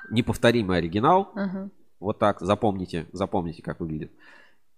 [0.10, 1.32] Неповторимый оригинал.
[1.36, 1.70] Uh-huh.
[2.00, 4.12] Вот так, запомните, запомните, как выглядит.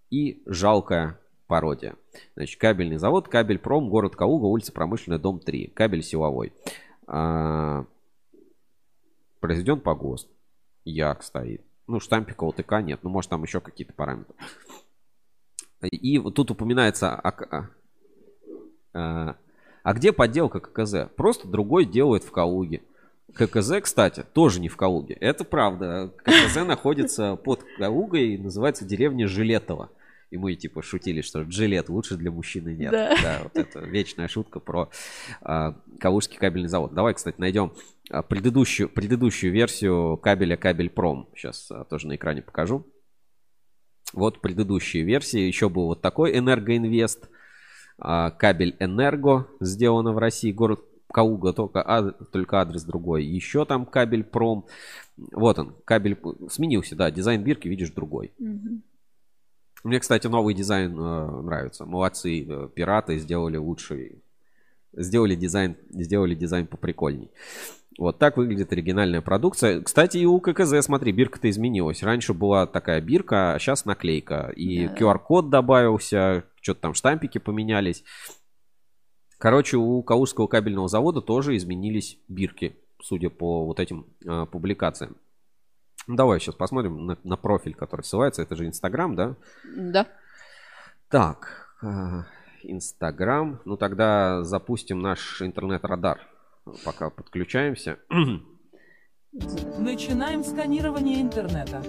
[0.10, 1.18] И жалкая
[1.48, 1.96] пародия.
[2.36, 5.68] Значит, кабельный завод, кабель пром, город Калуга, улица Промышленная, дом 3.
[5.68, 6.54] Кабель силовой.
[7.08, 7.86] А,
[9.40, 10.30] произведен по ГОСТ.
[10.84, 11.62] Як стоит.
[11.88, 13.00] Ну, штампика ОТК нет.
[13.04, 14.36] Ну, может, там еще какие-то параметры.
[15.82, 17.70] И вот тут упоминается, а,
[18.94, 19.36] а,
[19.84, 21.10] а где подделка ККЗ?
[21.16, 22.82] Просто другой делает в Калуге.
[23.34, 25.16] ККЗ, кстати, тоже не в Калуге.
[25.16, 26.12] Это правда.
[26.18, 29.90] ККЗ находится под Калугой и называется деревня Жилетово.
[30.30, 32.92] И мы типа шутили, что джилет лучше для мужчины нет.
[32.92, 34.90] Да, да вот это вечная шутка про
[35.42, 36.94] э, Калужский кабельный завод.
[36.94, 37.74] Давай, кстати, найдем
[38.10, 41.30] а, предыдущую, предыдущую версию кабеля Кабель Пром.
[41.36, 42.86] Сейчас а, тоже на экране покажу.
[44.14, 45.40] Вот предыдущие версии.
[45.40, 47.30] Еще был вот такой Энергоинвест.
[48.00, 50.52] А, кабель Энерго сделано в России.
[50.52, 50.82] Город
[51.12, 53.26] Кауга, только, а, только адрес другой.
[53.26, 54.68] Еще там Кабельпром.
[55.18, 56.18] Вот он, кабель
[56.50, 58.34] сменился, да, дизайн бирки, видишь, другой.
[58.40, 58.82] Угу.
[59.84, 61.86] Мне, кстати, новый дизайн э, нравится.
[61.86, 64.24] Молодцы, э, пираты сделали лучший.
[64.94, 67.32] Сделали дизайн, сделали дизайн поприкольней.
[67.98, 69.82] Вот так выглядит оригинальная продукция.
[69.82, 72.04] Кстати, и у ККЗ, смотри, бирка-то изменилась.
[72.04, 74.52] Раньше была такая бирка, а сейчас наклейка.
[74.56, 74.96] И да.
[74.96, 78.04] QR-код добавился, что-то там штампики поменялись.
[79.40, 85.18] Короче, у Калужского кабельного завода тоже изменились бирки, судя по вот этим э, публикациям.
[86.08, 88.42] Ну, давай сейчас посмотрим на, на профиль, который ссылается.
[88.42, 89.36] Это же Инстаграм, да?
[89.76, 90.08] Да.
[91.10, 92.24] Так, э,
[92.64, 93.60] Инстаграм.
[93.66, 96.22] Ну тогда запустим наш интернет-радар.
[96.86, 98.00] Пока подключаемся.
[99.32, 101.82] Начинаем сканирование интернета.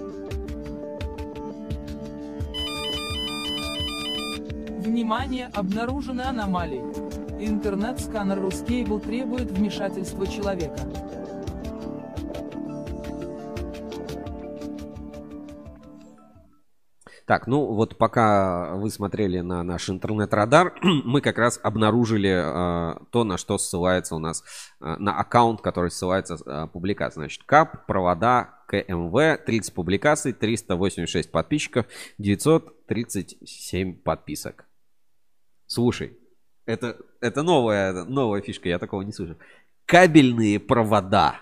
[4.79, 6.83] Внимание, обнаружены аномалии.
[7.39, 10.79] Интернет-сканер Ruscable требует вмешательства человека.
[17.29, 23.23] Так, ну вот пока вы смотрели на наш интернет-радар, мы как раз обнаружили э, то,
[23.23, 24.43] на что ссылается у нас,
[24.81, 27.21] э, на аккаунт, который ссылается э, публикация.
[27.21, 31.85] Значит, КАП, провода, КМВ, 30 публикаций, 386 подписчиков,
[32.17, 34.65] 937 подписок.
[35.67, 36.17] Слушай,
[36.65, 39.37] это, это новая, новая фишка, я такого не слышал.
[39.85, 41.41] Кабельные провода.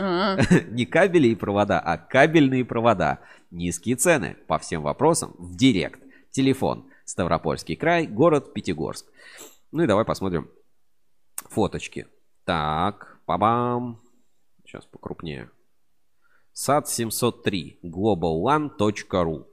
[0.00, 0.38] А,
[0.70, 3.20] Не кабели и провода, а кабельные провода.
[3.52, 6.02] Низкие цены по всем вопросам в директ.
[6.30, 6.90] Телефон.
[7.04, 9.06] Ставропольский край, город Пятигорск.
[9.72, 10.50] Ну и давай посмотрим
[11.50, 12.06] фоточки.
[12.44, 14.00] Так, пабам.
[14.64, 15.50] Сейчас покрупнее.
[16.54, 17.80] САД 703.
[17.82, 19.46] globalone.ru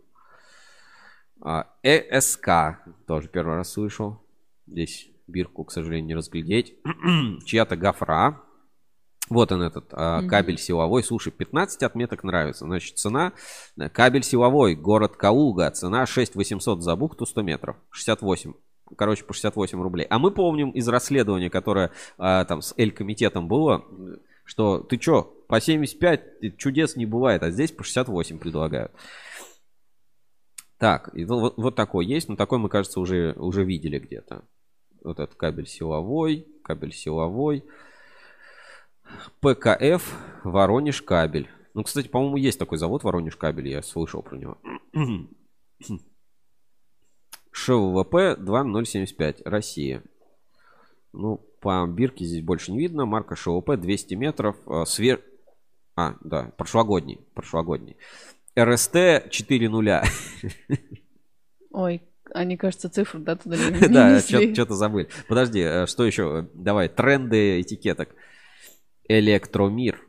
[1.84, 2.50] ЭСК.
[3.06, 4.26] Тоже первый раз слышал.
[4.66, 6.76] Здесь бирку, к сожалению, не разглядеть.
[7.46, 8.42] Чья-то гофра.
[9.30, 11.04] Вот он этот а, кабель силовой.
[11.04, 12.66] Слушай, 15 отметок нравится.
[12.66, 13.34] Значит, цена
[13.78, 15.70] э, кабель силовой, город Калуга.
[15.70, 17.76] Цена 6 800 за бухту 100 метров.
[17.92, 18.54] 68.
[18.98, 20.08] Короче, по 68 рублей.
[20.10, 23.86] А мы помним из расследования, которое а, там с Эль-комитетом было,
[24.44, 28.92] что ты чё, по 75 чудес не бывает, а здесь по 68 предлагают.
[30.80, 34.44] Так, и вот, вот такой есть, но такой мы, кажется, уже, уже видели где-то.
[35.04, 37.64] Вот этот кабель силовой, кабель силовой.
[39.42, 40.04] ПКФ
[40.44, 41.50] Воронеж кабель.
[41.74, 44.58] Ну, кстати, по-моему, есть такой завод Воронеж кабель, я слышал про него.
[47.52, 50.04] ШВП 2075, Россия.
[51.14, 53.06] Ну, по бирке здесь больше не видно.
[53.06, 54.56] Марка ШВП 200 метров.
[54.68, 55.22] э, Свер...
[55.96, 57.20] А, да, прошлогодний.
[57.34, 57.98] Прошлогодний.
[58.58, 60.04] РСТ 4 нуля.
[61.72, 62.02] ой,
[62.34, 65.10] они, кажется, цифру, да, туда не Да, что-то забыли.
[65.28, 66.48] Подожди, э, что еще?
[66.54, 68.16] Давай, тренды этикеток.
[69.10, 70.00] Электромир.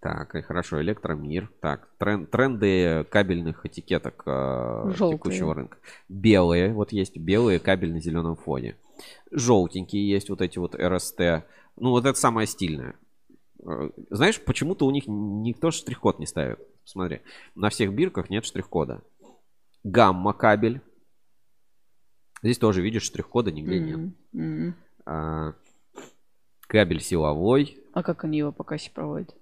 [0.00, 1.48] Так, и хорошо, электромир.
[1.60, 5.18] Так, трен- тренды кабельных этикеток э, Желтые.
[5.18, 5.78] текущего рынка.
[6.08, 8.76] Белые, вот есть белые кабель на зеленом фоне.
[9.30, 11.44] Желтенькие есть вот эти вот РСТ.
[11.76, 12.96] Ну, вот это самое стильное.
[13.64, 16.58] Э, Знаешь, почему-то у них никто штрих-код не ставит.
[16.84, 17.20] Смотри,
[17.54, 19.02] на всех бирках нет штрих-кода.
[19.84, 20.80] Гамма кабель.
[22.42, 23.96] Здесь тоже видишь штрих-кода нигде нет.
[23.98, 24.74] М, м.
[25.06, 25.52] А,
[26.72, 27.76] кабель силовой.
[27.92, 29.34] А как они его по кассе проводят?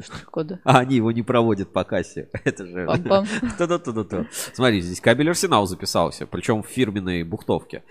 [0.00, 0.60] Штрих-кода.
[0.62, 2.30] А они его не проводят по кассе.
[2.44, 2.86] Это же...
[3.58, 4.26] Ту-ду-ту-ду-ту.
[4.54, 7.82] Смотри, здесь кабель Арсенал записался, причем в фирменной бухтовке.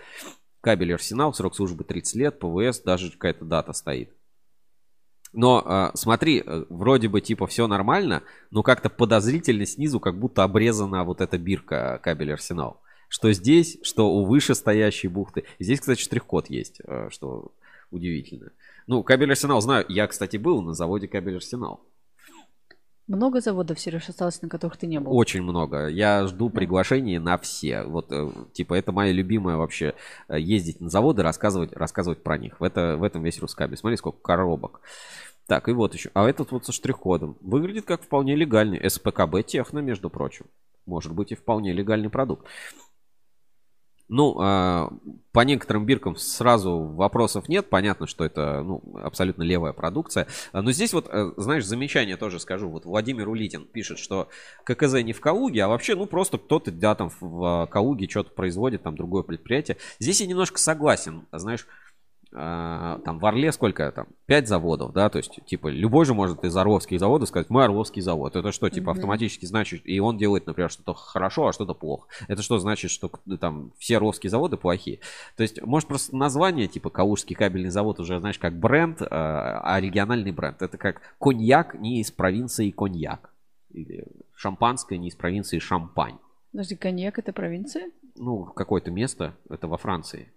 [0.62, 4.10] Кабель Арсенал, срок службы 30 лет, ПВС, даже какая-то дата стоит.
[5.34, 10.44] Но а, смотри, э, вроде бы типа все нормально, но как-то подозрительно снизу, как будто
[10.44, 12.82] обрезана вот эта бирка кабель Арсенал.
[13.10, 15.44] Что здесь, что у вышестоящей бухты.
[15.60, 17.52] Здесь, кстати, штрих-код есть, э, что
[17.92, 18.52] удивительно.
[18.88, 19.86] Ну, кабель Арсенал знаю.
[19.90, 21.82] Я, кстати, был на заводе кабель Арсенал.
[23.08, 25.16] Много заводов, Сереж, осталось, на которых ты не был?
[25.16, 25.88] Очень много.
[25.88, 27.84] Я жду приглашений на все.
[27.84, 29.94] Вот, э, типа, это моя любимая вообще
[30.28, 32.60] э, ездить на заводы, рассказывать, рассказывать про них.
[32.60, 33.78] В, это, в этом весь Рускабель.
[33.78, 34.82] Смотри, сколько коробок.
[35.48, 36.12] Так, и вот еще.
[36.14, 37.38] А этот вот со штрих-кодом.
[37.40, 38.90] Выглядит как вполне легальный.
[38.90, 40.48] СПКБ Техно, между прочим.
[40.86, 42.46] Может быть и вполне легальный продукт.
[44.10, 44.90] Ну, а,
[45.34, 47.70] по некоторым биркам сразу вопросов нет.
[47.70, 50.28] Понятно, что это ну, абсолютно левая продукция.
[50.54, 52.70] А, Но здесь вот, э, знаешь, замечание тоже скажу.
[52.70, 54.30] Вот Владимир Улитин пишет, что
[54.64, 58.84] ККЗ не в Калуге, а вообще, ну, просто кто-то, да, там в Калуге что-то производит,
[58.84, 59.78] там другое предприятие.
[60.00, 61.26] Здесь я немножко согласен.
[61.34, 61.68] Знаешь,
[62.32, 64.08] там в Орле сколько там?
[64.26, 68.02] Пять заводов, да, то есть, типа, любой же может из Орловских заводов сказать, мы Орловский
[68.02, 68.36] завод.
[68.36, 72.08] Это что, типа, автоматически значит, и он делает, например, что-то хорошо, а что-то плохо.
[72.28, 73.10] Это что значит, что
[73.40, 74.99] там все Орловские заводы плохие?
[75.36, 79.80] То есть, может, просто название, типа, Калужский кабельный завод уже, знаешь, как бренд, а а
[79.80, 80.62] региональный бренд.
[80.62, 83.34] Это как коньяк не из провинции коньяк.
[83.70, 86.18] Или шампанское не из провинции шампань.
[86.52, 87.91] Подожди, коньяк это провинция?
[88.16, 90.32] Ну, какое-то место, это во Франции.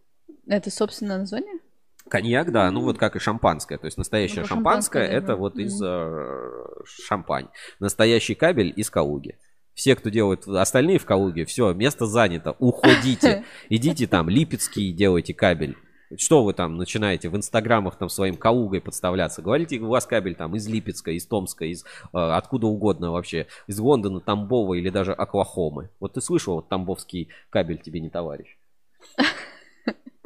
[0.47, 1.61] Это собственное название?
[2.09, 3.79] Коньяк, да, ну вот как и шампанское.
[3.79, 5.37] То есть настоящее Ну, шампанское, шампанское, это да.
[5.37, 7.49] вот из э, шампань.
[7.79, 9.39] Настоящий кабель из Калуги.
[9.75, 13.45] Все, кто делает остальные в Калуге, все, место занято, уходите.
[13.69, 15.77] Идите там, Липецкий делайте кабель.
[16.17, 19.43] Что вы там начинаете в инстаграмах там своим Калугой подставляться?
[19.43, 23.47] Говорите, у вас кабель там из Липецка, из Томска, из э, откуда угодно вообще.
[23.69, 25.91] Из Лондона, Тамбова или даже Оклахомы.
[26.01, 28.57] Вот ты слышал, вот тамбовский кабель тебе не товарищ.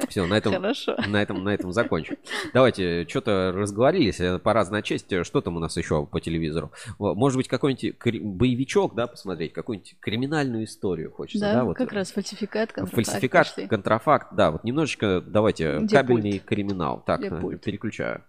[0.09, 0.95] Все, на этом, Хорошо.
[1.07, 2.17] на этом, на этом закончим.
[2.53, 6.71] Давайте, что-то разговорились, э, пора зачесть, э, что там у нас еще по телевизору.
[6.99, 11.63] Может быть, какой-нибудь боевичок, да, посмотреть, какую-нибудь криминальную историю хочется, Да, да?
[11.63, 13.67] вот, как э, раз фальсификат, контрафакт Фальсификат, пошли.
[13.67, 17.01] контрафакт, да, вот немножечко, давайте, Где кабельный криминал.
[17.05, 17.63] Так, Где э, пульт?
[17.63, 18.21] переключаю.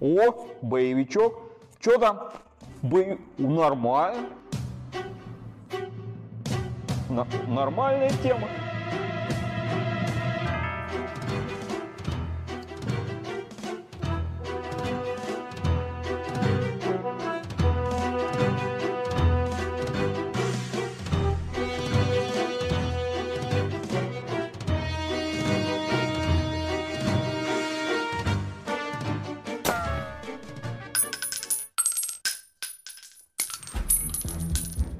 [0.00, 1.34] О, боевичок.
[1.80, 2.30] Что там?
[2.82, 3.20] Бою...
[3.38, 4.28] Нормально.
[7.14, 8.48] На- Нормальная тема.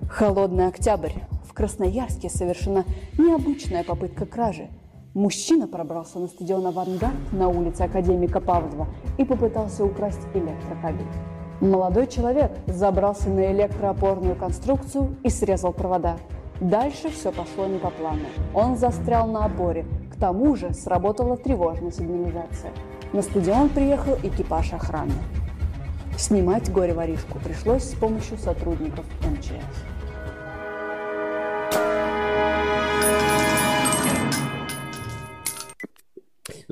[0.09, 1.34] Холодный октябрь.
[1.55, 2.85] В Красноярске совершена
[3.16, 4.70] необычная попытка кражи.
[5.14, 11.06] Мужчина пробрался на стадион «Авангард» на улице Академика Павлова и попытался украсть электрокабель.
[11.60, 16.16] Молодой человек забрался на электроопорную конструкцию и срезал провода.
[16.60, 18.26] Дальше все пошло не по плану.
[18.52, 19.86] Он застрял на опоре.
[20.12, 22.72] К тому же сработала тревожная сигнализация.
[23.12, 25.14] На стадион приехал экипаж охраны.
[26.18, 29.94] Снимать горе-воришку пришлось с помощью сотрудников МЧС.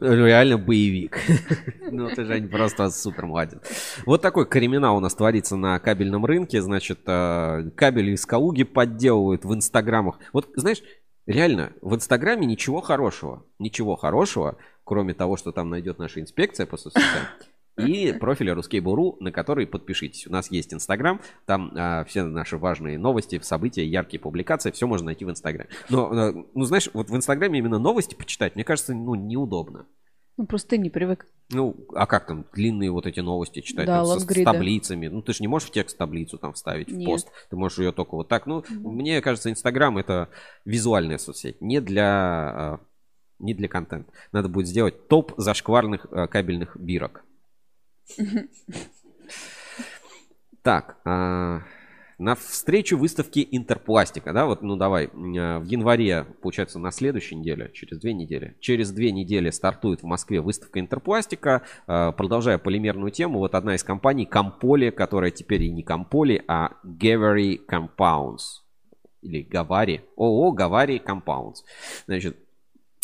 [0.02, 1.20] Реально боевик.
[1.92, 3.60] Ну, ты же просто супер молодец.
[4.06, 6.62] Вот такой криминал у нас творится на кабельном рынке.
[6.62, 10.18] Значит, э, кабели из Калуги подделывают в инстаграмах.
[10.32, 10.82] Вот, знаешь,
[11.26, 13.44] реально, в инстаграме ничего хорошего.
[13.58, 17.26] Ничего хорошего, кроме того, что там найдет наша инспекция по соцсетям.
[17.86, 20.26] И профиль Ruskable.ru, на который подпишитесь.
[20.26, 25.06] У нас есть Инстаграм, там а, все наши важные новости, события, яркие публикации, все можно
[25.06, 25.70] найти в Инстаграме.
[25.88, 29.86] Но, а, ну, знаешь, вот в Инстаграме именно новости почитать, мне кажется, ну, неудобно.
[30.36, 31.26] Ну, просто ты не привык.
[31.50, 34.44] Ну, а как там длинные вот эти новости читать Да, там, с, лонгриды.
[34.44, 35.08] таблицами?
[35.08, 37.06] Ну, ты же не можешь в текст таблицу там вставить в Нет.
[37.06, 37.28] пост.
[37.50, 38.46] Ты можешь ее только вот так.
[38.46, 40.30] Ну, мне кажется, Инстаграм это
[40.64, 42.80] визуальная соцсеть, не для а,
[43.38, 44.10] не для контента.
[44.30, 47.24] Надо будет сделать топ зашкварных а, кабельных бирок.
[50.62, 51.62] Так, а,
[52.18, 57.70] на встречу выставки Интерпластика, да, вот, ну давай, а, в январе, получается, на следующей неделе,
[57.74, 63.40] через две недели, через две недели стартует в Москве выставка Интерпластика, А, продолжая полимерную тему,
[63.40, 68.62] вот одна из компаний Комполи, которая теперь и не Комполи, а Gavari Compounds,
[69.22, 71.64] или Гавари, ООО Гавари Compounds,
[72.06, 72.36] значит,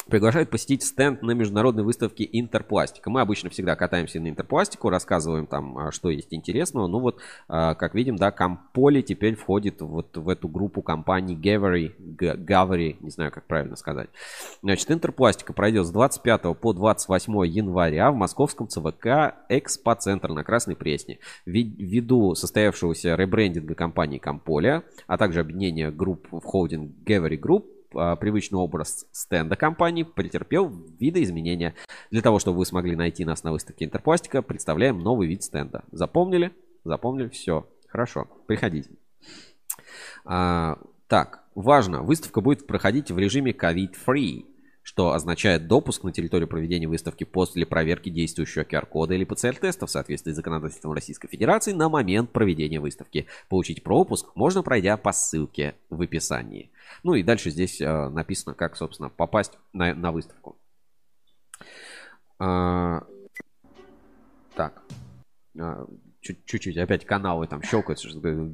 [0.09, 3.11] приглашают посетить стенд на международной выставке Интерпластика.
[3.11, 6.87] Мы обычно всегда катаемся на Интерпластику, рассказываем там, а, что есть интересного.
[6.87, 7.19] Ну вот,
[7.49, 12.97] а, как видим, да, Комполи теперь входит вот в эту группу компаний Gavari, Г- Gavari,
[13.01, 14.09] не знаю, как правильно сказать.
[14.63, 21.19] Значит, Интерпластика пройдет с 25 по 28 января в московском ЦВК Экспоцентр на Красной Пресне.
[21.47, 28.59] Ви- Ввиду состоявшегося ребрендинга компании Комполя, а также объединения групп в холдинг Gavari Group, привычный
[28.59, 31.75] образ стенда компании претерпел видоизменения.
[32.11, 35.85] Для того, чтобы вы смогли найти нас на выставке Интерпластика, представляем новый вид стенда.
[35.93, 36.53] Запомнили?
[36.85, 37.29] Запомнили?
[37.29, 37.67] Все.
[37.89, 38.29] Хорошо.
[38.47, 38.91] Приходите.
[40.25, 44.45] А, так, важно, выставка будет проходить в режиме COVID-free,
[44.83, 50.33] что означает допуск на территорию проведения выставки после проверки действующего QR-кода или ПЦР-теста в соответствии
[50.33, 53.27] с законодательством Российской Федерации на момент проведения выставки.
[53.49, 56.71] Получить пропуск можно, пройдя по ссылке в описании.
[57.03, 60.59] Ну и дальше здесь э, написано, как, собственно, попасть на, на выставку.
[62.39, 63.03] А,
[64.55, 64.83] так.
[65.59, 65.87] А,
[66.21, 67.99] чуть- Чуть-чуть опять каналы там щелкают,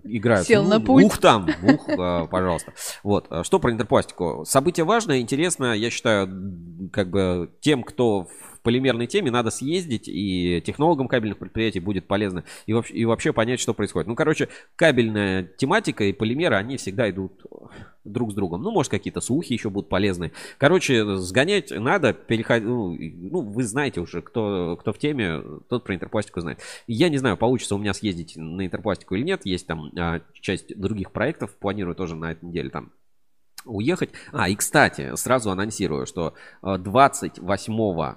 [0.04, 0.46] играют.
[0.46, 1.06] Сел на Ух, пульт.
[1.06, 2.72] Ух там, ух, а, пожалуйста.
[3.02, 4.44] Вот, а, что про интерпластику?
[4.46, 10.60] Событие важное, интересно, я считаю, как бы тем, кто в полимерной теме, надо съездить, и
[10.66, 14.08] технологам кабельных предприятий будет полезно, и вообще, и вообще понять, что происходит.
[14.08, 17.44] Ну, короче, кабельная тематика и полимеры, они всегда идут
[18.04, 18.62] друг с другом.
[18.62, 20.32] Ну, может, какие-то слухи еще будут полезны.
[20.58, 25.94] Короче, сгонять надо, переходить, ну, ну, вы знаете уже, кто, кто в теме, тот про
[25.94, 26.60] интерпластику знает.
[26.86, 30.78] Я не знаю, получится у меня съездить на интерпластику или нет, есть там а, часть
[30.78, 32.92] других проектов, планирую тоже на этой неделе там
[33.64, 34.10] уехать.
[34.32, 38.16] А, и кстати, сразу анонсирую, что а, 28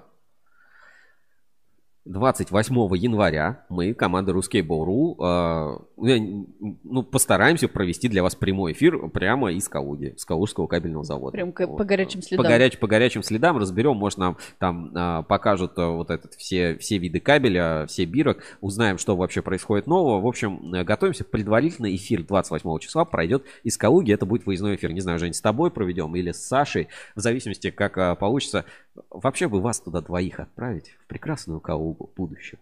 [2.08, 6.46] 28 января мы, команда Ruskable.ru, э, ну, я н-
[6.82, 11.32] ну, постараемся провести для вас прямой эфир прямо из Калуги, с Калужского кабельного завода.
[11.32, 11.76] Прям ка- Вот.
[11.76, 12.46] по горячим следам.
[12.46, 16.78] По, горяч- по горячим следам разберем, может нам там а, покажут а, вот этот все,
[16.78, 20.20] все виды кабеля, все бирок, узнаем, что вообще происходит нового.
[20.22, 21.94] В общем, э, готовимся предварительно.
[21.94, 24.12] Эфир 28 числа пройдет из Калуги.
[24.14, 24.92] Это будет выездной эфир.
[24.92, 28.64] Не знаю, Жень, с тобой проведем или с Сашей, в зависимости, как а, получится.
[29.10, 32.60] Вообще бы вас туда двоих отправить в прекрасную Калугу будущего.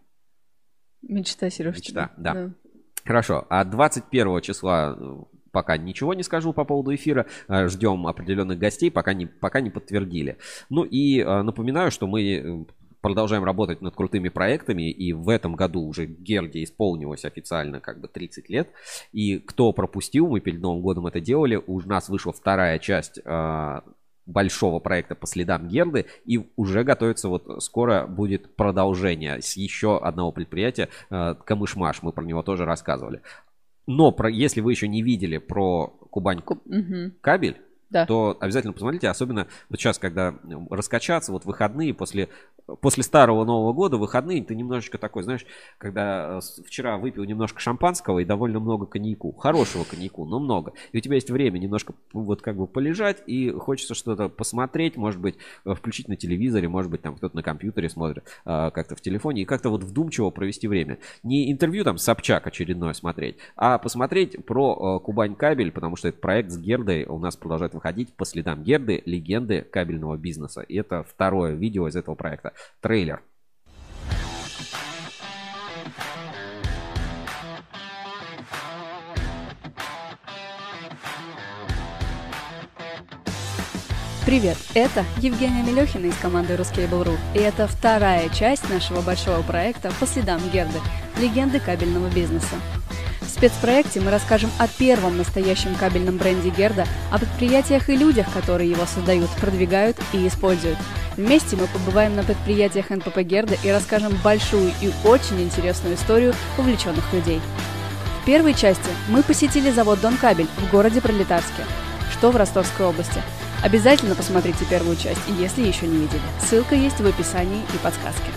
[1.03, 1.77] Мечта, Сереж.
[1.77, 2.51] Мечта, да.
[3.05, 5.17] Хорошо, а 21 числа э,
[5.53, 7.27] пока ничего не скажу по поводу эфира.
[7.49, 10.39] Э, Ждем определенных гостей, пока не, пока не подтвердили.
[10.71, 12.67] Ну и э, напоминаю, что мы
[13.01, 18.09] продолжаем работать над крутыми проектами, и в этом году уже Герде исполнилось официально как бы
[18.09, 18.71] 30 лет.
[19.13, 23.21] И кто пропустил, мы перед Новым годом это делали, у нас вышла вторая часть
[24.27, 30.33] большого проекта по следам Герды, и уже готовится вот скоро будет продолжение с еще одного
[30.33, 33.23] предприятия э, Камышмаш, мы про него тоже рассказывали.
[33.87, 37.15] Но про, если вы еще не видели про Кубань Мгм.
[37.21, 37.57] кабель,
[37.89, 38.05] Да.
[38.05, 40.35] то обязательно посмотрите, особенно вот сейчас, когда
[40.71, 42.29] раскачаться, вот выходные после,
[42.81, 45.47] после старого Нового года, выходные, ты немножечко такой, знаешь,
[45.79, 50.99] когда э, вчера выпил немножко шампанского и довольно много коньяку, хорошего коньяку, но много, и
[50.99, 55.37] у тебя есть время немножко вот как бы полежать, и хочется что-то посмотреть, может быть,
[55.65, 59.43] э, включить на телевизоре, может быть, там кто-то на компьютере смотрит, э, как-то в телефоне,
[59.43, 60.99] и как-то вот вдумчиво провести время.
[61.23, 66.51] Не интервью там Собчак очередное смотреть, а посмотреть про Кубань кабель, потому что этот проект
[66.51, 70.63] с Гердой у нас продолжает выходить по следам Герды, легенды кабельного бизнеса.
[70.63, 72.53] И это второе видео из этого проекта.
[72.81, 73.23] Трейлер.
[84.27, 90.07] Привет, это Евгения Мелехина из команды Ruscable.ru, и это вторая часть нашего большого проекта по
[90.07, 90.81] следам Герды,
[91.21, 92.57] легенды кабельного бизнеса.
[93.37, 98.87] Спецпроекте мы расскажем о первом настоящем кабельном бренде Герда, о предприятиях и людях, которые его
[98.87, 100.79] создают, продвигают и используют.
[101.19, 107.13] Вместе мы побываем на предприятиях НПП Герда и расскажем большую и очень интересную историю увлеченных
[107.13, 107.43] людей.
[108.23, 111.63] В первой части мы посетили завод Дон Кабель в городе Пролетарске,
[112.13, 113.21] что в Ростовской области.
[113.63, 116.23] Обязательно посмотрите первую часть, если еще не видели.
[116.41, 118.31] Ссылка есть в описании и подсказке.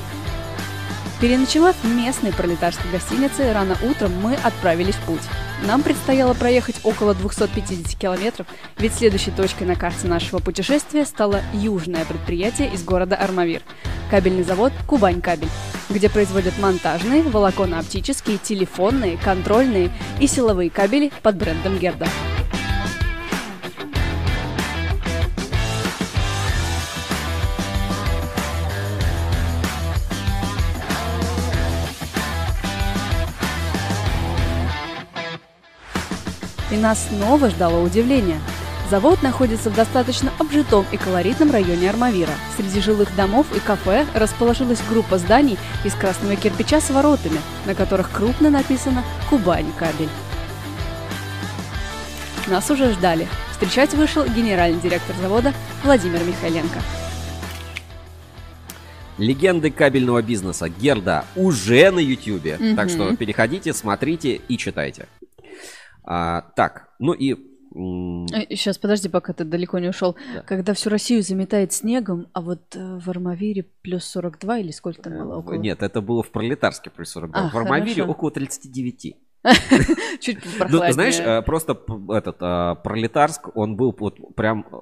[1.19, 5.21] Переночевав в местной пролетарской гостинице, рано утром мы отправились в путь.
[5.67, 8.47] Нам предстояло проехать около 250 километров,
[8.77, 13.61] ведь следующей точкой на карте нашего путешествия стало южное предприятие из города Армавир–
[14.09, 15.49] кабельный завод «Кубань Кабель»,
[15.89, 19.91] где производят монтажные, волоконно-оптические, телефонные, контрольные
[20.21, 22.07] и силовые кабели под брендом Герда.
[36.71, 38.39] И нас снова ждало удивление.
[38.89, 42.33] Завод находится в достаточно обжитом и колоритном районе Армавира.
[42.57, 48.09] Среди жилых домов и кафе расположилась группа зданий из красного кирпича с воротами, на которых
[48.11, 50.09] крупно написано «Кубань кабель».
[52.47, 53.27] Нас уже ждали.
[53.51, 56.79] Встречать вышел генеральный директор завода Владимир Михайленко.
[59.19, 62.57] Легенды кабельного бизнеса Герда уже на Ютьюбе.
[62.75, 62.89] Так Мгм.
[62.89, 65.07] что переходите, смотрите и читайте.
[66.09, 67.35] А, так, ну и...
[68.49, 70.15] Сейчас, подожди, пока ты далеко не ушел.
[70.33, 70.41] Да.
[70.41, 75.19] Когда всю Россию заметает снегом, а вот э, в Армавире плюс 42 или сколько там
[75.19, 75.37] было?
[75.37, 75.53] Около?
[75.53, 77.39] Нет, это было в Пролетарске плюс 42.
[77.39, 78.11] А, в Армавире хорошо.
[78.11, 79.17] около 39.
[80.19, 80.93] Чуть Ну, прохладнее.
[80.93, 81.77] знаешь, э, просто
[82.09, 84.75] этот э, Пролетарск, он был вот прям э,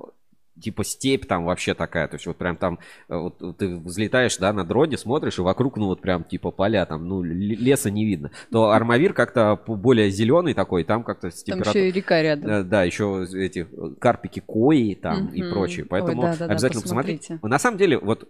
[0.61, 2.79] типа степь там вообще такая, то есть вот прям там
[3.09, 6.85] э, вот ты взлетаешь, да, на дроне, смотришь, и вокруг, ну вот прям типа поля
[6.85, 8.31] там, ну леса не видно.
[8.51, 11.85] То Армавир как-то более зеленый такой, там как-то с Там температурой...
[11.85, 12.49] еще и река рядом.
[12.49, 15.51] Э, Да, еще эти э, карпики кои там и Мгм.
[15.51, 15.83] прочее.
[15.83, 17.19] Ой, Поэтому да-да-да, обязательно посмотрите.
[17.19, 17.47] посмотрите.
[17.47, 18.27] На самом деле, вот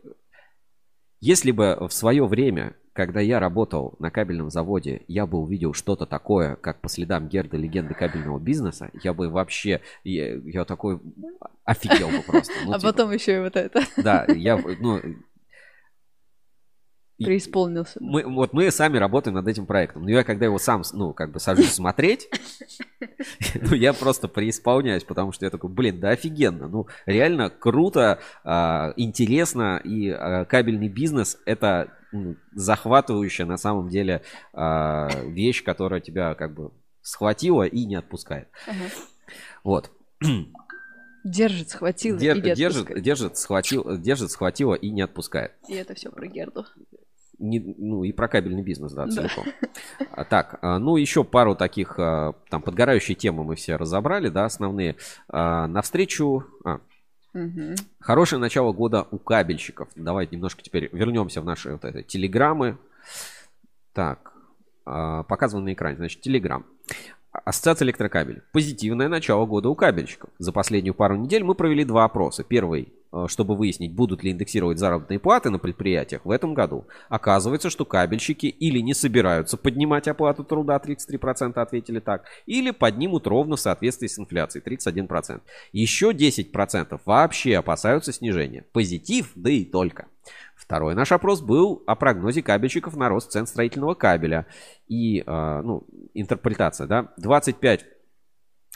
[1.20, 6.06] если бы в свое время, когда я работал на кабельном заводе, я бы увидел что-то
[6.06, 11.00] такое, как по следам Герды легенды кабельного бизнеса, я бы вообще, я, я такой
[11.64, 12.54] офигел бы просто.
[12.66, 15.02] Ну, а типа, потом еще и вот это Да, я, ну,
[17.26, 17.98] преисполнился.
[18.00, 20.04] мы, вот мы сами работаем над этим проектом.
[20.04, 22.30] Но я когда его сам, ну, как бы сажусь смотреть,
[23.62, 26.68] ну, я просто преисполняюсь, потому что я такой, блин, да офигенно.
[26.68, 34.22] Ну, реально круто, а, интересно, и а, кабельный бизнес— это ну, захватывающая на самом деле
[34.54, 36.72] а, вещь, которая тебя как бы
[37.02, 38.50] схватила и не отпускает.
[39.64, 39.92] Вот.
[41.24, 43.04] Держит, схватил Дер- и не держит, отпускает.
[43.04, 45.54] держит, схватил, держит, схватила и не отпускает.
[45.68, 46.66] И это все про Герду.
[47.40, 49.12] Не- ну и про кабельный бизнес, да, Да.
[49.12, 49.46] целиком.
[50.12, 54.46] А, так, а, ну еще пару таких, а, там, подгорающие темы мы все разобрали, да,
[54.46, 54.96] основные.
[55.30, 56.46] А, навстречу...
[56.66, 56.80] а,
[57.34, 57.76] Мгм.
[58.00, 59.88] хорошее начало года у кабельщиков.
[59.96, 62.78] Давайте немножко теперь вернемся в наши вот это, телеграммы.
[63.94, 64.34] Так,
[64.84, 66.66] показываю на экране, значит, телеграм.
[67.32, 68.42] Ассоциация электрокабель.
[68.54, 70.30] Позитивное начало года у кабельщиков.
[70.40, 72.44] За последнюю пару недель мы провели два опроса.
[72.44, 72.92] Первый,
[73.28, 76.86] чтобы выяснить, будут ли индексировать заработные платы на предприятиях в этом году.
[77.10, 83.56] Оказывается, что кабельщики или не собираются поднимать оплату труда, 33% ответили так, или поднимут ровно
[83.56, 85.42] в соответствии с инфляцией, 31%.
[85.72, 88.66] Еще 10% вообще опасаются снижения.
[88.74, 90.08] Позитив, да и только.
[90.56, 94.48] Второй наш опрос был о прогнозе кабельщиков на рост цен строительного кабеля.
[94.88, 97.86] И, э, ну, интерпретация, да, 25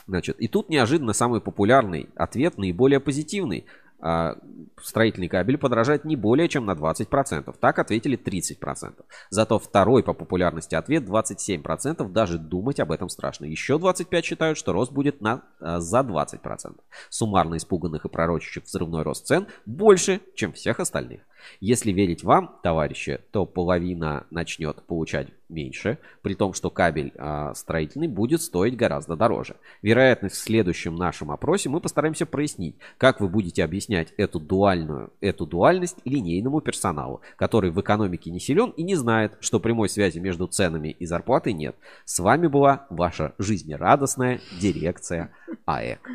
[0.08, 3.66] Значит, и тут неожиданно самый популярный ответ, наиболее позитивный.
[4.02, 4.36] А,
[4.82, 7.56] строительный кабель подорожает не более чем на 20%.
[7.60, 9.06] Так ответили 30%.
[9.30, 12.10] Зато второй по популярности ответ 27%.
[12.11, 13.45] Даже думать об этом страшно.
[13.45, 16.82] Еще 25% считают, что рост будет на, а, за 20%.
[17.10, 21.22] Суммарно испуганных и пророчащих взрывной рост цен больше, чем всех остальных.
[21.59, 28.07] Если верить вам, товарищи, то половина начнет получать меньше, при том, что кабель э, строительный
[28.07, 29.57] будет стоить гораздо дороже.
[29.81, 35.45] Вероятность в следующем нашем опросе мы постараемся прояснить, как вы будете объяснять эту дуальную, эту
[35.45, 40.47] дуальность линейному персоналу, который в экономике не силен и не знает, что прямой связи между
[40.47, 41.76] ценами и зарплатой нет.
[42.05, 45.31] С вами была ваша жизнерадостная дирекция
[45.65, 46.09] АЭК.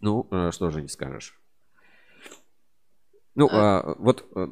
[0.00, 1.38] Ну, э, что же не скажешь.
[3.36, 4.48] Ну, а, вот э,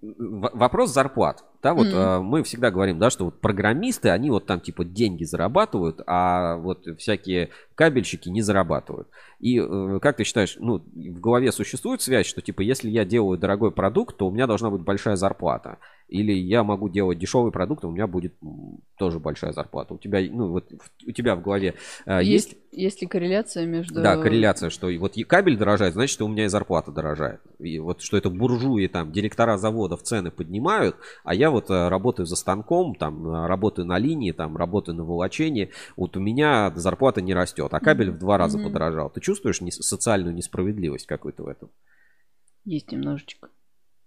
[0.00, 1.44] вопрос зарплат.
[1.62, 2.22] Да, вот mm-hmm.
[2.22, 6.86] мы всегда говорим, да, что вот программисты, они вот там типа деньги зарабатывают, а вот
[6.98, 9.08] всякие кабельщики не зарабатывают.
[9.38, 13.38] И э, как ты считаешь, ну, в голове существует связь, что типа если я делаю
[13.38, 15.78] дорогой продукт, то у меня должна быть большая зарплата.
[16.12, 18.34] Или я могу делать дешевый продукт, у меня будет
[18.98, 19.94] тоже большая зарплата.
[19.94, 20.70] У тебя, ну, вот
[21.06, 21.74] у тебя в голове
[22.04, 22.52] э, есть...
[22.52, 22.58] есть...
[22.72, 24.02] Есть ли корреляция между...
[24.02, 27.40] Да, корреляция, что вот кабель дорожает, значит, что у меня и зарплата дорожает.
[27.58, 32.26] И вот что это буржуи, там, директора заводов цены поднимают, а я вот э, работаю
[32.26, 37.22] за станком, там, э, работаю на линии, там, работаю на волочении, вот у меня зарплата
[37.22, 38.16] не растет, а кабель mm-hmm.
[38.16, 38.64] в два раза mm-hmm.
[38.64, 39.08] подорожал.
[39.08, 41.70] Ты чувствуешь не, социальную несправедливость какую-то в этом?
[42.64, 43.48] Есть немножечко.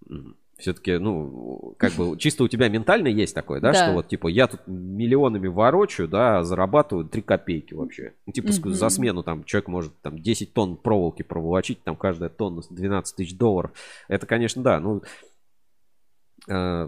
[0.07, 4.07] Mm-hmm все-таки, ну, как бы чисто у тебя ментально есть такое, да, да, что вот,
[4.07, 8.13] типа, я тут миллионами ворочаю, да, зарабатываю 3 копейки вообще.
[8.25, 8.69] Ну, типа, mm-hmm.
[8.69, 13.37] за смену там человек может там 10 тонн проволоки проволочить, там каждая тонна 12 тысяч
[13.37, 13.71] долларов.
[14.07, 15.03] Это, конечно, да, ну...
[16.47, 16.87] Э,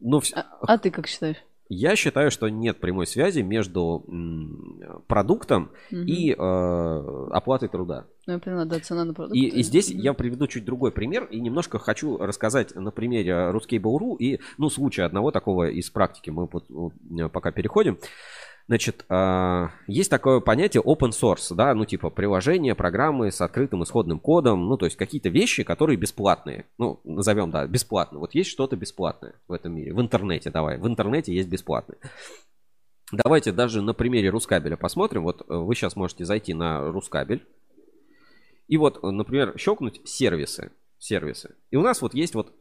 [0.00, 1.36] ну а, а ты как считаешь?
[1.74, 4.04] Я считаю, что нет прямой связи между
[5.06, 6.00] продуктом угу.
[6.02, 8.04] и э, оплатой труда.
[8.26, 9.34] Ну, я поняла, да, цена на продукт.
[9.34, 9.98] И, и здесь угу.
[9.98, 15.04] я приведу чуть другой пример и немножко хочу рассказать на примере Ruskable.ru и, ну, случая
[15.04, 16.46] одного такого из практики мы
[17.30, 17.98] пока переходим.
[18.68, 24.20] Значит, а, есть такое понятие open source, да, ну типа приложения, программы с открытым исходным
[24.20, 28.18] кодом, ну то есть какие-то вещи, которые бесплатные, ну назовем, да, бесплатно.
[28.18, 31.98] Вот есть что-то бесплатное в этом мире, в интернете, давай, в интернете есть бесплатное.
[33.12, 35.24] Давайте даже на примере Рускабеля посмотрим.
[35.24, 37.46] Вот э, вы сейчас можете зайти на Рускабель.
[38.68, 40.72] И вот, например, щелкнуть сервисы.
[40.98, 41.54] Сервисы.
[41.70, 42.54] И у нас вот есть вот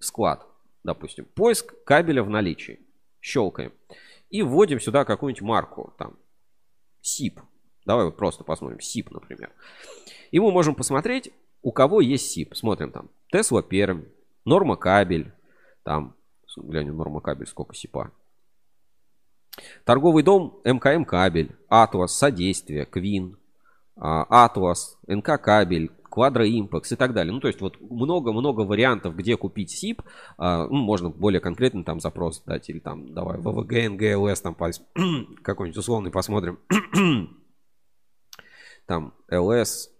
[0.00, 0.44] склад,
[0.82, 1.26] допустим.
[1.36, 2.80] Поиск кабеля в наличии.
[3.20, 3.72] Щелкаем
[4.34, 6.18] и вводим сюда какую-нибудь марку, там,
[7.04, 7.40] SIP.
[7.86, 9.52] Давай вот просто посмотрим, SIP, например.
[10.32, 11.30] И мы можем посмотреть,
[11.62, 12.52] у кого есть SIP.
[12.56, 14.06] Смотрим там, Tesla Пермь,
[14.44, 15.32] Норма Кабель,
[15.84, 16.16] там,
[16.56, 18.10] глянем, Норма Кабель, сколько СИПа.
[19.84, 23.38] Торговый дом МКМ Кабель, Атлас, Содействие, Квин,
[23.94, 27.32] Атлас, НК Кабель, Quadro Impex и так далее.
[27.32, 30.02] Ну, то есть вот много-много вариантов, где купить SIP.
[30.38, 34.54] А, ну, можно более конкретно там запрос дать или там давай ВВГ, НГЛС, там
[35.42, 36.58] какой-нибудь условный посмотрим.
[38.86, 39.90] там ЛС,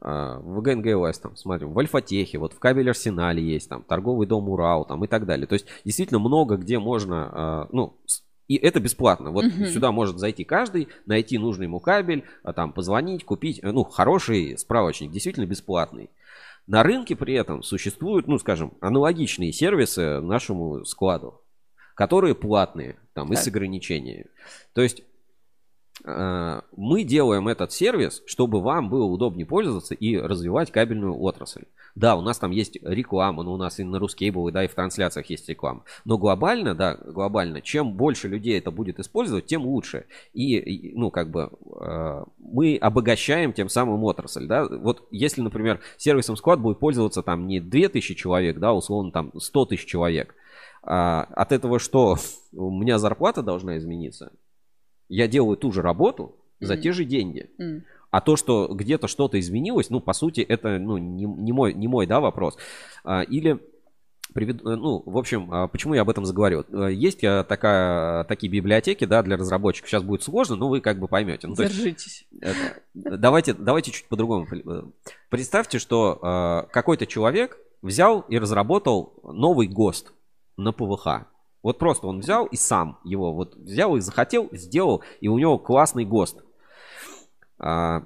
[0.00, 4.48] а, в ГНГЛС, там, смотрим, в Альфатехе, вот в кабель Арсенале есть, там, торговый дом
[4.48, 5.46] Урал, там, и так далее.
[5.46, 7.98] То есть, действительно много где можно, а, ну,
[8.48, 9.30] и это бесплатно.
[9.30, 9.66] Вот угу.
[9.66, 13.60] сюда может зайти каждый, найти нужный ему кабель, а там позвонить, купить.
[13.62, 16.10] Ну, хороший справочник, действительно бесплатный.
[16.66, 21.40] На рынке при этом существуют, ну, скажем, аналогичные сервисы нашему складу,
[21.94, 24.26] которые платные, там, и с ограничениями.
[24.72, 25.15] То есть Э,
[26.04, 31.64] мы делаем этот сервис, чтобы вам было удобнее пользоваться и развивать кабельную отрасль.
[31.96, 34.74] Да, у нас там есть реклама, но у нас и на Ruscable, да, и в
[34.74, 35.82] трансляциях есть реклама.
[36.04, 40.04] Но глобально, да, глобально, чем больше людей это будет использовать, тем лучше.
[40.34, 41.50] И, ну, как бы,
[41.80, 44.66] э, мы обогащаем тем самым отрасль, да.
[44.68, 49.64] Вот если, например, сервисом склад будет пользоваться там не 2000 человек, да, условно там 100
[49.64, 50.34] тысяч человек,
[50.82, 52.16] а от этого что?
[52.52, 54.32] У меня зарплата должна измениться?
[55.08, 56.80] Я делаю ту же работу за mm.
[56.80, 57.50] те же деньги.
[57.60, 57.82] Mm.
[58.10, 61.88] А то, что где-то что-то изменилось, ну, по сути, это ну, не, не, мой, не
[61.88, 62.56] мой да, вопрос.
[63.04, 63.58] А, или
[64.32, 66.64] приведу, ну, в общем, а, почему я об этом заговорил?
[66.72, 69.90] А, есть такая, такие библиотеки, да, для разработчиков.
[69.90, 71.46] Сейчас будет сложно, но вы как бы поймете.
[71.46, 72.26] Ну, Держитесь.
[72.30, 72.56] Есть,
[72.94, 74.46] давайте, давайте чуть по-другому.
[75.28, 80.12] Представьте, что какой-то человек взял и разработал новый ГОСТ
[80.56, 81.26] на ПВХ.
[81.66, 85.58] Вот просто он взял и сам его вот взял и захотел, сделал, и у него
[85.58, 86.44] классный ГОСТ.
[87.58, 88.04] А,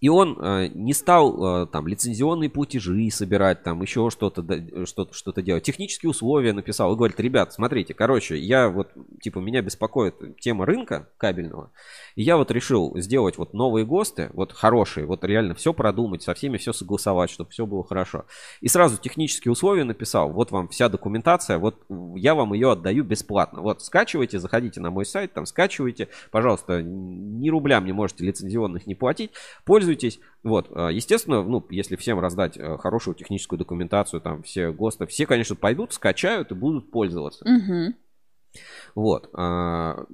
[0.00, 4.42] И он э, не стал э, там лицензионные платежи собирать, там еще что-то,
[4.86, 5.64] что-то, что-то делать.
[5.64, 8.88] Технические условия написал и говорит, ребят, смотрите, короче, я вот,
[9.20, 11.70] типа, меня беспокоит тема рынка кабельного,
[12.14, 16.34] и я вот решил сделать вот новые ГОСТы, вот хорошие, вот реально все продумать, со
[16.34, 18.26] всеми все согласовать, чтобы все было хорошо.
[18.60, 21.84] И сразу технические условия написал, вот вам вся документация, вот
[22.16, 23.62] я вам ее отдаю бесплатно.
[23.62, 28.94] Вот скачивайте, заходите на мой сайт, там скачивайте, пожалуйста, ни рубля мне можете лицензионных не
[28.94, 29.30] платить,
[29.64, 30.20] пользуйтесь пользуйтесь.
[30.42, 35.26] Вот, а, естественно, ну, если всем раздать э, хорошую техническую документацию, там, все ГОСТы, все,
[35.26, 37.44] конечно, пойдут, скачают и будут пользоваться.
[37.44, 37.94] Угу.
[38.94, 39.30] Вот.
[39.34, 40.04] А,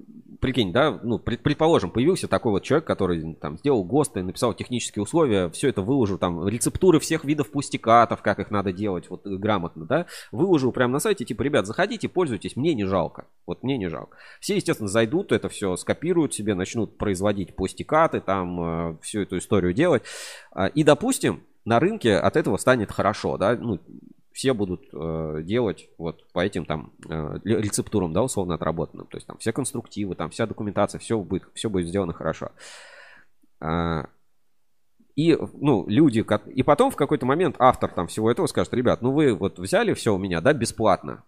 [0.42, 5.48] прикинь, да, ну, предположим, появился такой вот человек, который там сделал ГОСТы, написал технические условия,
[5.50, 10.06] все это выложил, там, рецептуры всех видов пустикатов, как их надо делать, вот, грамотно, да,
[10.32, 14.16] выложил прямо на сайте, типа, ребят, заходите, пользуйтесь, мне не жалко, вот, мне не жалко.
[14.40, 18.60] Все, естественно, зайдут, это все скопируют себе, начнут производить пустикаты, там,
[18.94, 20.02] э, всю эту историю делать,
[20.50, 23.78] а, и, допустим, на рынке от этого станет хорошо, да, ну,
[24.32, 29.06] все будут э, делать вот по этим там э, рецептурам, да, условно отработанным.
[29.06, 32.52] То есть там все конструктивы, там вся документация, все будет, все будет сделано хорошо.
[33.60, 34.08] А,
[35.14, 39.12] и, ну, люди, и потом в какой-то момент автор там всего этого скажет, ребят, ну
[39.12, 41.24] вы вот взяли все у меня, да, бесплатно.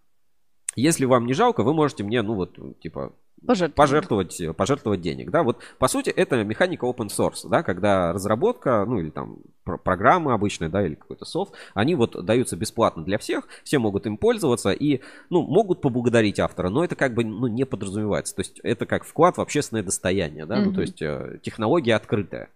[0.76, 3.12] Если вам не жалко, вы можете мне, ну вот, типа,
[3.46, 3.74] пожертвовать.
[3.74, 8.98] пожертвовать, пожертвовать денег, да, вот по сути это механика open source, да, когда разработка, ну
[8.98, 13.78] или там программы обычные, да, или какой-то софт, они вот даются бесплатно для всех, все
[13.78, 18.34] могут им пользоваться и, ну, могут поблагодарить автора, но это как бы, ну, не подразумевается,
[18.34, 20.64] то есть это как вклад в общественное достояние, да, mm-hmm.
[20.64, 22.50] ну, то есть э, технология открытая.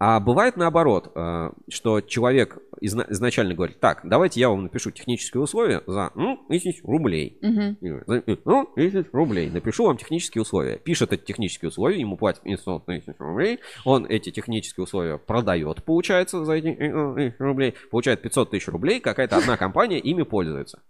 [0.00, 5.82] А бывает наоборот, э, что человек изначально говорит, так, давайте я вам напишу технические условия
[5.86, 7.38] за ну, тысяч рублей.
[7.42, 8.38] Угу.
[8.44, 9.50] Ну, тысяч рублей.
[9.50, 10.76] Напишу вам технические условия.
[10.76, 13.58] Пишет эти технические условия, ему платят 500 тысяч рублей.
[13.84, 17.74] Он эти технические условия продает, получается, за эти тысяч рублей.
[17.90, 20.80] Получает 500 тысяч рублей, какая-то одна компания ими пользуется.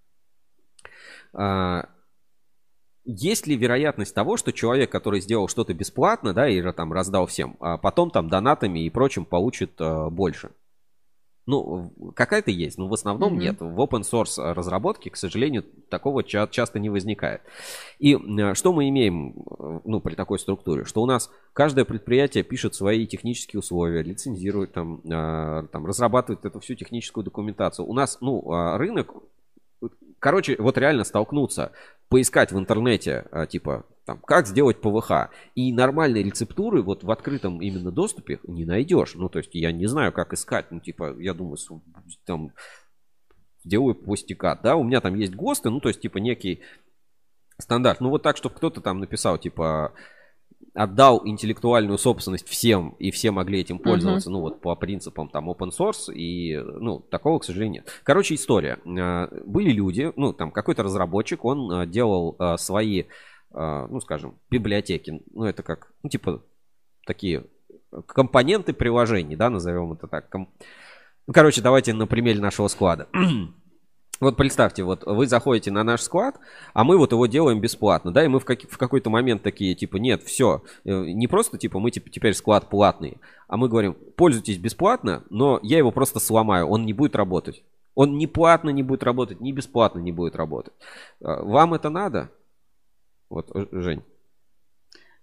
[3.08, 7.26] А, есть ли вероятность того, что человек, который сделал что-то бесплатно, да, и там раздал
[7.26, 10.50] всем, а потом там донатами и прочим получит э, больше?
[11.46, 13.40] Ну, какая-то есть, но в основном mm-hmm.
[13.40, 13.60] нет.
[13.60, 17.40] В open source разработке, к сожалению, такого ча- часто не возникает.
[17.98, 20.84] И э, что мы имеем, э, ну, при такой структуре?
[20.84, 26.60] Что у нас каждое предприятие пишет свои технические условия, лицензирует там, э, там разрабатывает эту
[26.60, 27.86] всю техническую документацию.
[27.86, 29.14] У нас, ну, э, рынок
[30.18, 31.72] короче, вот реально столкнуться
[32.08, 35.30] поискать в интернете, а, типа, там, как сделать ПВХ.
[35.54, 39.14] И нормальные рецептуры вот в открытом именно доступе не найдешь.
[39.14, 40.70] Ну, то есть я не знаю, как искать.
[40.70, 41.58] Ну, типа, я думаю,
[42.24, 42.52] там,
[43.64, 46.62] делаю постикат, да, у меня там есть ГОСТы, ну, то есть, типа, некий
[47.58, 48.00] стандарт.
[48.00, 49.92] Ну, вот так, чтобы кто-то там написал, типа,
[50.74, 54.32] отдал интеллектуальную собственность всем, и все могли этим пользоваться, uh-huh.
[54.32, 58.00] ну вот по принципам там open source, и, ну, такого, к сожалению, нет.
[58.04, 58.78] Короче, история.
[58.86, 63.04] А, были люди, ну, там какой-то разработчик, он а, делал а, свои,
[63.50, 66.42] ну, скажем, библиотеки, ну, это как, ну, типа,
[67.06, 67.44] такие
[68.06, 70.32] компоненты приложений, да, назовем это так.
[70.32, 70.48] Ну,
[71.32, 73.08] короче, давайте на примере нашего склада.
[74.20, 76.40] Вот представьте, вот вы заходите на наш склад,
[76.74, 79.76] а мы вот его делаем бесплатно, да, и мы в, как, в какой-то момент такие,
[79.76, 83.94] типа, нет, все, э, не просто, типа, мы типа, теперь склад платный, а мы говорим,
[84.16, 87.62] пользуйтесь бесплатно, но я его просто сломаю, он не будет работать.
[87.94, 90.74] Он ни платно не будет работать, ни бесплатно не будет работать.
[91.22, 92.30] А, вам это надо?
[93.28, 94.02] Вот, Жень.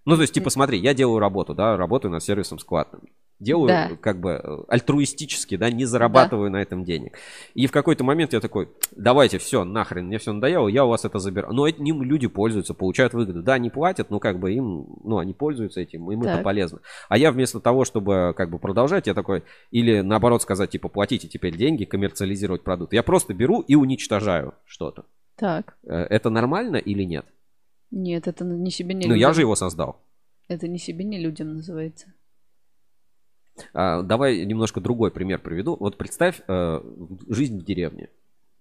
[0.06, 2.94] Ну, то есть, типа, смотри, я делаю работу, да, работаю над сервисом склад
[3.40, 3.90] делаю да.
[4.00, 6.58] как бы э, альтруистически, да, не зарабатываю да.
[6.58, 7.18] на этом денег.
[7.54, 11.06] И в какой-то момент я такой, давайте, все, нахрен, мне все надоело, я у вас
[11.06, 11.52] это заберу.
[11.52, 13.44] Но этим люди пользуются, получают выгоду.
[13.44, 16.36] Да, они платят, но как бы им, ну, они пользуются этим, им так.
[16.36, 16.80] это полезно.
[17.10, 21.28] А я вместо того, чтобы как бы продолжать, я такой, или наоборот сказать, типа, платите
[21.28, 22.94] теперь деньги, коммерциализировать продукт.
[22.94, 25.06] Я просто беру и уничтожаю что-то.
[25.36, 25.78] Так.
[25.84, 27.26] Э, это нормально или нет?
[27.92, 29.30] Нет, это не себе, не Ну, людям.
[29.30, 30.02] я же его создал.
[30.48, 32.14] Это не себе, не людям называется.
[33.74, 35.78] А, давай немножко другой пример приведу.
[35.80, 36.82] Вот представь э,
[37.30, 38.10] жизнь в деревне.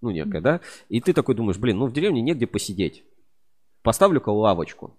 [0.00, 0.60] Ну, некая, да?
[0.88, 3.04] И ты такой думаешь, блин, ну в деревне негде посидеть.
[3.82, 4.96] Поставлю-ка лавочку.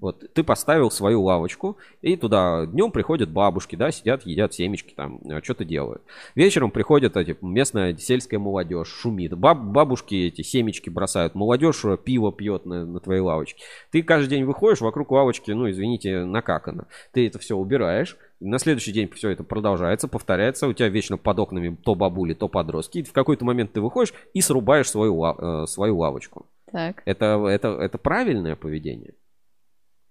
[0.00, 5.20] Вот, ты поставил свою лавочку, и туда днем приходят бабушки, да, сидят, едят семечки, там,
[5.28, 6.02] э, что-то делают.
[6.34, 9.36] Вечером приходят эти, местная сельская молодежь, шумит.
[9.36, 13.62] Баб, бабушки эти семечки бросают, молодежь э, пиво пьет на, на твоей лавочке.
[13.90, 16.86] Ты каждый день выходишь, вокруг лавочки, ну, извините, накакано.
[17.12, 20.66] Ты это все убираешь, на следующий день все это продолжается, повторяется.
[20.66, 22.98] У тебя вечно под окнами то бабули, то подростки.
[22.98, 26.46] И в какой-то момент ты выходишь и срубаешь свою, э, свою лавочку.
[26.72, 27.02] Так.
[27.04, 29.14] Это, это, это правильное поведение?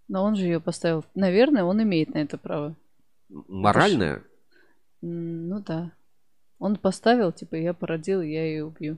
[0.07, 1.03] Но он же ее поставил.
[1.15, 2.75] Наверное, он имеет на это право.
[3.29, 4.23] Моральное?
[5.01, 5.91] Ну да.
[6.59, 8.97] Он поставил, типа, я породил, я ее убью.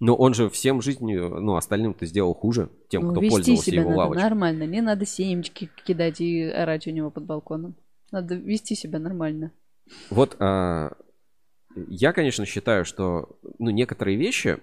[0.00, 3.90] Но он же всем жизнью, ну, остальным-то сделал хуже, тем, Ну, кто пользовался себя его
[3.90, 4.22] надо лавочкой.
[4.24, 4.62] нормально.
[4.64, 7.76] Не надо семечки кидать и орать у него под балконом.
[8.12, 9.52] Надо вести себя нормально.
[10.10, 10.92] Вот а,
[11.76, 14.58] я, конечно, считаю, что ну, некоторые вещи,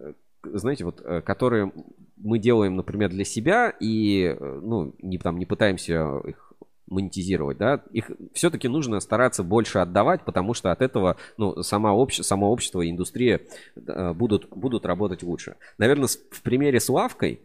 [0.00, 0.12] э,
[0.44, 1.72] знаете, вот, э, которые
[2.16, 6.52] мы делаем, например, для себя и э, ну, не, там, не пытаемся их
[6.86, 12.22] монетизировать, да, их все-таки нужно стараться больше отдавать, потому что от этого, ну, сама обще,
[12.22, 13.40] само общество и индустрия
[13.74, 15.56] будут, будут работать лучше.
[15.78, 17.40] Наверное, в примере с лавкой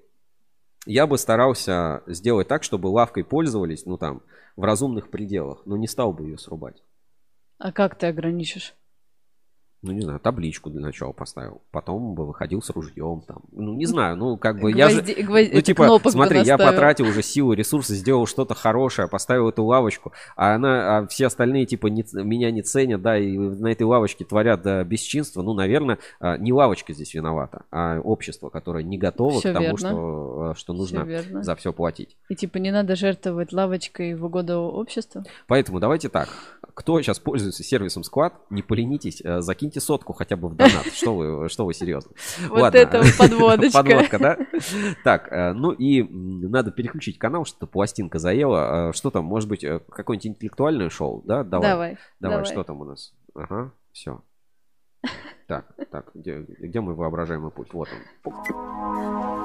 [0.85, 4.21] я бы старался сделать так, чтобы лавкой пользовались, ну, там,
[4.55, 6.83] в разумных пределах, но не стал бы ее срубать.
[7.57, 8.73] А как ты ограничишь?
[9.81, 11.61] Ну, не знаю, табличку для начала поставил.
[11.71, 13.43] Потом бы выходил с ружьем там.
[13.53, 14.99] Ну, не знаю, ну, как бы я же...
[14.99, 19.63] Гвозди- гвоз- Ну, типа, смотри, я потратил уже силы, ресурсы, сделал что-то хорошее, поставил эту
[19.63, 23.83] лавочку, а она, а все остальные, типа, не меня не ценят, да, и на этой
[23.83, 25.41] лавочке творят да, бесчинство.
[25.43, 29.65] Ну, наверное, а, не лавочка здесь виновата, а общество, которое не готово Всё к тому,
[29.65, 29.77] верно.
[29.77, 31.41] что, а, что нужно верно.
[31.41, 32.17] за все платить.
[32.27, 35.23] И типа не надо жертвовать лавочкой в угоду обществу?
[35.47, 36.27] Поэтому давайте так.
[36.79, 40.85] Кто сейчас пользуется сервисом Squad, не поленитесь, э, закиньте сотку хотя бы в донат.
[40.93, 42.11] Что вы, что вы серьезно?
[42.47, 43.83] Вот это подводочка.
[43.83, 44.37] Подводка, да?
[45.03, 48.91] Так, э, ну и надо переключить канал, что-то пластинка заела.
[48.91, 51.43] Э, Что там, может быть, какое-нибудь интеллектуальное шоу, да?
[51.43, 51.69] Давай.
[51.69, 52.45] Давай, Давай, давай.
[52.45, 53.13] что там у нас?
[53.35, 54.21] Ага, все.
[55.47, 57.73] Так, так, где, где мой воображаемый путь?
[57.73, 57.89] Вот
[58.23, 59.38] он.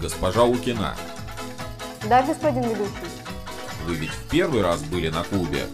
[0.00, 0.96] Госпожа Лукина,
[2.08, 2.90] Да, господин ведущий.
[3.86, 5.66] вы ведь в первый раз были на Кубе.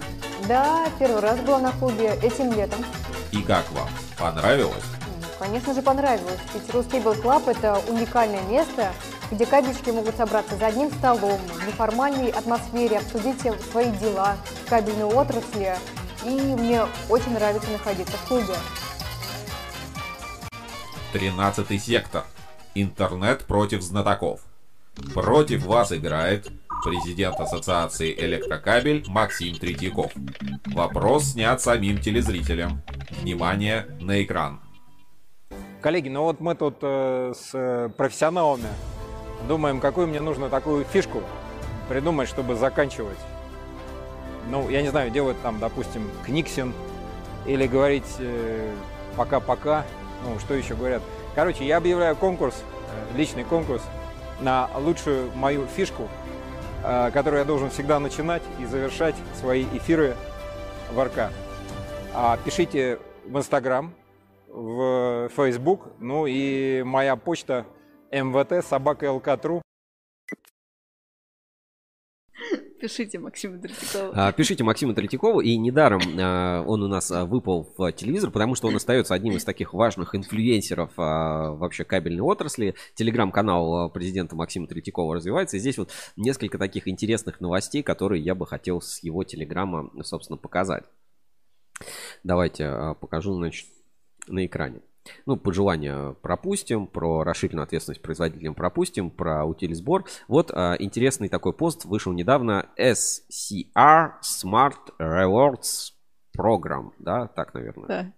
[0.49, 2.85] Да, первый раз была на Кубе этим летом.
[3.31, 3.89] И как вам?
[4.19, 4.83] Понравилось?
[5.21, 6.41] Ну, Конечно же, понравилось.
[6.55, 8.93] Ведь Рускейбл Клаб– это уникальное место,
[9.31, 13.41] где кабельщики могут собраться за одним столом, в неформальной атмосфере, обсудить
[13.71, 15.77] свои дела в кабельной отрасли.
[16.25, 18.55] И мне очень нравится находиться в клубе.
[21.13, 22.25] 13 сектор.
[22.79, 24.41] Интернет против знатоков.
[25.15, 26.53] Против вас играет
[26.85, 30.13] президент Ассоциации Электрокабель Максим Третьяков.
[30.67, 32.83] Вопрос снят самим телезрителям.
[33.23, 34.61] Внимание на экран.
[35.81, 38.69] Коллеги, ну вот мы тут э, с э, профессионалами
[39.49, 41.23] думаем, какую мне нужно такую фишку
[41.89, 43.19] придумать, чтобы заканчивать.
[44.51, 46.75] Ну, я не знаю, делать там, допустим, книксин
[47.47, 48.75] или говорить э,
[49.17, 49.87] пока-пока.
[50.27, 51.01] Ну, что еще говорят?
[51.37, 52.65] Короче, я объявляю конкурс,
[53.13, 53.83] э, личный конкурс
[54.41, 56.09] на лучшую мою фишку,
[56.83, 60.17] э, которую я должен всегда начинать и завершать свои эфиры
[60.91, 61.31] в РК.
[62.15, 63.93] А, пишите в Инстаграм,
[64.49, 67.67] в Facebook, ну и моя почта
[68.11, 69.66] мвт собака лк.ру.
[72.81, 74.13] Пишите Максиму Третьякову.
[74.15, 78.55] А, Пишите Максиму Третьякову, и недаром а, он у нас а, выпал в телевизор, потому
[78.55, 82.75] что он остается одним из таких важных инфлюенсеров вообще кабельной отрасли.
[82.95, 88.47] Телеграм-канал президента Максима Третьякова развивается, и здесь вот несколько таких интересных новостей, которые я бы
[88.47, 90.85] хотел с его телеграма, собственно, показать.
[92.25, 93.67] Давайте покажу, значит,
[94.29, 94.81] на экране.
[95.27, 100.05] Ну, пожелания пропустим, про расширенную ответственность производителям пропустим, про утилизбор.
[100.29, 102.67] Вот а, интересный такой пост вышел недавно.
[102.79, 105.93] SCR Smart Rewards
[106.37, 107.87] Program, да, так, наверное.
[107.89, 108.13] Да.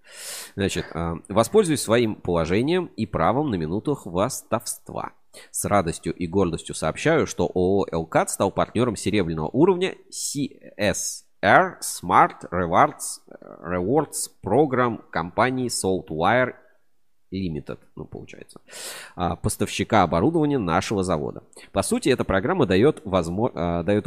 [0.57, 5.13] Значит, а, воспользуюсь своим положением и правом на минуту хвастовства.
[5.51, 13.21] С радостью и гордостью сообщаю, что ООО «Элкат» стал партнером серебряного уровня CSR Smart Rewards,
[13.63, 16.55] Rewards Program компании Saltwire
[17.31, 18.61] Limited, ну, получается,
[19.15, 21.43] а, поставщика оборудования нашего завода.
[21.73, 23.51] По сути, эта программа дает, возмо...
[23.55, 24.07] а, дает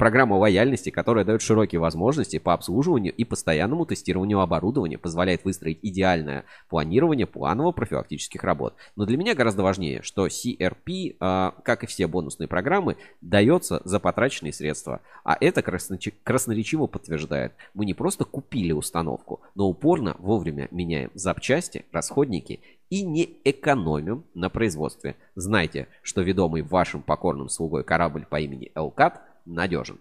[0.00, 6.46] Программа лояльности, которая дает широкие возможности по обслуживанию и постоянному тестированию оборудования, позволяет выстроить идеальное
[6.70, 8.76] планирование планово-профилактических работ.
[8.96, 14.00] Но для меня гораздо важнее, что CRP, а, как и все бонусные программы, дается за
[14.00, 15.02] потраченные средства.
[15.22, 17.52] А это красноречи- красноречиво подтверждает.
[17.74, 24.48] Мы не просто купили установку, но упорно вовремя меняем запчасти, расходники и не экономим на
[24.48, 25.16] производстве.
[25.34, 29.98] Знайте, что ведомый вашим покорным слугой корабль по имени Элкат надежен.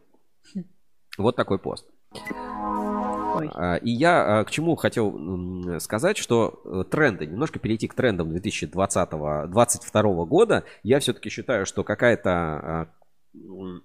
[1.18, 1.86] Вот такой пост.
[2.12, 3.50] Ой.
[3.54, 8.32] А, И я а, к чему хотел сказать, что э, тренды, немножко перейти к трендам
[8.36, 12.88] 2020-2022 года, я все-таки считаю, что какая-то а,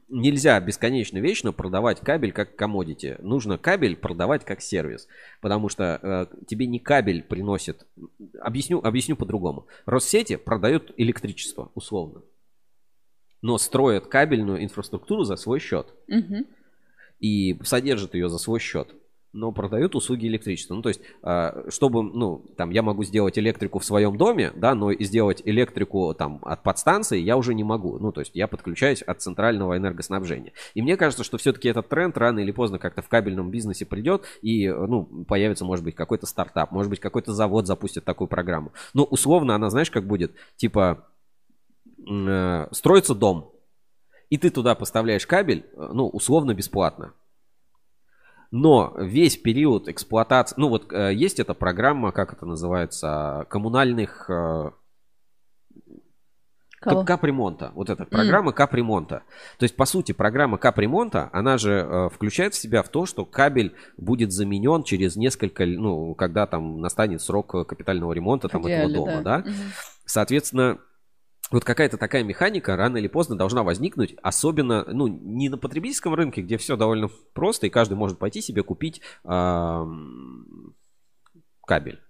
[0.09, 3.17] нельзя бесконечно вечно продавать кабель как комодити.
[3.21, 5.07] Нужно кабель продавать как сервис.
[5.41, 7.87] Потому что э, тебе не кабель приносит.
[8.41, 9.67] Объясню, объясню по-другому.
[9.87, 12.23] Россети продают электричество, условно.
[13.45, 15.89] Но строят кабельную инфраструктуру за свой счет.
[16.09, 16.47] Мгм.
[17.21, 18.95] И содержат ее за свой счет.
[19.35, 20.75] Но продают услуги электричества.
[20.75, 24.75] Ну, то есть, а, чтобы, ну, там, я могу сделать электрику в своем доме, да,
[24.75, 27.99] но и сделать электрику, там, от подстанции я уже не могу.
[27.99, 30.53] Ну, то есть, я подключаюсь от центрального энергоснабжения.
[30.73, 34.23] И мне кажется, что все-таки этот тренд рано или поздно как-то в кабельном бизнесе придет,
[34.41, 38.73] и, ну, появится, может быть, какой-то стартап, может быть, какой-то завод запустит такую программу.
[38.95, 40.33] Но, условно, она, знаешь, как будет?
[40.57, 41.05] Типа,
[42.07, 43.53] э, строится дом,
[44.31, 47.15] и ты туда поставляешь кабель, э, ну, условно бесплатно.
[48.51, 54.71] Но весь период эксплуатации, ну вот э, есть эта программа, как это называется, коммунальных э,
[56.85, 57.01] Кого?
[57.01, 57.73] кап- капремонта.
[57.75, 59.23] Вот эта программа капремонта.
[59.59, 63.25] То есть, по сути, программа капремонта, она же э, включает в себя в то, что
[63.25, 68.93] кабель будет заменен через несколько, ну, когда там настанет срок капитального ремонта там, В этого
[68.93, 69.39] дома, да.
[69.39, 69.39] да?
[69.39, 69.55] Мгм.
[70.05, 70.79] Соответственно,
[71.51, 76.43] вот какая-то такая механика рано или поздно должна возникнуть, особенно, ну, не на потребительском рынке,
[76.43, 80.75] где все довольно просто, и каждый может пойти себе купить ам,
[81.66, 82.01] кабель.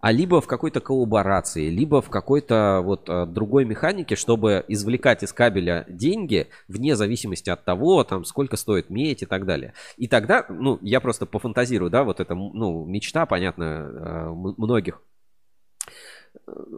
[0.00, 5.32] А либо в какой-то коллаборации, либо в какой-то вот а, другой механике, чтобы извлекать из
[5.32, 9.74] кабеля деньги вне зависимости от того, там, сколько стоит медь и так далее.
[9.98, 15.02] И тогда, ну, я просто пофантазирую, да, вот это, ну, мечта, понятно, э, многих.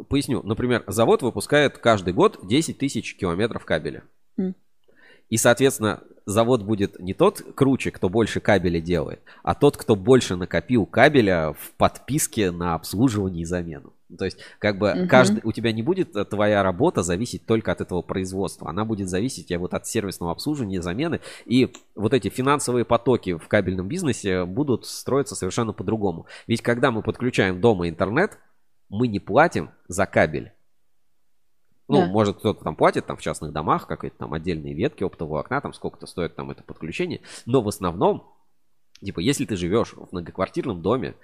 [0.08, 0.42] Поясню.
[0.42, 4.02] Например, завод выпускает каждый год 10 тысяч километров кабеля.
[4.36, 4.54] М.
[5.28, 10.36] И, соответственно, завод будет не тот круче, кто больше кабеля делает, а тот, кто больше
[10.36, 13.92] накопил кабеля в подписке на обслуживание и замену.
[14.18, 15.08] То есть, как бы Мгм.
[15.08, 18.68] каждый, у тебя не будет э, твоя работа зависеть только от этого производства.
[18.68, 21.20] Она будет зависеть э, вот от сервисного обслуживания, замены.
[21.46, 26.26] И вот эти финансовые потоки в кабельном бизнесе будут строиться совершенно по-другому.
[26.46, 28.38] Ведь когда мы подключаем дома интернет,
[28.92, 30.52] мы не платим за кабель.
[31.88, 32.06] Ну, Да.
[32.06, 35.72] может, кто-то там платит там в частных домах, какие-то там отдельные ветки оптового окна, там
[35.72, 37.22] сколько-то стоит там это подключение.
[37.46, 38.30] Но в основном,
[39.02, 41.14] типа, если ты живешь в многоквартирном доме,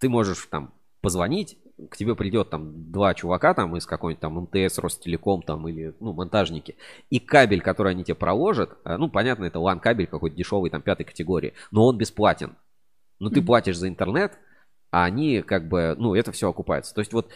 [0.00, 1.58] ты можешь там позвонить,
[1.90, 6.12] к тебе придет там два чувака там из какой-нибудь там МТС, Ростелеком там или, ну,
[6.14, 6.76] монтажники,
[7.10, 11.04] и кабель, который они тебе проложат, э, ну, понятно, это LAN-кабель какой-то дешевый там пятой
[11.04, 12.56] категории, но он бесплатен.
[13.20, 13.46] Но ты Мгм.
[13.46, 14.38] платишь за интернет,
[14.90, 16.94] а они как бы, ну, это все окупается.
[16.94, 17.30] То есть вот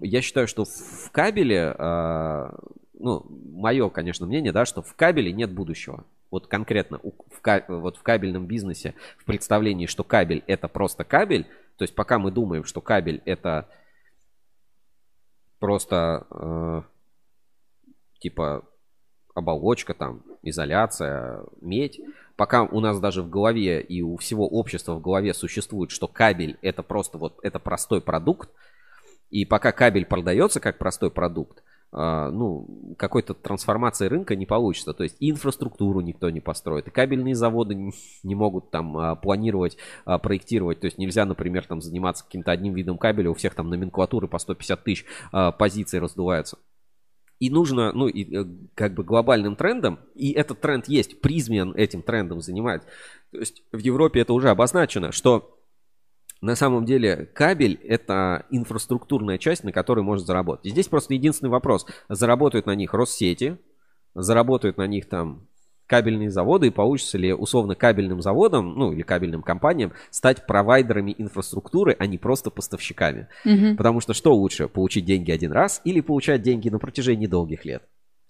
[0.00, 2.58] я считаю, что в кабеле, а,
[2.94, 6.04] ну, мое, конечно, мнение, да, что в кабеле нет будущего.
[6.30, 11.46] Вот конкретно в, вот в кабельном бизнесе, в представлении, что кабель это просто кабель,
[11.76, 13.68] то есть пока мы думаем, что кабель это
[15.58, 16.82] просто э,
[18.20, 18.64] типа
[19.34, 22.00] оболочка там, изоляция, медь,
[22.38, 26.56] пока у нас даже в голове и у всего общества в голове существует, что кабель
[26.62, 28.48] это просто вот это простой продукт,
[29.28, 34.94] и пока кабель продается как простой продукт, а, ну, какой-то трансформации рынка не получится.
[34.94, 40.18] То есть инфраструктуру никто не построит, и кабельные заводы не- могут там а, планировать, а,
[40.18, 40.78] проектировать.
[40.78, 44.38] То есть нельзя, например, там заниматься каким-то одним видом кабеля, у всех там номенклатуры по
[44.38, 45.06] 150 тысяч
[45.58, 46.58] позиций раздуваются.
[47.40, 48.44] И нужно, ну, и, э,
[48.74, 52.82] как бы глобальным трендом, и этот тренд есть, призмен этим трендом занимает.
[53.30, 55.58] То есть в Европе это уже обозначено, что
[56.40, 60.66] на самом деле кабель это инфраструктурная часть, на которой может заработать.
[60.66, 61.86] И здесь просто единственный вопрос.
[62.08, 63.58] Заработают на них Россети,
[64.14, 65.47] заработают на них там
[65.88, 71.96] кабельные заводы, и получится ли условно кабельным заводом, ну или кабельным компаниям стать провайдерами инфраструктуры,
[71.98, 73.26] а не просто поставщиками.
[73.44, 73.76] Мгм.
[73.76, 77.82] Потому что что лучше, получить деньги один раз или получать деньги на протяжении долгих лет?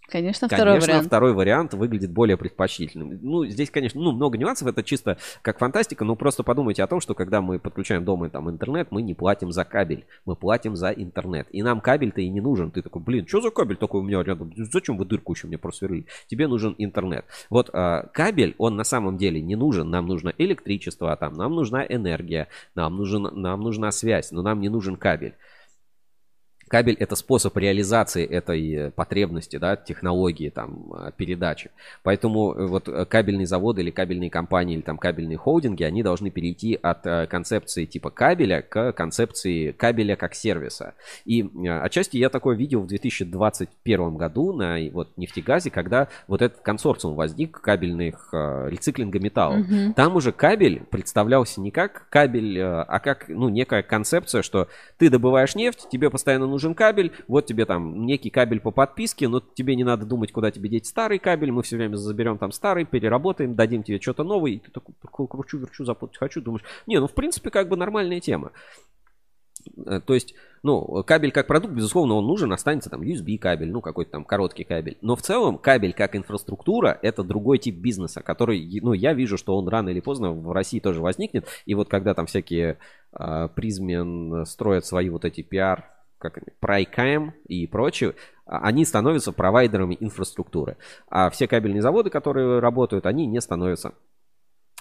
[0.09, 1.07] Конечно, второй Конечно, вариант.
[1.07, 3.19] второй вариант выглядит более предпочтительным.
[3.21, 7.01] Ну, здесь, конечно, ну, много нюансов, это чисто как фантастика, но просто подумайте о том,
[7.01, 10.91] что когда мы подключаем дома там интернет, мы не платим за кабель, мы платим за
[10.91, 11.47] интернет.
[11.51, 12.71] И нам кабель-то и не нужен.
[12.71, 14.51] Ты такой, блин, что за кабель такой у меня рядом?
[14.57, 16.07] Зачем вы дырку еще мне просверлили?
[16.27, 17.27] Тебе нужен интернет.
[17.51, 19.91] Вот а, кабель, он на самом деле не нужен.
[19.91, 24.71] Нам нужно электричество, там, нам нужна энергия, нам, нужен, нам нужна связь, но нам не
[24.71, 25.35] нужен кабель.
[26.69, 31.71] Кабель это способ реализации этой э, потребности, да, технологии там э, передачи.
[32.03, 36.79] Поэтому э, вот кабельные заводы или кабельные компании или там кабельные холдинги, они должны перейти
[36.81, 40.95] от концепции типа кабеля к концепции кабеля как сервиса.
[41.25, 47.15] И отчасти я такое видел в 2021 году на вот нефтегазе, когда вот этот консорциум
[47.15, 49.57] возник кабельных рециклинга металла.
[49.57, 49.95] Мгм.
[49.95, 54.69] Там уже кабель представлялся не как кабель, а как ну некая концепция, что
[54.99, 59.29] ты добываешь нефть, тебе постоянно нужно нужен кабель, вот тебе там некий кабель по подписке,
[59.29, 62.51] но тебе не надо думать, куда тебе деть старый кабель, мы все время заберем там
[62.51, 66.99] старый, переработаем, дадим тебе что-то новое, и ты такой кручу, верчу, запутать хочу, думаешь, не,
[66.99, 68.51] ну в принципе как бы нормальная тема.
[69.87, 73.81] Э, то есть, ну, кабель как продукт, безусловно, он нужен, останется там USB кабель, ну,
[73.81, 74.99] какой-то там короткий кабель.
[75.01, 79.57] Но в целом кабель как инфраструктура это другой тип бизнеса, который, ну, я вижу, что
[79.57, 81.47] он рано или поздно в России тоже возникнет.
[81.67, 82.79] И вот когда там всякие
[83.13, 88.15] э, призмен строят свои вот эти пиар, как они, Прайкам и прочее,
[88.47, 90.77] а, они становятся провайдерами инфраструктуры.
[91.09, 93.95] А все кабельные заводы, которые работают, они не становятся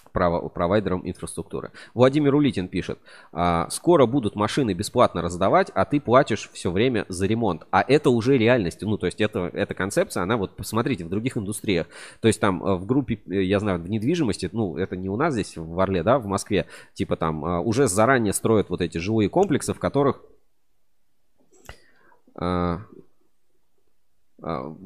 [0.08, 1.70] провайдером инфраструктуры.
[1.94, 2.98] Владимир Улитин пишет,
[3.32, 7.66] «А, скоро будут машины бесплатно раздавать, а ты платишь все время за ремонт.
[7.70, 8.82] А это уже реальность.
[8.82, 11.86] Ну, то есть это, эта концепция, она вот, посмотрите, в других индустриях.
[12.20, 15.16] То есть там э, в группе, э, я знаю, в недвижимости, ну, это не у
[15.16, 18.98] нас здесь в Орле, да, в Москве, типа там э, уже заранее строят вот эти
[18.98, 20.22] жилые комплексы, в которых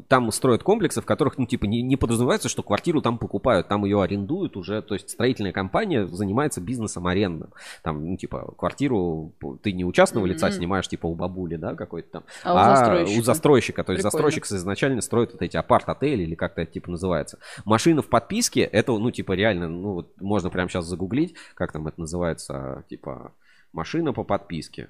[0.09, 3.85] там строят комплексы, в которых, ну, типа, не, не подразумевается, что квартиру там покупают, там
[3.85, 7.49] ее арендуют уже, то есть строительная компания занимается бизнесом аренды.
[7.83, 10.53] Там, ну, типа, квартиру ты не у частного лица mm-hmm.
[10.53, 13.21] снимаешь, типа, у бабули, да, какой-то там, а, а у, застройщика.
[13.21, 13.85] у застройщика.
[13.85, 14.11] То есть Прикольно.
[14.11, 17.39] застройщик изначально строит вот эти апарт-отели или как-то это, типа, называется.
[17.67, 21.87] Машина в подписке, это, ну, типа, реально, ну, вот можно прямо сейчас загуглить, как там
[21.87, 23.33] это называется, типа,
[23.75, 24.89] машина по подписке.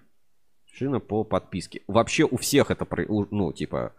[0.73, 1.82] Машина по подписке.
[1.86, 2.86] Вообще у всех это,
[3.31, 3.93] ну, типа,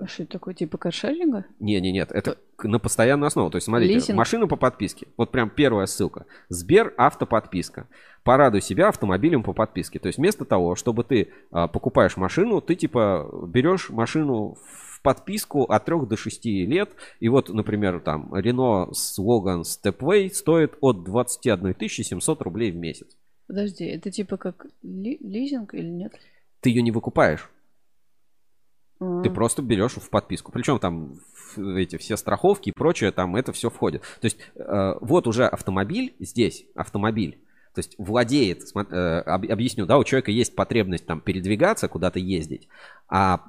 [0.00, 1.46] а что это такое, типа каршеринга?
[1.58, 2.68] Не, не, нет, это То...
[2.68, 3.50] на постоянную основу.
[3.50, 4.16] То есть, смотрите, Лизинг?
[4.16, 5.08] машину по подписке.
[5.16, 6.26] Вот прям первая ссылка.
[6.48, 7.88] Сбер автоподписка.
[8.22, 9.98] Порадуй себя автомобилем по подписке.
[9.98, 15.64] То есть, вместо того, чтобы ты а, покупаешь машину, ты типа берешь машину в подписку
[15.64, 16.90] от 3 до 6 лет.
[17.18, 23.16] И вот, например, там Renault Logan Stepway стоит от 21 700 рублей в месяц.
[23.48, 26.12] Подожди, это типа как ли, лизинг или нет?
[26.60, 27.50] Ты ее не выкупаешь.
[29.00, 29.22] Mm.
[29.22, 30.52] Ты просто берешь в подписку.
[30.52, 31.18] Причем там
[31.56, 34.02] эти все страховки и прочее, там это все входит.
[34.20, 37.42] То есть э, вот уже автомобиль здесь, автомобиль.
[37.74, 42.68] То есть владеет, э, объясню, да, у человека есть потребность там передвигаться, куда-то ездить,
[43.08, 43.42] а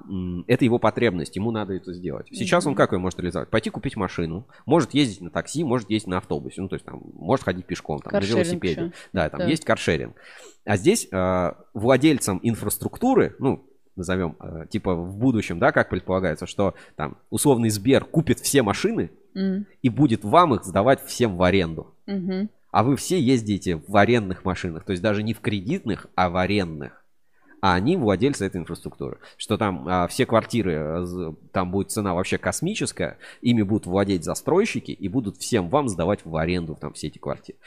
[0.47, 2.27] это его потребность, ему надо это сделать.
[2.31, 3.49] Сейчас он как его может реализовать?
[3.49, 7.01] Пойти купить машину, может ездить на такси, может ездить на автобусе, ну то есть там
[7.13, 8.81] может ходить пешком, там, на велосипеде.
[8.81, 8.93] Еще.
[9.13, 9.47] Да, там да.
[9.47, 10.15] есть каршеринг.
[10.65, 13.65] А здесь э, владельцам инфраструктуры, ну
[13.99, 19.11] назовем, э, типа в будущем, да, как предполагается, что там условный Сбер купит все машины
[19.35, 19.65] mm.
[19.81, 21.93] и будет вам их сдавать всем в аренду.
[22.07, 22.49] Mm-hmm.
[22.71, 26.37] А вы все ездите в арендных машинах, то есть даже не в кредитных, а в
[26.37, 27.03] арендных.
[27.61, 29.17] А они владельцы этой инфраструктуры.
[29.35, 34.91] Что там а, все квартиры, э, там будет цена вообще космическая, ими будут владеть застройщики
[34.91, 37.59] и будут всем вам сдавать в аренду там все эти квартиры.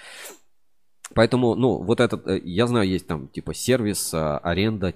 [1.14, 4.94] Поэтому, ну, вот этот, э, я знаю, есть там типа сервис аренда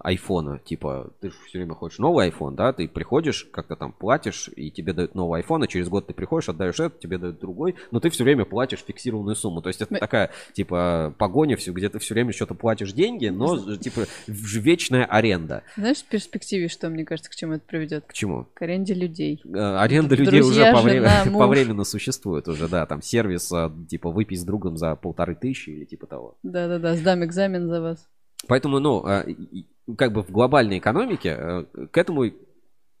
[0.00, 4.50] айфона, типа, ты же все время хочешь новый iPhone, да, ты приходишь, как-то там платишь,
[4.54, 7.74] и тебе дают новый iPhone, а через год ты приходишь, отдаешь этот, тебе дают другой,
[7.90, 9.62] но ты все время платишь фиксированную сумму.
[9.62, 13.76] То есть это такая, типа, погоня, все, где ты все время что-то платишь деньги, но,
[13.76, 15.62] типа, вечная аренда.
[15.76, 18.04] Знаешь, в перспективе, что, мне кажется, к чему это приведет?
[18.06, 18.46] К чему?
[18.54, 19.40] К аренде людей.
[19.44, 24.36] Э, аренда людей уже жена, по временно существует уже, да, там сервис, а, типа, выпей
[24.36, 26.36] с другом за полторы тысячи или типа того.
[26.42, 28.08] Да-да-да, сдам экзамен за вас.
[28.48, 29.24] Поэтому, ну, а,
[29.96, 32.30] как бы в глобальной экономике э, к этому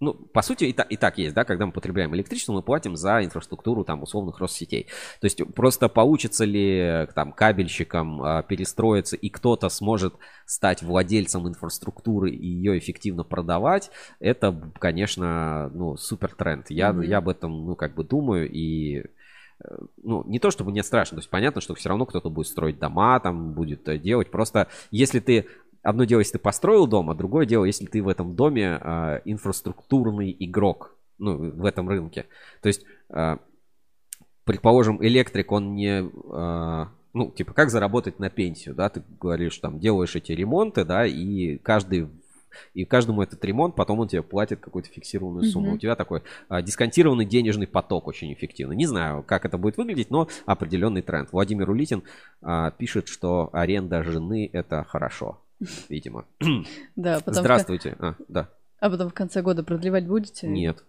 [0.02, 2.96] ну, по сути, и, та, и так есть, да, когда мы потребляем электричество, мы платим
[2.96, 4.88] за инфраструктуру там условных Россетей.
[5.20, 10.14] То есть просто получится ли там кабельщикам перестроиться и кто-то сможет
[10.44, 16.68] стать владельцем инфраструктуры и ее эффективно продавать, это, конечно, ну, супер тренд.
[16.68, 17.06] Я, mm-hmm.
[17.06, 19.04] я об этом, ну, как бы думаю и э,
[20.02, 22.78] ну, не то чтобы мне страшно, то есть понятно, что все равно кто-то будет строить
[22.78, 24.30] дома, там будет э, делать.
[24.30, 25.46] Просто если ты
[25.82, 29.20] одно дело, если ты построил дом, а другое дело, если ты в этом доме э,
[29.24, 32.26] инфраструктурный игрок, ну, в этом рынке.
[32.62, 33.36] То есть, э,
[34.44, 36.04] предположим, электрик, он не...
[36.32, 41.04] Э, ну, типа, как заработать на пенсию, да, ты говоришь, там, делаешь эти ремонты, да,
[41.04, 42.08] и каждый
[42.74, 45.72] и каждому этот ремонт, потом он тебе платит какую-то фиксированную сумму.
[45.72, 45.74] Mm-hmm.
[45.74, 48.72] У тебя такой а, дисконтированный денежный поток очень эффективно.
[48.72, 51.32] Не знаю, как это будет выглядеть, но определенный тренд.
[51.32, 52.02] Владимир Улитин
[52.42, 55.38] а, пишет, что аренда жены это хорошо
[55.88, 56.26] видимо.
[56.96, 57.34] Да, потом...
[57.34, 57.96] Здравствуйте.
[57.98, 58.48] А, да.
[58.80, 60.48] А потом в конце года продлевать будете?
[60.48, 60.84] Нет.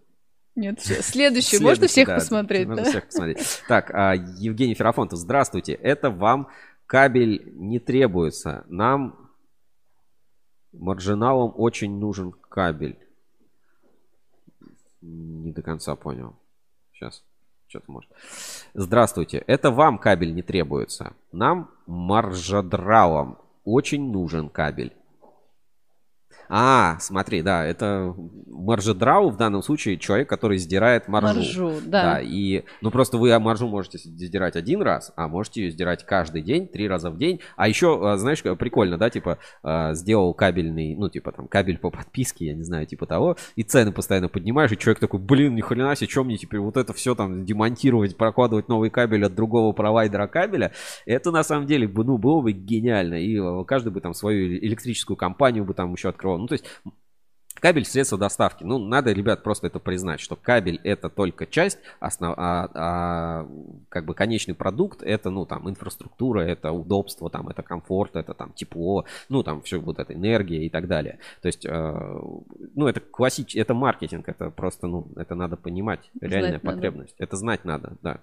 [0.55, 1.59] Нет, следующий.
[1.59, 2.89] Можно всех да, посмотреть, можно да?
[2.89, 3.63] всех посмотреть.
[3.67, 5.73] Так, а, Евгений Ферафонтов, здравствуйте.
[5.73, 6.47] Это вам
[6.85, 8.63] кабель не требуется.
[8.67, 9.22] Нам,
[10.73, 12.97] маржиналам, очень нужен кабель.
[15.01, 16.35] Не до конца понял.
[16.93, 17.23] Сейчас.
[17.67, 18.11] Что-то может.
[18.73, 19.43] Здравствуйте.
[19.47, 21.13] Это вам кабель не требуется.
[21.31, 24.93] Нам, маржадралам, очень нужен кабель.
[26.55, 28.13] А, смотри, да, это
[28.45, 31.33] маржедрау в данном случае человек, который сдирает маржу.
[31.33, 32.21] Маржу, да.
[32.21, 36.67] и, ну просто вы маржу можете сдирать один раз, а можете ее сдирать каждый день,
[36.67, 37.39] три раза в день.
[37.55, 41.89] А еще, а, знаешь, прикольно, да, типа, а, сделал кабельный, ну, типа там кабель по
[41.89, 45.61] подписке, я не знаю, типа того, и цены постоянно поднимаешь, и человек такой, блин, ни
[45.61, 49.73] хрена себе, что мне теперь вот это все там демонтировать, прокладывать новый кабель от другого
[49.73, 50.71] провайдера кабеля,
[51.07, 55.17] это на самом деле, ну, было бы гениально, и а, каждый бы там свою электрическую
[55.17, 56.42] компанию бы там еще открывал.
[56.43, 56.65] Ну, то есть
[57.63, 58.63] Кабель средства доставки.
[58.63, 62.33] Ну, надо, ребят, просто это признать, что кабель это только часть, основ...
[62.37, 63.47] а, а
[63.89, 68.51] как бы конечный продукт это, ну, там, инфраструктура, это удобство, там, это комфорт, это там
[68.53, 71.19] тепло, ну, там, все вот эта энергия и так далее.
[71.41, 71.69] То есть, э,
[72.75, 77.15] ну, это классический, это маркетинг, это просто, ну, это надо понимать, реальная знать потребность.
[77.17, 77.23] Надо.
[77.23, 78.19] Это знать надо, да.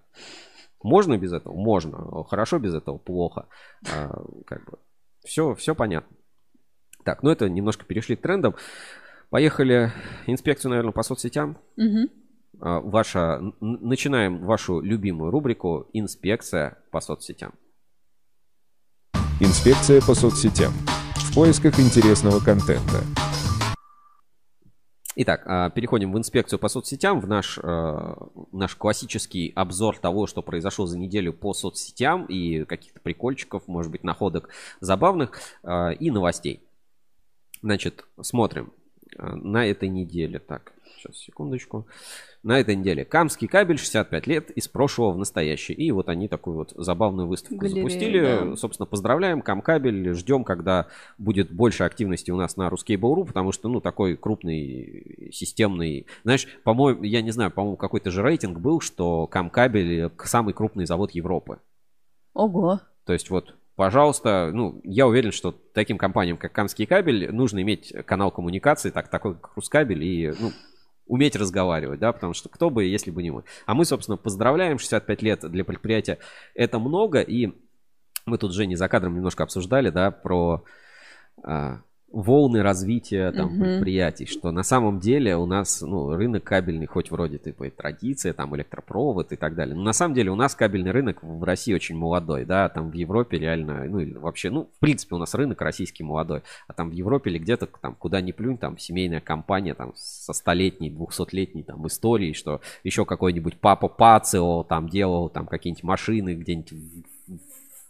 [0.83, 1.55] Можно без этого?
[1.55, 2.25] Можно.
[2.25, 2.99] Хорошо без этого?
[2.99, 3.47] Плохо.
[3.91, 4.79] А, как бы.
[5.25, 6.17] Все, все понятно.
[7.05, 8.55] Так, ну это немножко перешли к трендам.
[9.31, 9.93] Поехали
[10.27, 11.56] инспекцию, наверное, по соцсетям.
[11.77, 12.10] Угу.
[12.60, 17.55] Ваша, начинаем вашу любимую рубрику «Инспекция по соцсетям».
[19.40, 20.72] Инспекция по соцсетям.
[21.14, 23.01] В поисках интересного контента.
[25.16, 28.14] Итак, а, переходим в инспекцию по соцсетям, в наш, э,
[28.52, 34.05] наш классический обзор того, что произошло за неделю по соцсетям и каких-то прикольчиков, может быть,
[34.05, 34.51] находок
[34.81, 35.39] забавных
[35.98, 36.70] и новостей.
[37.62, 38.73] Значит, смотрим.
[39.19, 40.39] А, на этой неделе.
[40.39, 41.87] Так, сейчас, секундочку.
[42.43, 43.05] На этой неделе.
[43.05, 45.77] Камский кабель 65 лет из прошлого в настоящее.
[45.77, 48.20] И вот они такую вот забавную выставку Галерея, запустили.
[48.20, 48.57] Да.
[48.57, 50.15] Собственно, поздравляем Камкабель.
[50.15, 50.87] Ждем, когда
[51.19, 56.07] будет больше активности у нас на Ruskable.ru, потому что, ну, такой крупный, системный...
[56.24, 61.11] Знаешь, по-моему, я не знаю, по-моему, какой-то же рейтинг был, что Камкабель самый крупный завод
[61.11, 61.59] Европы.
[62.32, 62.81] Ого.
[63.05, 67.93] То есть вот пожалуйста, ну, я уверен, что таким компаниям, как Камский кабель, нужно иметь
[68.07, 70.53] канал коммуникации, так, такой как Рускабель, и, ну,
[71.07, 73.45] уметь разговаривать, да, потому что кто бы, если бы не мы.
[73.67, 76.19] А мы, собственно, поздравляем, 65 лет для предприятия
[76.55, 77.53] это много, и
[78.27, 80.65] мы тут же не за кадром немножко обсуждали, да, про
[81.43, 81.81] а,
[82.12, 83.65] волны развития там угу.
[83.65, 88.55] предприятий, что на самом деле у нас ну, рынок кабельный, хоть вроде типа традиция, там
[88.57, 91.97] электропровод и так далее, но на самом деле у нас кабельный рынок в России очень
[91.97, 95.61] молодой, да, там в Европе реально, ну или вообще, ну в принципе у нас рынок
[95.62, 99.74] российский молодой, а там в Европе или где-то там куда ни плюнь, там семейная компания
[99.74, 105.85] там со столетней, двухсотлетней там историей, что еще какой-нибудь папа Пацио там делал там какие-нибудь
[105.85, 106.73] машины где-нибудь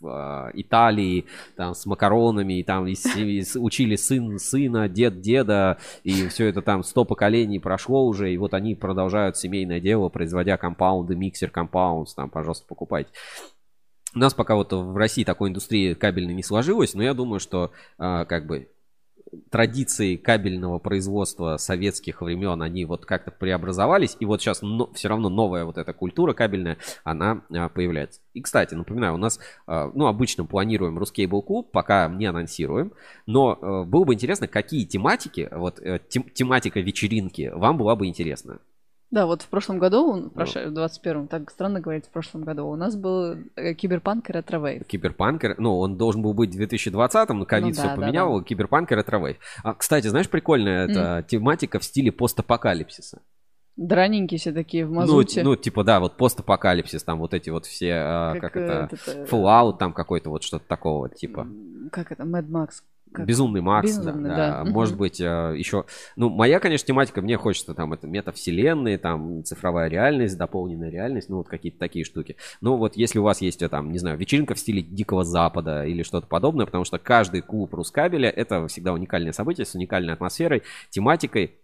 [0.03, 6.29] э, Италии, там, с макаронами, и там и, и, учили сын сына, дед деда, и
[6.29, 11.17] все это там сто поколений прошло уже, и вот они продолжают семейное дело, производя компаунды,
[11.17, 13.11] миксер компаундс, там, пожалуйста, покупайте.
[14.15, 17.71] У нас пока вот в России такой индустрии кабельной не сложилось, но я думаю, что
[17.99, 18.69] э, как бы
[19.51, 25.29] традиции кабельного производства советских времен, они вот как-то преобразовались, и вот сейчас но, все равно
[25.29, 28.21] новая вот эта культура кабельная, она а, появляется.
[28.35, 32.93] И, кстати, напоминаю, у нас, а, ну, обычно планируем Ruscable Club, пока не анонсируем,
[33.27, 38.07] но а, было бы интересно, какие тематики, вот э, тем, тематика вечеринки вам была бы
[38.07, 38.59] интересна.
[39.11, 42.95] Да, вот в прошлом году, в 21-м, так странно говорить, в прошлом году, у нас
[42.95, 44.87] был э, Киберпанк и Ретровейв.
[44.87, 48.45] Киберпанк, ну, он должен был быть в 2020-м, но ковид ну, да, все поменял, да.
[48.45, 49.39] Киберпанк и Retrowave.
[49.65, 50.91] А, кстати, знаешь, прикольная мм.
[50.91, 53.21] эта тематика в стиле постапокалипсиса.
[53.77, 55.43] Драненькие все такие в мазуте.
[55.43, 58.89] Ну, ну, типа, да, вот постапокалипсис, там вот эти вот все, а, как, как это,
[58.93, 61.49] это, Fallout, там какой-то вот что-то такого типа.
[61.91, 62.69] Как это, Mad Max
[63.13, 63.27] как?
[63.27, 64.71] Безумный Макс, Безумный, да, да.
[64.71, 65.85] Может быть, э, еще...
[66.17, 71.39] Ну, моя, конечно, тематика, мне хочется там это метавселенные, там цифровая реальность, дополненная реальность, ну,
[71.39, 72.37] вот какие-то такие штуки.
[72.61, 75.85] Ну, вот если у вас есть, э, там, не знаю, вечеринка в стиле Дикого Запада
[75.85, 80.63] или что-то подобное, потому что каждый клуб Рускабеля— это всегда уникальное событие с уникальной атмосферой,
[80.91, 81.57] тематикой,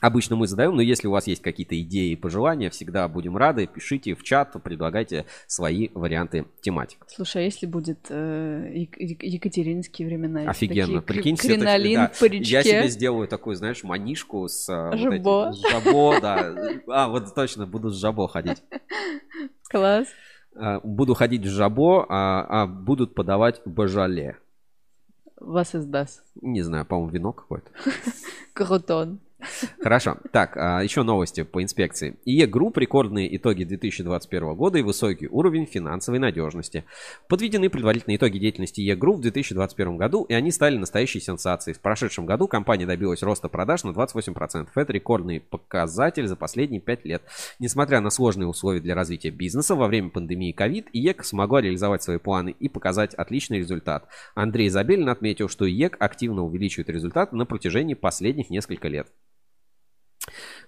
[0.00, 3.66] Обычно мы задаем, но если у вас есть какие-то идеи и пожелания, всегда будем рады.
[3.66, 7.04] Пишите в чат, предлагайте свои варианты тематик.
[7.08, 10.50] Слушай, а если будет э, екатеринские времена?
[10.50, 11.02] Офигенно.
[11.02, 12.52] Прикинь, кринолин это, да, паричке.
[12.52, 14.68] Я себе сделаю такую, знаешь, манишку с...
[14.68, 15.46] Э, жабо.
[15.46, 16.54] Вот этим, с жабо, да.
[16.88, 18.62] А, вот точно, буду с жабо ходить.
[19.68, 20.06] Класс.
[20.54, 24.38] Э, буду ходить с жабо, а, а будут подавать бажале.
[25.40, 26.22] Вас издаст.
[26.40, 27.70] Не знаю, по-моему, вино какое-то.
[28.52, 29.20] Крутон.
[29.80, 30.18] Хорошо.
[30.32, 32.16] Так, а, еще новости по инспекции.
[32.24, 36.84] IEK Group рекордные итоги 2021 года и высокий уровень финансовой надежности.
[37.28, 41.74] Подведены предварительные итоги деятельности IEK Group в 2021 году, и они стали настоящей сенсацией.
[41.74, 44.68] В прошедшем году компания добилась роста продаж на 28%.
[44.74, 47.22] Это рекордный показатель за последние 5 лет.
[47.58, 52.18] Несмотря на сложные условия для развития бизнеса во время пандемии COVID, ИЕК смогла реализовать свои
[52.18, 54.08] планы и показать отличный результат.
[54.34, 59.08] Андрей Забелин отметил, что ИЕК активно увеличивает результаты на протяжении последних нескольких лет.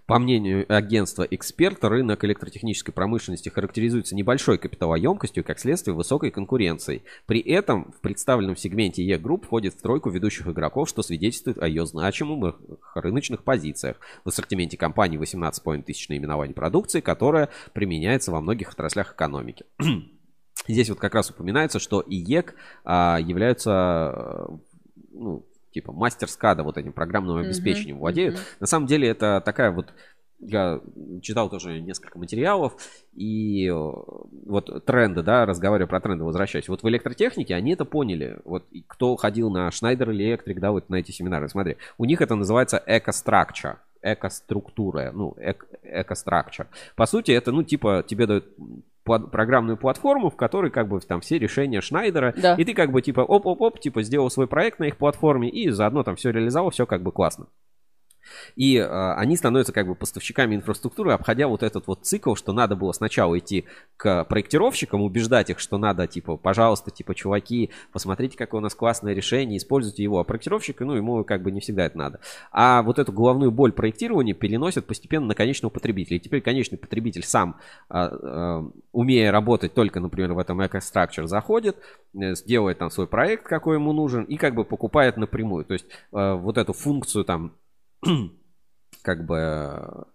[0.06, 7.02] По мнению агентства «Эксперт», рынок электротехнической промышленности характеризуется небольшой капиталоемкостью, как следствие высокой конкуренцией.
[7.26, 11.68] При этом в представленном сегменте IEK Group входит в тройку ведущих игроков, что свидетельствует о
[11.68, 12.56] ее значимых
[12.94, 13.98] рыночных позициях.
[14.24, 19.64] В ассортименте компании 18,5 тысяч наименований продукции, которая применяется во многих отраслях экономики.
[20.68, 22.54] Здесь вот как раз упоминается, что ИЕК
[22.84, 24.48] а, являются
[25.10, 28.34] ну, типа MasterSCADA вот этим программным обеспечением uh-huh, владеют.
[28.36, 28.56] Uh-huh.
[28.60, 29.92] На самом деле это такая вот
[30.40, 30.80] я
[31.22, 32.74] читал тоже несколько материалов,
[33.12, 36.68] и э, вот тренды, да, разговаривая про тренды, возвращаясь.
[36.68, 38.38] Вот в электротехнике они это поняли.
[38.44, 42.34] Вот кто ходил на Schneider Electric, да, вот на эти семинары, смотри, у них это
[42.34, 46.66] называется EcoStruxure экоструктура, ну, EcoStruxure.
[46.96, 48.46] По сути, это, ну, типа, тебе дают
[49.04, 52.54] программную платформу, в которой как бы там все решения Шнайдера, да.
[52.54, 56.02] и ты как бы типа оп-оп-оп, типа сделал свой проект на их платформе и заодно
[56.02, 57.46] там все реализовал, все как бы классно.
[58.56, 62.76] И э, они становятся как бы поставщиками инфраструктуры, обходя вот этот вот цикл, что надо
[62.76, 63.66] было сначала идти
[63.96, 69.14] к проектировщикам, убеждать их, что надо, типа, пожалуйста, типа, чуваки, посмотрите, какое у нас классное
[69.14, 70.20] решение, используйте его.
[70.20, 72.20] А проектировщик, ну, ему как бы не всегда это надо.
[72.52, 76.16] А вот эту головную боль проектирования переносят постепенно на конечного потребителя.
[76.16, 77.56] И теперь конечный потребитель сам,
[77.90, 78.62] э, э,
[78.92, 81.76] умея работать только, например, в этом EcoStructure, заходит,
[82.14, 85.64] э, сделает там свой проект, какой ему нужен, и как бы покупает напрямую.
[85.64, 87.52] То есть э, вот эту функцию там
[89.02, 90.06] как бы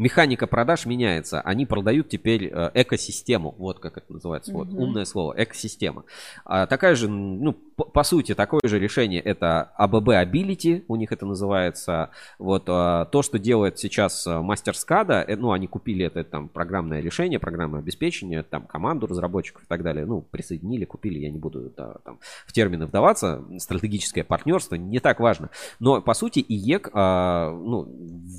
[0.00, 1.42] механика продаж меняется.
[1.42, 3.54] Они продают теперь э, экосистему.
[3.58, 4.52] Вот как это называется.
[4.52, 5.34] Вот, умное слово.
[5.36, 6.04] Экосистема.
[6.44, 10.84] А такая же, ну, по, по сути, такое же решение это ABB Ability.
[10.88, 12.10] У них это называется.
[12.38, 17.00] Вот а, то, что делает сейчас э, мастер э, ну, они купили это там программное
[17.00, 20.06] решение, программное обеспечение, там команду разработчиков и так далее.
[20.06, 21.18] Ну, присоединили, купили.
[21.18, 23.44] Я не буду да, там, в термины вдаваться.
[23.58, 25.50] Стратегическое партнерство не так важно.
[25.78, 27.86] Но, по сути, ИЕК а, ну,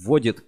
[0.04, 0.44] вводит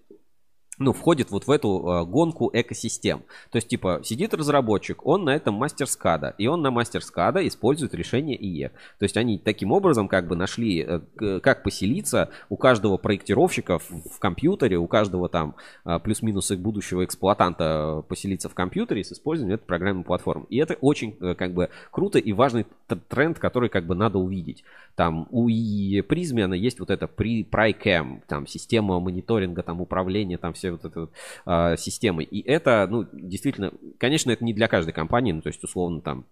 [0.79, 3.23] ну, входит вот в эту э, гонку экосистем.
[3.51, 8.35] То есть, типа, сидит разработчик, он на этом MasterSCADA, и он на MasterSCADA использует решение
[8.35, 8.69] ИЕК.
[8.99, 10.85] То есть, они таким образом как бы нашли,
[11.19, 15.55] э, как поселиться у каждого проектировщика в, в компьютере, у каждого там
[15.85, 20.45] э, плюс-минус их будущего эксплуатанта поселиться в компьютере с использованием этой программной платформы.
[20.49, 22.65] И это очень э, как бы круто и важный
[23.09, 24.63] тренд, который как бы надо увидеть.
[24.95, 30.53] Там у ИЕ Призмена есть вот это при PryCam, там система мониторинга, там управления, там
[30.53, 31.11] все вот этой вот,
[31.45, 32.25] а, системой.
[32.25, 36.25] И это, ну, действительно, конечно, это не для каждой компании, ну, то есть, условно, там,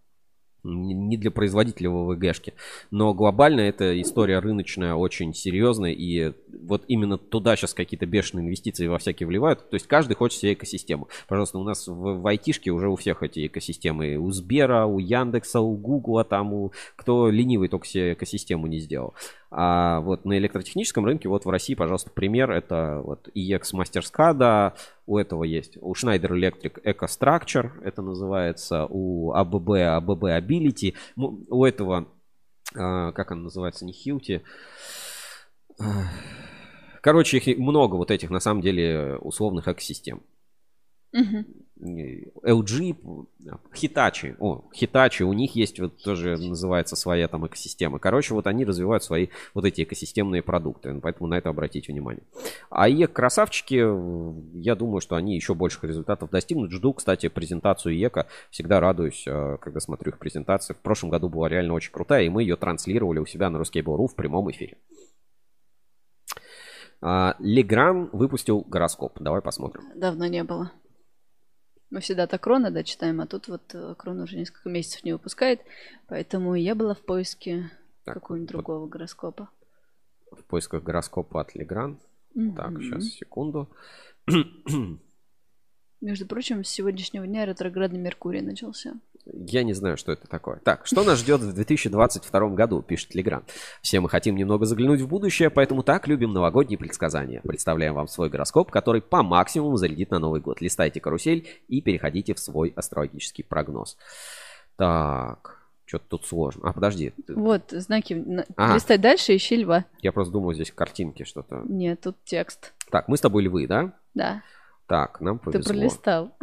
[0.63, 2.53] не для производителя ВВГшки.
[2.91, 5.91] Но глобально эта история рыночная очень серьезная.
[5.91, 9.69] И вот именно туда сейчас какие-то бешеные инвестиции во всякие вливают.
[9.69, 11.07] То есть каждый хочет себе экосистему.
[11.27, 14.17] Пожалуйста, у нас в, в айтишке уже у всех эти экосистемы.
[14.17, 19.15] У Сбера, у Яндекса, у Гугла, там у кто ленивый только себе экосистему не сделал.
[19.53, 24.75] А вот на электротехническом рынке, вот в России, пожалуйста, пример, это вот EX Мастерскада,
[25.05, 31.65] у этого есть, у Schneider Electric Eco Structure, это называется, у ABB, ABB Ability, у
[31.65, 32.07] этого,
[32.73, 34.41] а, как он называется, не Hilti,
[37.01, 40.23] короче, их много вот этих, на самом деле, условных экосистем.
[41.11, 41.45] Угу.
[41.81, 42.95] LG,
[43.73, 47.97] Hitachi, о, Hitachi, у них есть вот тоже называется своя там экосистема.
[47.99, 52.23] Короче, вот они развивают свои вот эти экосистемные продукты, поэтому на это обратите внимание.
[52.69, 53.75] А ЕК красавчики,
[54.57, 56.71] я думаю, что они еще больших результатов достигнут.
[56.71, 60.73] Жду, кстати, презентацию ЕКа, всегда радуюсь, э, когда смотрю их презентации.
[60.73, 64.07] В прошлом году была реально очень крутая, и мы ее транслировали у себя на Ruskable.ru
[64.07, 64.77] в прямом эфире.
[67.39, 69.19] Легран выпустил гороскоп.
[69.19, 69.85] Давай посмотрим.
[69.95, 70.71] Давно не было.
[71.91, 75.11] Мы всегда так Крона, да, читаем, а тут вот э, Крон уже несколько месяцев не
[75.11, 75.59] выпускает,
[76.07, 77.69] поэтому я была в поиске
[78.05, 79.49] какого-нибудь другого гороскопа.
[80.31, 81.99] В поисках гороскопа от Легран.
[82.33, 82.55] Mm-hmm.
[82.55, 83.69] Так, сейчас, секунду.
[86.01, 88.93] Между прочим, с сегодняшнего дня ретроградный Меркурий начался.
[89.25, 90.59] Я не знаю, что это такое.
[90.63, 93.43] Так, что нас ждет в 2022 году, пишет Телеграм.
[93.81, 97.41] Все мы хотим немного заглянуть в будущее, поэтому так любим новогодние предсказания.
[97.41, 100.61] Представляем вам свой гороскоп, который по максимуму зарядит на Новый год.
[100.61, 103.97] Листайте карусель и переходите в свой астрологический прогноз.
[104.75, 106.69] Так, что-то тут сложно.
[106.69, 107.13] А, подожди.
[107.27, 108.45] Вот, знаки.
[108.55, 108.73] А.
[108.73, 109.85] Листай дальше, ищи льва.
[110.01, 111.63] Я просто думаю, здесь картинки что-то.
[111.67, 112.73] Нет, тут текст.
[112.89, 113.93] Так, мы с тобой львы, да?
[114.13, 114.41] Да.
[114.87, 115.61] Так, нам повезло.
[115.61, 116.37] Ты пролистал.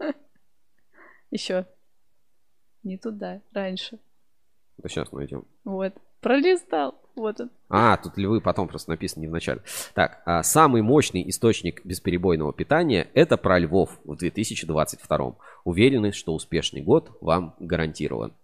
[1.30, 1.66] Еще.
[2.86, 3.98] Не туда, раньше.
[4.78, 5.44] Да сейчас найдем.
[5.64, 5.92] Вот.
[6.20, 6.94] Пролистал.
[7.16, 7.50] Вот он.
[7.68, 9.62] А, тут львы потом просто написано не в начале.
[9.94, 15.36] Так, а, самый мощный источник бесперебойного питания– это про львов в 2022.
[15.64, 18.34] Уверены, что успешный год вам гарантирован.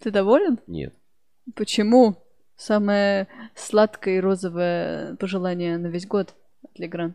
[0.00, 0.58] Ты доволен?
[0.66, 0.92] Нет.
[1.54, 2.16] Почему?
[2.56, 7.14] Самое сладкое и розовое пожелание на весь год от Легран.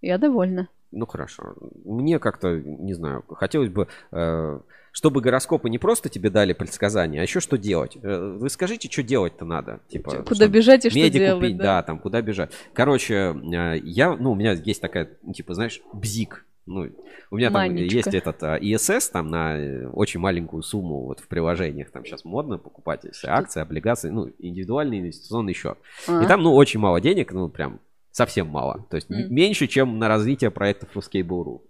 [0.00, 0.68] Я довольна.
[0.96, 1.54] Ну хорошо.
[1.84, 4.60] Мне как-то, не знаю, хотелось бы, э,
[4.92, 7.98] чтобы гороскопы не просто тебе дали предсказания, а еще что делать.
[8.02, 9.80] Э, вы скажите, что делать-то надо.
[9.88, 11.64] Типа, Куда бежать и что делать, купить, да.
[11.64, 11.82] да.
[11.82, 12.50] там, куда бежать.
[12.72, 16.46] Короче, э, я, ну, у меня есть такая, типа, знаешь, бзик.
[16.64, 16.88] Ну,
[17.30, 17.94] у меня там Манечка.
[17.94, 21.90] есть этот а, ISS там на очень маленькую сумму вот в приложениях.
[21.92, 25.78] Там сейчас модно покупать все акции, облигации, ну, индивидуальный инвестиционный счет.
[26.08, 26.24] А.
[26.24, 27.80] И там, ну, очень мало денег, ну, прям
[28.16, 28.86] совсем мало.
[28.90, 29.32] То есть М.
[29.34, 31.60] меньше, чем на развитие проектов Ruskable.ru.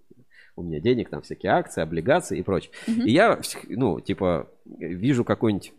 [0.55, 2.71] У меня денег, там всякие акции, облигации и прочее.
[2.87, 3.03] Мгм.
[3.05, 5.73] И я, ну, типа, вижу какую-нибудь э,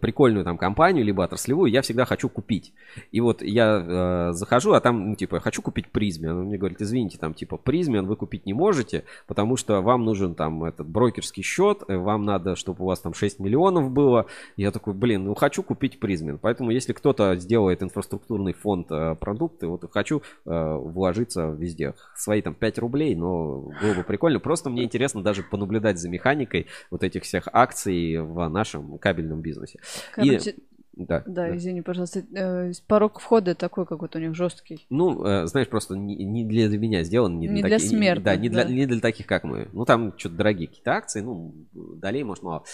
[0.00, 2.72] прикольную там компанию, либо отраслевую, я всегда хочу купить.
[3.10, 6.32] И вот я э, захожу, а там, ну, типа, хочу купить призме.
[6.32, 10.34] Он мне говорит, извините, там, типа, призмен вы купить не можете, потому что вам нужен
[10.34, 14.26] там этот брокерский счет, э, вам надо, чтобы у вас там 6 миллионов было.
[14.56, 16.38] Я такой, блин, ну, хочу купить призмен.
[16.38, 21.94] Поэтому, если кто-то сделает инфраструктурный фонд э, продукты, вот хочу э, вложиться везде.
[22.14, 24.38] Свои там 5 рублей, но было бы прикольно.
[24.38, 29.78] Просто мне интересно даже понаблюдать за механикой вот этих всех акций в нашем кабельном бизнесе.
[29.78, 29.80] И-
[30.14, 30.54] Короче,
[30.96, 31.56] да, да, да.
[31.56, 32.22] извини, пожалуйста.
[32.34, 34.86] э, порог входа такой какой-то у них жесткий.
[34.90, 38.24] Ну, э, знаешь, просто не, не для меня сделан, не для, Не для таки- смертных,
[38.24, 38.70] да, не для, да.
[38.70, 39.68] не для таких, как мы.
[39.72, 42.64] Ну, там что-то дорогие какие-то акции, ну, долей, может, мало.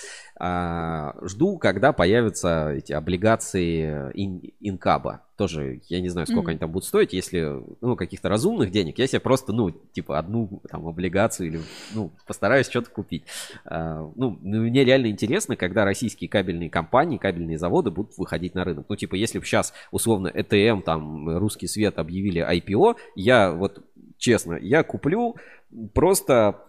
[0.41, 5.23] А, жду, когда появятся эти облигации ин- инкаба.
[5.37, 6.51] Тоже, я не знаю, сколько Мгм.
[6.51, 10.63] они там будут стоить, если, ну, каких-то разумных денег, я себе просто, ну, типа, одну
[10.71, 11.61] там облигацию или,
[11.95, 13.25] ну, постараюсь что-то купить.
[13.67, 18.65] А, ну, ну, мне реально интересно, когда российские кабельные компании, кабельные заводы будут выходить на
[18.65, 18.87] рынок.
[18.89, 23.85] Ну, типа, если бы сейчас, условно, ЭТМ, там, Русский Свет объявили IPO, я вот,
[24.17, 25.37] честно, я куплю
[25.93, 26.63] просто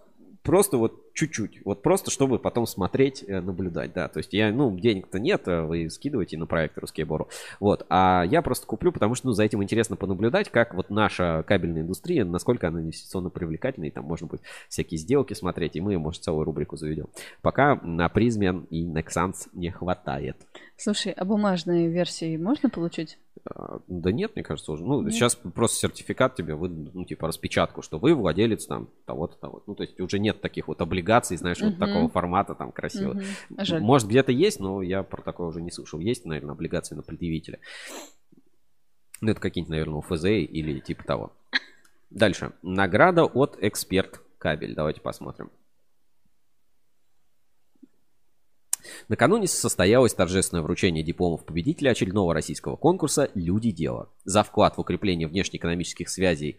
[0.44, 4.77] просто вот чуть-чуть, вот просто чтобы потом смотреть, э, наблюдать, да, то есть я, ну,
[4.77, 7.27] денег-то нет, э, вы скидываете на проект Русский Бору,
[7.60, 11.44] вот, а я просто куплю, потому что, ну, за этим интересно понаблюдать, как вот наша
[11.48, 15.98] кабельная индустрия, насколько она инвестиционно привлекательна, и там можно будет всякие сделки смотреть, и мы,
[15.98, 17.07] может, целую рубрику заведем.
[17.41, 20.38] Пока на призме и Nexans не хватает.
[20.77, 23.18] Слушай, а бумажные версии можно получить?
[23.45, 24.84] А, Да нет, мне кажется, уже.
[24.84, 25.14] Ну, Нет?
[25.14, 29.76] сейчас просто сертификат тебе выдадут, ну, типа распечатку, что вы владелец там того-то, того Ну,
[29.76, 31.80] то есть уже нет таких вот облигаций, знаешь, вот Мгм.
[31.80, 33.20] такого формата там красиво.
[33.58, 33.82] Жаль.
[33.82, 36.00] Может, где-то есть, но я про такое уже не слышал.
[36.00, 37.60] Есть, наверное, облигации на предъявителя.
[39.22, 41.32] Ну, это какие-нибудь, наверное, УФЗ или типа того.
[42.10, 42.52] Дальше.
[42.62, 44.76] Награда от Эксперт Кабель.
[44.76, 45.50] Давайте посмотрим.
[49.10, 54.10] Накануне состоялось торжественное вручение дипломов победителя очередного российского конкурса «Люди дела».
[54.24, 56.58] За вклад в укрепление внешнеэкономических связей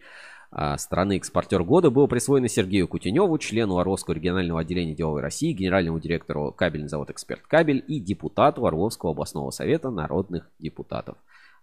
[0.50, 6.00] а, страны экспортер года было присвоено Сергею Кутеневу, члену Орловского регионального отделения деловой России, генеральному
[6.00, 11.18] директору кабельный завод «Эксперт Кабель» и депутату Орловского областного совета народных депутатов.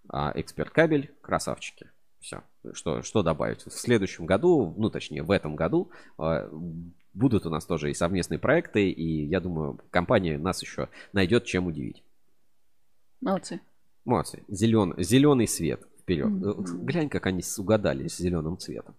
[0.08, 1.90] А, «Эксперт Кабель»– красавчики.
[2.20, 2.44] Все.
[2.74, 3.66] Что, что добавить?
[3.66, 5.90] В следующем году, ну точнее в этом году,
[6.20, 6.48] а,
[7.14, 11.66] будут у нас тоже и совместные проекты, и я думаю, компания нас еще найдет чем
[11.66, 12.04] удивить.
[13.20, 13.62] Молодцы.
[14.06, 14.44] Молодцы.
[14.48, 16.30] Зелен, зеленый свет вперед.
[16.30, 16.86] Мгм.
[16.86, 18.96] Глянь, как они угадали с зеленым цветом.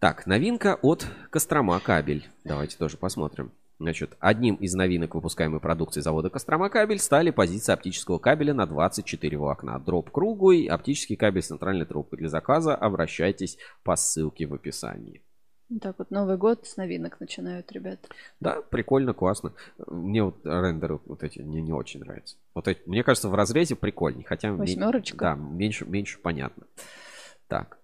[0.00, 2.28] Так, новинка от Кострома кабель.
[2.44, 3.52] Давайте тоже посмотрим.
[3.78, 9.38] Значит, одним из новинок выпускаемой продукции завода Кострома кабель стали позиции оптического кабеля на 24
[9.38, 9.78] волокна.
[9.78, 12.18] Дроп круглый, оптический кабель с центральной трубкой.
[12.18, 15.22] Для заказа обращайтесь по ссылке в описании.
[15.70, 18.00] Вот так вот Новый год с новинок начинают, ребят.
[18.40, 19.52] Да, прикольно, классно.
[19.86, 22.36] Мне вот рендеры вот эти мне не очень нравятся.
[22.54, 24.50] Вот эти, мне кажется, в разрезе прикольней, хотя...
[24.50, 25.16] ме- Восьмерочка?
[25.16, 26.64] Да, меньше, меньше понятно.
[27.46, 27.78] Так.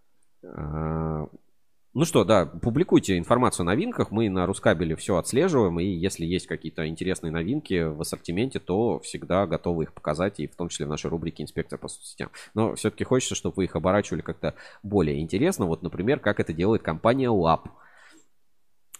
[1.98, 4.10] Ну что, да, публикуйте информацию о новинках.
[4.10, 5.80] Мы на Рускабеле все отслеживаем.
[5.80, 10.38] И если есть какие-то интересные новинки в ассортименте, то всегда готовы их показать.
[10.38, 12.28] И в том числе в нашей рубрике «Инспекция по соцсетям».
[12.52, 14.52] Но все-таки хочется, чтобы вы их оборачивали как-то
[14.82, 15.64] более интересно.
[15.64, 17.70] Вот, например, как это делает компания Lab.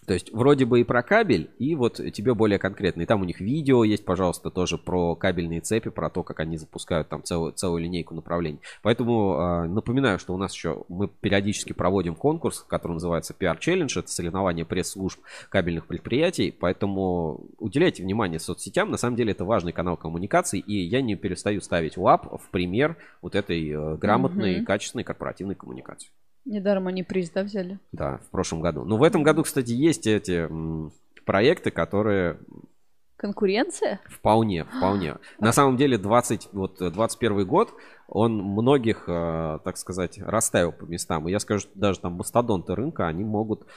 [0.07, 3.01] То есть вроде бы и про кабель, и вот тебе более конкретно.
[3.01, 6.57] И там у них видео есть, пожалуйста, тоже про кабельные цепи, про то, как они
[6.57, 8.61] запускают там целую, целую линейку направлений.
[8.81, 13.99] Поэтому э, напоминаю, что у нас еще мы периодически проводим конкурс, который называется PR Challenge.
[13.99, 15.19] Это соревнование пресс-служб
[15.49, 16.55] кабельных предприятий.
[16.57, 18.89] Поэтому уделяйте внимание соцсетям.
[18.89, 20.61] На самом деле это важный канал коммуникаций.
[20.61, 24.65] И я не перестаю ставить ЛАП в пример вот этой э, грамотной, Мгм.
[24.65, 26.11] качественной корпоративной коммуникации.
[26.47, 27.77] Недаром они приз, да, взяли?
[27.91, 28.85] Да, в прошлом году.
[28.85, 30.49] Но в этом году, кстати, есть эти
[31.25, 32.39] проекты, которые
[33.17, 33.99] Конкуренция?
[34.05, 35.17] вполне, вполне.
[35.39, 37.73] На самом деле 20, вот э, 21 год,
[38.07, 41.27] он многих, э, так сказать, расставил по местам.
[41.27, 43.67] И я скажу, что даже там мастодонты рынка, они могут...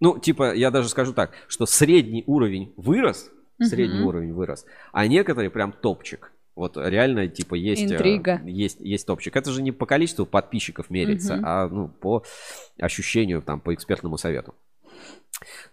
[0.00, 5.48] Ну, типа, я даже скажу так, что средний уровень вырос, средний уровень вырос, а некоторые
[5.48, 6.33] прям топчик.
[6.56, 7.82] Вот реально, типа, есть...
[7.82, 8.40] э, Интрига.
[8.44, 9.34] Есть, есть топчик.
[9.36, 11.44] Это же не по количеству подписчиков меряется, Мгм.
[11.46, 12.24] а ну, по
[12.78, 14.54] ощущению, там, по экспертному совету.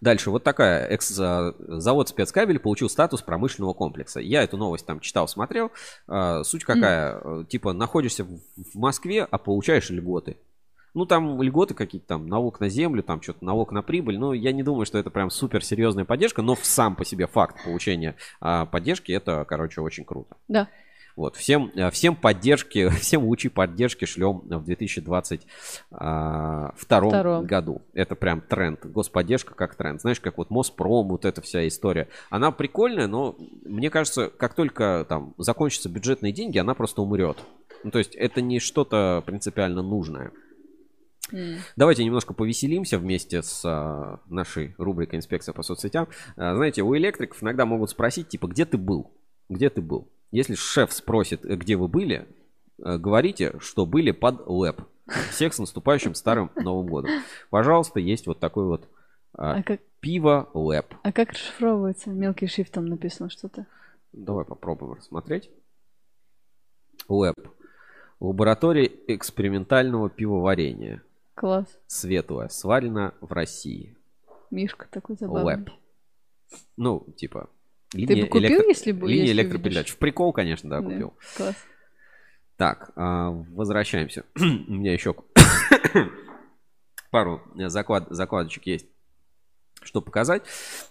[0.02, 0.88] Дальше, вот такая.
[0.88, 4.20] Экс, а, завод спецкабель получил статус промышленного комплекса.
[4.20, 5.72] Я эту новость там читал, смотрел.
[6.08, 7.22] А, Суть какая?
[7.24, 10.38] Э, Типа, находишься в Москве, а получаешь льготы.
[10.94, 14.18] Ну, там льготы какие-то, там, налог на землю, там, что-то налог на прибыль.
[14.18, 17.64] Ну, я не думаю, что это прям супер серьезная поддержка, но сам по себе факт
[17.64, 20.36] получения а, поддержки, это, короче, очень круто.
[20.48, 20.68] Да.
[21.16, 27.46] Вот, всем, э, всем поддержки, всем лучи поддержки шлем в 2022 Втором.
[27.46, 27.82] году.
[27.94, 28.86] Это прям тренд.
[28.86, 30.02] Господдержка как тренд.
[30.02, 32.08] Знаешь, как вот Моспром, вот эта вся история.
[32.30, 33.36] Она прикольная, но
[33.66, 37.38] мне кажется, как только там закончатся бюджетные деньги, она просто умрет.
[37.84, 40.32] Ну, то есть это не что-то принципиально нужное.
[41.76, 46.08] Давайте немножко повеселимся вместе с а, нашей рубрикой «Инспекция по соцсетям».
[46.36, 49.12] А, знаете, у электриков иногда могут спросить, типа, где ты был?
[49.50, 50.10] Где ты был?
[50.32, 52.28] Если шеф спросит, э, где вы были,
[52.84, 54.82] э, говорите, что были под лэп.
[55.32, 57.12] Всех с наступающим старым Новым годом.
[57.50, 58.88] Пожалуйста, есть вот такой вот
[59.34, 60.94] а, А как, пиво лэп.
[61.04, 62.10] а как расшифровывается?
[62.10, 63.66] Мелким шрифтом написано что-то.
[64.14, 65.50] Давай попробуем рассмотреть.
[67.08, 67.36] Лэп.
[68.20, 71.02] Лаборатория экспериментального пивоварения.
[71.36, 71.68] Класс.
[71.88, 72.50] Светлая.
[72.50, 73.98] Сварена в России.
[74.50, 75.56] Мишка такой забавный.
[75.56, 75.70] Лэп.
[76.78, 77.50] Ну, типа...
[78.24, 79.92] бы купил, если бы- Линия если электропередач.
[79.92, 81.14] В прикол, конечно, да, Да, купил.
[81.36, 81.56] Класс.
[82.58, 84.24] Так, а, возвращаемся.
[84.36, 85.16] У меня еще
[87.12, 88.88] пару заклад, закладочек есть,
[89.84, 90.44] что показать.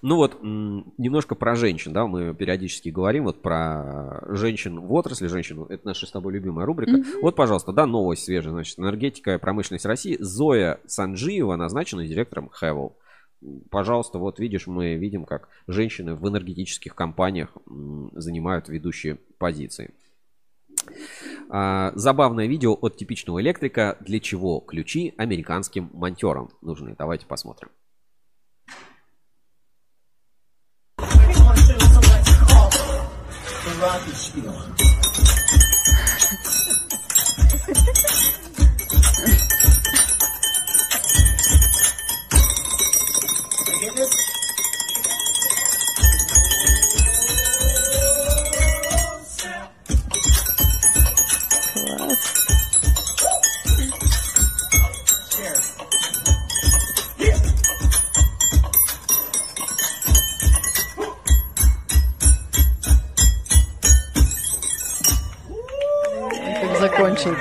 [0.02, 5.64] Ну вот, немножко про женщин, да, мы периодически говорим вот про женщин в отрасли, женщин,
[5.68, 6.92] это наша с тобой любимая рубрика.
[6.92, 7.04] Мгм.
[7.22, 10.16] Вот, пожалуйста, да, новость свежая, значит, энергетика и промышленность России.
[10.18, 12.96] Зоя Санджиева назначена директором Хевел.
[13.70, 17.56] Пожалуйста, вот видишь, мы видим, как женщины в энергетических компаниях
[18.12, 19.94] занимают ведущие позиции.
[21.48, 23.96] А, забавное видео от типичного электрика.
[24.00, 26.94] Для чего ключи американским монтерам нужны?
[26.98, 27.70] Давайте посмотрим.
[33.81, 34.32] Класс.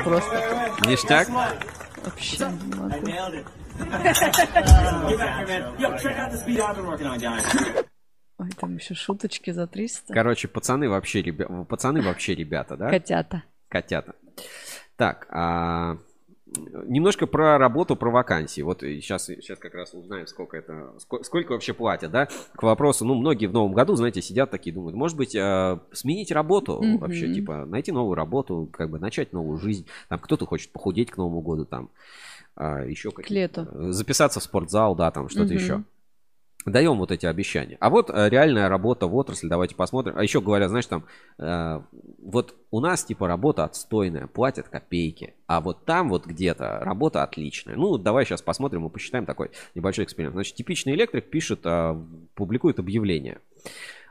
[0.10, 0.88] просто.
[0.88, 1.30] Ништяк?
[1.30, 3.08] Вообще не могу.
[8.40, 10.14] Ой, там еще шуточки за 300.
[10.14, 11.46] Короче, пацаны вообще, ребя...
[11.66, 12.90] пацаны вообще ребята, да?
[12.90, 13.44] Котята.
[13.68, 14.16] Котята.
[14.96, 15.98] Так, а,
[16.86, 18.62] немножко про работу, про вакансии.
[18.62, 22.28] Вот сейчас, сейчас как раз узнаем, сколько это, ско- сколько вообще платят, да?
[22.56, 26.32] К вопросу, ну, многие в новом году, знаете, сидят такие, думают, может быть, а, сменить
[26.32, 26.98] работу Мгм.
[27.00, 29.86] вообще, типа, найти новую работу, как бы начать новую жизнь.
[30.10, 31.90] Там кто-то хочет похудеть к Новому году, там,
[32.56, 33.68] а, еще К лету.
[33.92, 35.62] записаться в спортзал, да, там что-то Мгм.
[35.62, 35.84] еще.
[36.66, 37.78] Даем вот эти обещания.
[37.80, 40.16] А вот э, реальная работа в отрасли, давайте посмотрим.
[40.18, 41.06] А еще говорят, знаешь, там,
[41.38, 41.82] э,
[42.22, 47.78] вот у нас типа работа отстойная, платят копейки, а вот там вот где-то работа отличная.
[47.78, 50.36] Ну, давай сейчас посмотрим и посчитаем такой небольшой эксперимент.
[50.36, 51.96] Значит, типичный электрик пишет, э,
[52.36, 53.40] публикует объявление.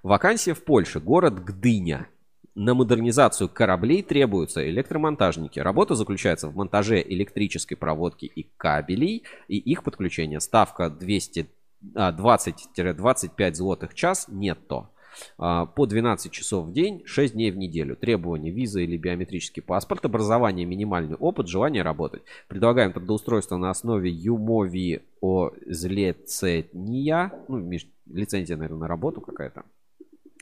[0.03, 2.09] Вакансия в Польше, город Гдыня.
[2.55, 5.61] На модернизацию кораблей требуются электромонтажники.
[5.61, 10.41] Работа заключается в монтаже электрической проводки и кабелей и их подключение.
[10.41, 11.47] Ставка 200,
[11.95, 14.89] а, 20-25 злотых час нетто.
[15.37, 17.97] А, по 12 часов в день, 6 дней в неделю.
[17.97, 22.23] Требования виза или биометрический паспорт, образование, минимальный опыт, желание работать.
[22.49, 27.71] Предлагаем трудоустройство на основе ЮМОВИ о злецения, ну,
[28.07, 29.65] лицензия, наверное, на работу какая-то.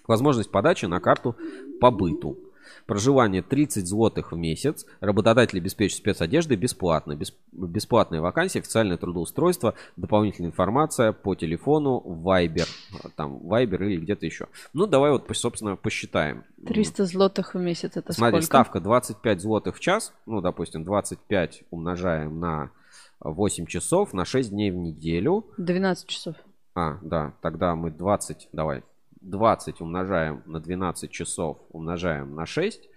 [0.06, 1.36] Возможность подачи на карту
[1.80, 2.38] по быту.
[2.86, 4.86] Проживание 30 злотых в месяц.
[5.00, 7.14] Работодатель обеспечит спецодеждой бесплатно.
[7.14, 12.66] Бес- бесплатная вакансия, официальное трудоустройство, дополнительная информация по телефону, Viber,
[13.16, 14.48] там Viber или где-то еще.
[14.72, 16.44] Ну, давай вот, собственно, посчитаем.
[16.66, 18.46] 300 злотых в месяц это Смотри, сколько?
[18.46, 20.12] ставка 25 злотых в час.
[20.26, 22.70] Ну, допустим, 25 умножаем на
[23.20, 25.46] 8 часов, на 6 дней в неделю.
[25.56, 26.36] 12 часов.
[26.74, 28.82] А, да, тогда мы 20, давай,
[29.26, 32.88] 20 умножаем на 12 часов, умножаем на 6.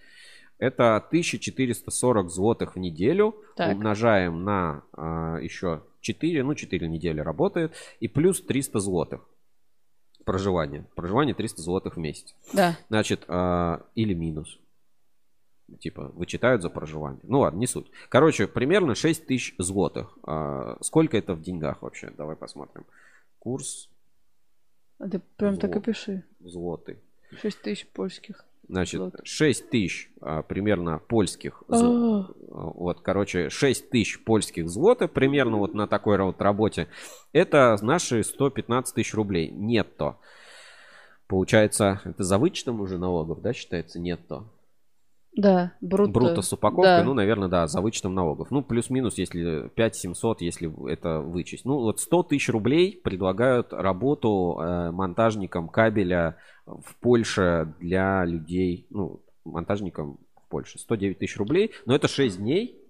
[0.58, 3.36] Это 1440 злотых в неделю.
[3.56, 3.76] Так.
[3.76, 7.74] Умножаем на а, еще 4, ну 4 недели работает.
[8.00, 9.22] И плюс 300 злотых.
[10.26, 10.86] Проживание.
[10.96, 12.36] Проживание 300 злотых в месяц.
[12.54, 12.78] Да.
[12.90, 14.60] Значит, а, или минус.
[15.80, 17.22] Типа, вычитают за проживание.
[17.24, 17.90] Ну ладно, не суть.
[18.10, 20.18] Короче, примерно 6 тысяч злотых.
[20.24, 22.12] А, сколько это в деньгах вообще?
[22.18, 22.86] Давай посмотрим.
[23.40, 23.90] Курс
[25.00, 26.24] А ты прям так и пиши.
[26.40, 26.98] злотый.
[27.42, 28.46] 6 тысяч польских.
[28.68, 29.22] Значит, злотых.
[29.26, 31.64] 6 тысяч а, примерно польских.
[31.68, 31.76] А.
[31.76, 36.88] зл- Вот, короче, 6 тысяч польских злотых примерно вот на такой вот работе.
[37.34, 40.18] Это наши 115 тысяч рублей нетто.
[41.28, 44.44] Получается, это за вычетом уже налогов, да, считается нетто?
[45.36, 46.12] Да, бруто.
[46.12, 47.04] Бруто с упаковкой, Да.
[47.04, 48.50] ну, наверное, да, за вычетом налогов.
[48.52, 51.66] Ну, плюс-минус, если 5-700, если это вычесть.
[51.66, 59.24] Ну, вот 100 тысяч рублей предлагают работу э, монтажникам кабеля в Польше для людей, ну,
[59.46, 60.80] монтажникам в Польше.
[60.80, 62.82] 109 тысяч рублей, но это 6 дней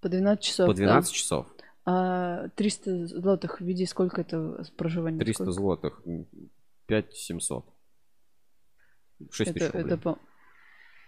[0.00, 0.66] По 12 часов.
[0.66, 0.78] по да.
[0.78, 1.46] 12 часов.
[1.84, 5.20] А 300 злотых в виде сколько это проживание?
[5.20, 5.52] 300 Сколько?
[5.52, 6.02] злотых,
[6.86, 7.66] 5700.
[9.30, 9.86] 6 Это, тысяч рублей.
[9.94, 9.96] это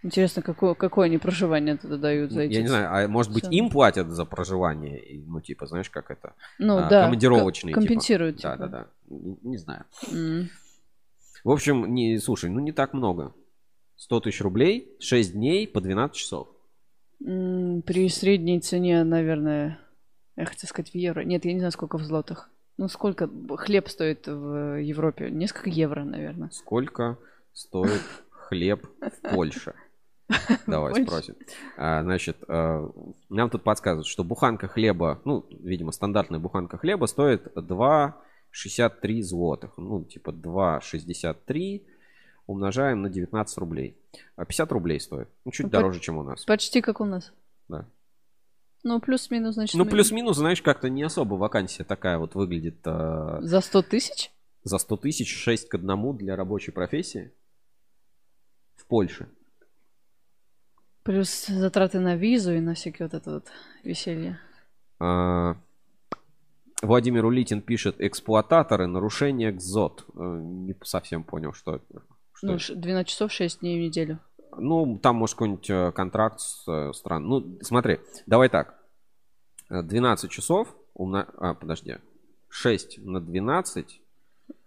[0.05, 2.52] Интересно, какое, какое они проживание туда дают за эти...
[2.52, 3.55] Я не знаю, а может быть цены?
[3.55, 5.02] им платят за проживание?
[5.26, 6.35] Ну, типа, знаешь, как это?
[6.59, 7.72] Ну, А, да, Командировочные.
[7.74, 7.89] ко- типа.
[7.89, 8.68] компенсируют, Да, типа.
[8.68, 8.89] да, да.
[9.09, 9.85] Не, не знаю.
[10.12, 10.51] М.
[11.43, 13.35] В общем, не, слушай, ну не так много.
[13.97, 16.48] 100 тысяч рублей, 6 дней по 12 часов.
[17.24, 19.78] М, При средней цене, наверное,
[20.36, 21.20] я хотела сказать в евро.
[21.22, 22.51] Нет, я не знаю, сколько в злотых.
[22.76, 25.31] Ну, сколько хлеб стоит в Европе?
[25.31, 26.51] Несколько евро, наверное.
[26.51, 27.16] Сколько
[27.55, 29.74] стоит хлеб в Польше?
[30.67, 31.07] Давай Польше?
[31.07, 31.35] спросим.
[31.77, 32.91] А, значит, а,
[33.29, 39.77] нам тут подсказывают, что буханка хлеба, ну, видимо, стандартная буханка хлеба стоит 2,63 злотых.
[39.77, 41.83] Ну, типа 2,63
[42.47, 43.97] умножаем на 19 рублей.
[44.37, 45.29] А 50 рублей стоит.
[45.45, 46.45] Ну, чуть Ну, дороже, чем у нас.
[46.45, 47.33] Почти как у нас.
[47.69, 47.87] Да.
[48.83, 52.79] Ну, плюс-минус, значит, Ну, мы- плюс-минус, знаешь, как-то не особо вакансия такая вот выглядит.
[52.85, 54.31] а, За 100 тысяч?
[54.63, 57.33] За 100 тысяч 6 к одному для рабочей профессии
[58.77, 59.29] в Польше.
[61.05, 63.47] Плюс затраты на визу и на всякие вот это вот
[63.82, 64.39] веселье.
[65.01, 65.56] А,
[66.82, 70.06] Владимир Улитин пишет эксплуататоры, нарушение КЗОТ.
[70.14, 72.02] Э, Не совсем понял, что это.
[72.32, 72.62] Что Ну, это.
[72.62, 74.18] ш- 12 часов 6 дней в неделю.
[74.56, 77.26] Ну, там, может, какой-нибудь э, контракт с э, стран.
[77.26, 78.78] Ну, смотри, давай так.
[79.68, 81.26] Э, 12 часов, умна...
[81.39, 81.97] а, подожди,
[82.48, 84.01] 6 на 12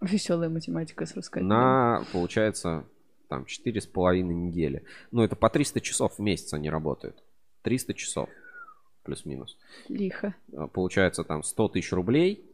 [0.00, 1.42] Веселая математика с русской.
[1.42, 2.84] на, получается,
[3.28, 4.84] там, четыре с половиной недели.
[5.10, 7.22] Ну, это по 300 часов в месяц они работают.
[7.62, 8.28] 300 часов,
[9.04, 9.56] плюс-минус.
[9.88, 10.34] Лихо.
[10.56, 12.44] А, Получается, там, 100 тысяч рублей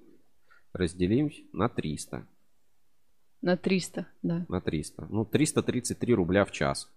[0.73, 2.27] разделим на 300.
[3.41, 4.47] На 300, да.
[4.49, 5.07] На 300.
[5.11, 6.91] Ну, 333 рубля в час.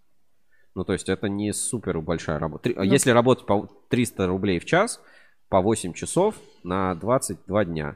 [0.76, 2.70] Ну, то есть, это не супер большая работа.
[2.70, 5.02] А Ну- Если работать по 300 рублей в час,
[5.50, 7.96] по 8 часов на 22 дня,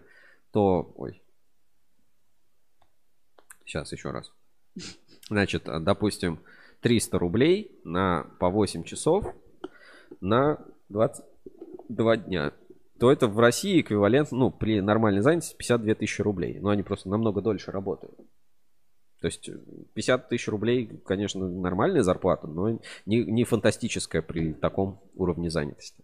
[0.51, 0.91] то...
[0.95, 1.21] Ой.
[3.65, 4.31] Сейчас еще раз.
[5.31, 6.39] Значит, а, допустим,
[6.81, 9.25] 300 рублей на по 8 часов
[10.19, 10.59] на
[10.89, 12.51] 22 дня.
[12.99, 16.59] То это в России эквивалент, ну, при нормальной занятости 52 тысячи рублей.
[16.59, 18.13] Но они просто намного дольше работают.
[19.21, 19.57] То есть э,
[19.93, 26.03] 50 тысяч рублей, конечно, нормальная зарплата, но не, не фантастическая при таком уровне занятости.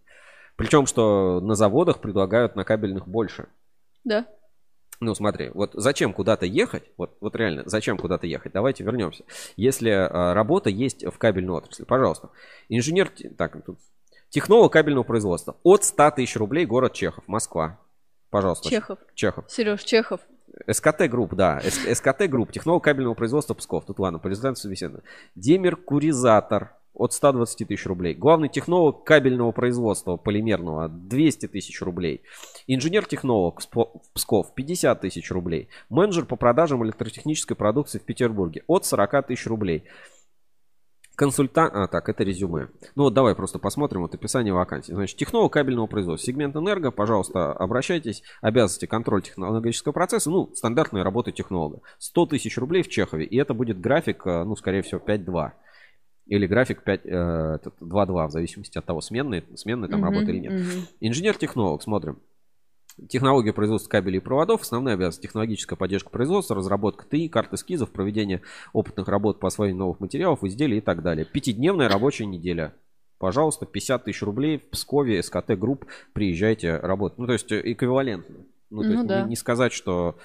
[0.56, 3.48] Причем, что на заводах предлагают на кабельных больше.
[4.04, 4.26] Да.
[5.00, 6.82] Ну, смотри, вот зачем куда-то ехать?
[6.96, 8.52] Вот, вот реально, зачем куда-то ехать?
[8.52, 9.24] Давайте вернемся.
[9.56, 12.30] Если а, работа есть в кабельной отрасли, пожалуйста.
[12.68, 13.78] Инженер, так, тут,
[14.28, 15.56] технолог кабельного производства.
[15.62, 17.78] От 100 тысяч рублей город Чехов, Москва.
[18.30, 18.68] Пожалуйста.
[18.68, 18.98] Чехов.
[19.14, 19.44] Чехов.
[19.48, 20.20] Сереж, Чехов.
[20.68, 21.60] СКТ Group, да.
[21.60, 23.86] С- СКТ Group, технолог кабельного производства Псков.
[23.86, 25.04] Тут ладно, результату собеседования.
[25.34, 28.14] Демеркуризатор от 120 тысяч рублей.
[28.14, 32.22] Главный технолог кабельного производства полимерного 200 тысяч рублей.
[32.68, 35.68] Инженер-технолог Спо- Псков 50 тысяч рублей.
[35.88, 39.84] Менеджер по продажам электротехнической продукции в Петербурге от 40 тысяч рублей.
[41.16, 41.74] Консультант...
[41.74, 42.68] А, так, это резюме.
[42.94, 44.92] Ну вот давай просто посмотрим вот описание вакансии.
[44.92, 46.26] Значит, технолог кабельного производства.
[46.26, 48.22] Сегмент энерго, пожалуйста, обращайтесь.
[48.40, 50.30] Обязанности контроль технологического процесса.
[50.30, 51.80] Ну, стандартная работа технолога.
[51.98, 53.24] 100 тысяч рублей в Чехове.
[53.24, 55.52] И это будет график, э, ну, скорее всего, 5-2.
[56.26, 57.08] Или график 5, э,
[57.56, 60.52] этот, 2-2, в зависимости от того, сменный, сменный там Мгм, работа или нет.
[60.52, 60.86] мгм.
[61.00, 62.20] Инженер-технолог, смотрим.
[63.08, 68.42] Технология производства кабелей и проводов, основная обязанность технологическая поддержка производства, разработка ТИ, карты эскизов, проведение
[68.72, 71.24] опытных работ по освоению новых материалов, изделий и так далее.
[71.24, 72.74] Пятидневная рабочая неделя.
[73.18, 77.18] Пожалуйста, 50 тысяч рублей в Пскове, СКТ Group, приезжайте работать.
[77.18, 78.46] Ну, то есть э, эквивалентно.
[78.70, 79.22] Ну, то Ну есть да.
[79.22, 80.18] не, не сказать, что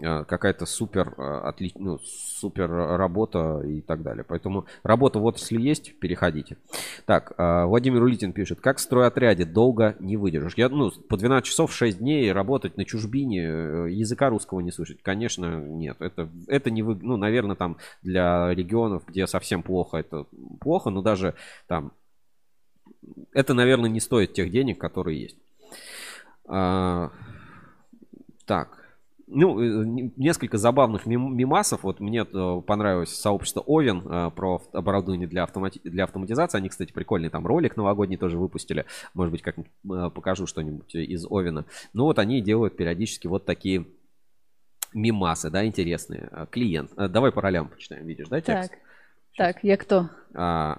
[0.00, 1.72] какая-то супер, э, отли...
[1.76, 4.24] ну, супер работа и так далее.
[4.26, 6.56] Поэтому работа в отрасли есть, переходите.
[7.06, 10.54] Так, э, Владимир Улитин пишет, как в стройотряде долго не выдержишь.
[10.56, 15.02] Я, ну, по 12 часов 6 дней работать на чужбине, э, языка русского не слышать,
[15.02, 15.96] конечно, нет.
[16.00, 20.26] Это, это не вы, ну, наверное, там для регионов, где совсем плохо, это
[20.60, 21.34] плохо, но даже
[21.66, 21.92] там
[23.32, 25.36] это, наверное, не стоит тех денег, которые есть.
[26.46, 27.10] А,
[28.46, 28.81] так.
[29.26, 31.84] Ну, э, не- несколько забавных мим- мимасов.
[31.84, 36.58] Вот мне э, понравилось сообщество Овен э, про оборудование для, автомати- для автоматизации.
[36.58, 38.84] Они, кстати, прикольный там ролик новогодний тоже выпустили.
[39.14, 41.64] Может быть, как-нибудь э, покажу что-нибудь из Овена.
[41.92, 43.86] Ну, вот они делают периодически вот такие
[44.92, 46.30] мимасы, да, интересные.
[46.50, 46.90] Клиент.
[46.96, 48.70] Э, Давай по ролям почитаем, видишь, да, текст?
[48.70, 48.78] Так.
[49.34, 50.10] Так, я кто?
[50.34, 50.78] А,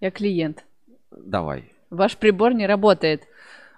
[0.00, 0.64] Я клиент.
[1.12, 1.70] давай.
[1.90, 3.28] Ваш прибор не работает.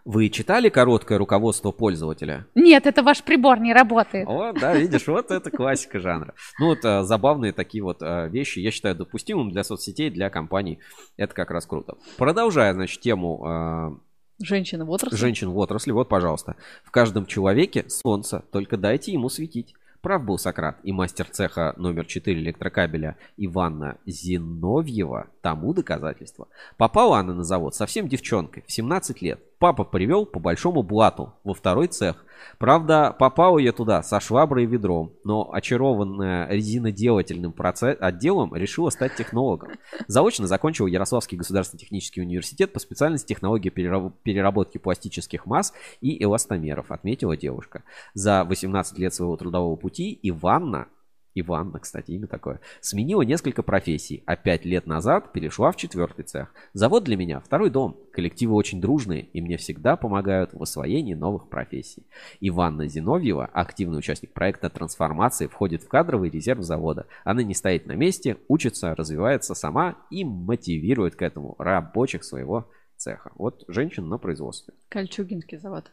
[0.06, 2.46] Вы читали короткое руководство пользователя?
[2.54, 4.28] Нет, это ваш прибор не работает.
[4.28, 6.32] Вот, да, видишь, вот это классика жанра.
[6.60, 10.78] Ну вот а, забавные такие вот а, вещи, я считаю допустимым для соцсетей, для компаний.
[11.16, 11.96] Это как раз круто.
[12.18, 13.98] Продолжая, значит, тему а,
[14.40, 15.16] Женщина в отрасли.
[15.16, 16.54] женщин в отрасли, вот, пожалуйста.
[16.84, 19.74] В каждом человеке солнце, только дайте ему светить.
[20.02, 26.48] Прав был Сократ и мастер цеха номер 4 электрокабеля Иванна Зиновьева тому доказательство.
[26.76, 29.38] Попала она на завод совсем девчонкой, в 17 лет.
[29.60, 32.24] Папа привел по большому блату во второй цех.
[32.58, 39.14] Правда, попала я туда со шваброй и ведром, но очарованная резиноделательным проце- отделом решила стать
[39.14, 39.70] технологом.
[40.08, 46.90] Заочно закончила Ярославский государственный технический университет по специальности технологии перераб- переработки пластических масс и эластомеров,
[46.90, 47.84] отметила девушка.
[48.14, 50.88] За 18 лет своего трудового пути Иванна
[51.36, 52.60] Иванна, кстати, имя такое.
[52.80, 56.52] Сменила несколько профессий, а пять лет назад перешла в четвертый цех.
[56.72, 57.96] Завод для меня второй дом.
[58.12, 62.06] Коллективы очень дружные и мне всегда помогают в освоении новых профессий.
[62.40, 67.06] Иванна Зиновьева, активный участник проекта трансформации, входит в кадровый резерв завода.
[67.24, 73.30] Она не стоит на месте, учится, развивается сама и мотивирует к этому рабочих своего цеха.
[73.36, 74.72] Вот женщин на производстве.
[74.88, 75.90] Кольчугинский завод.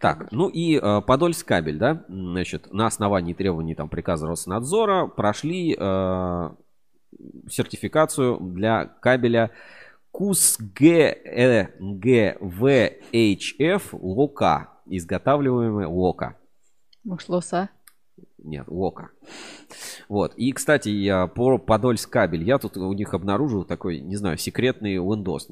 [0.00, 5.76] Так, ну и э, Подольск кабель, да, значит, на основании требований там приказа Роснадзора прошли
[5.78, 6.50] э,
[7.48, 9.50] сертификацию для кабеля
[10.12, 10.74] КУСГВХФ
[13.92, 16.36] ЛОКа, изготавливаемый ЛОКа.
[17.04, 17.70] Может, лоса?
[18.42, 19.10] Нет, Лока.
[20.08, 20.34] Вот.
[20.34, 24.96] И, кстати, я по Подольск кабель, я тут у них обнаружил такой, не знаю, секретный
[24.96, 25.42] Windows.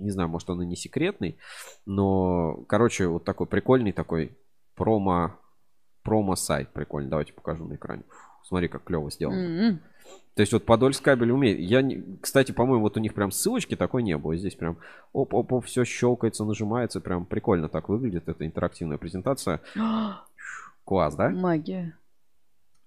[0.00, 1.38] Не знаю, может он и не секретный,
[1.86, 4.36] но, короче, вот такой прикольный такой
[4.74, 5.38] промо,
[6.02, 7.10] промо-сайт прикольный.
[7.10, 8.02] Давайте покажу на экране.
[8.42, 9.36] Смотри, как клево сделано.
[9.36, 9.80] М-м.
[10.34, 11.58] То есть вот Подольск кабель умеет.
[11.60, 14.36] Я, не- кстати, по-моему, вот у них прям ссылочки такой не было.
[14.36, 14.78] Здесь прям
[15.12, 17.00] оп-оп-оп, все щелкается, нажимается.
[17.00, 18.28] Прям прикольно так выглядит.
[18.28, 19.60] Это интерактивная презентация.
[20.84, 21.28] Класс, да?
[21.30, 21.96] Магия.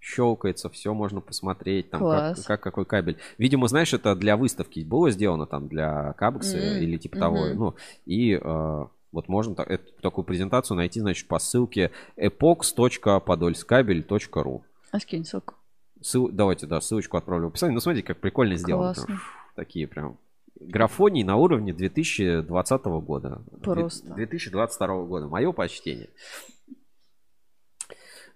[0.03, 3.17] Щелкается, все можно посмотреть, там как, как какой кабель.
[3.37, 7.45] Видимо, знаешь, это для выставки было сделано там для Кабекса М, или типа того.
[7.45, 7.55] мгм.
[7.57, 7.73] Ну,
[8.05, 14.61] и э, вот можно та- эту, такую презентацию найти, значит, по ссылке epox.podolskabel.ru.
[14.91, 15.53] А скинь ссылку.
[16.01, 17.73] Ссыл- давайте, да, ссылочку отправлю в описании.
[17.73, 18.87] Ну, смотрите, как прикольно сделано.
[18.93, 19.05] Классно.
[19.05, 19.19] Прям,
[19.55, 20.17] Такие прям
[20.59, 23.41] графонии на уровне 2020 года.
[23.61, 24.05] Просто.
[24.13, 25.27] 2022 года.
[25.27, 26.09] Мое почтение.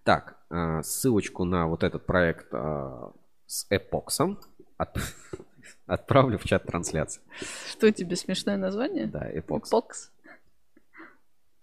[0.03, 0.36] Так,
[0.83, 3.09] ссылочку на вот этот проект э,
[3.45, 4.39] с эпоксом
[4.77, 4.97] от-
[5.87, 7.21] отправлю в чат трансляции.
[7.69, 9.07] Что тебе смешное название?
[9.07, 9.69] Да, эпокс.
[9.69, 10.11] Эпокс.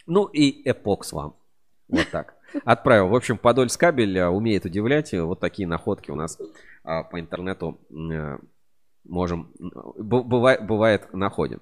[0.06, 1.34] Ну и эпокс вам.
[1.88, 2.34] Вот так.
[2.64, 3.08] Отправил.
[3.08, 5.12] В общем, Подольск кабель э, умеет удивлять.
[5.12, 6.38] Вот такие находки у нас
[6.84, 8.38] а, по интернету э,
[9.04, 11.60] можем, б- бывает, бывает находим.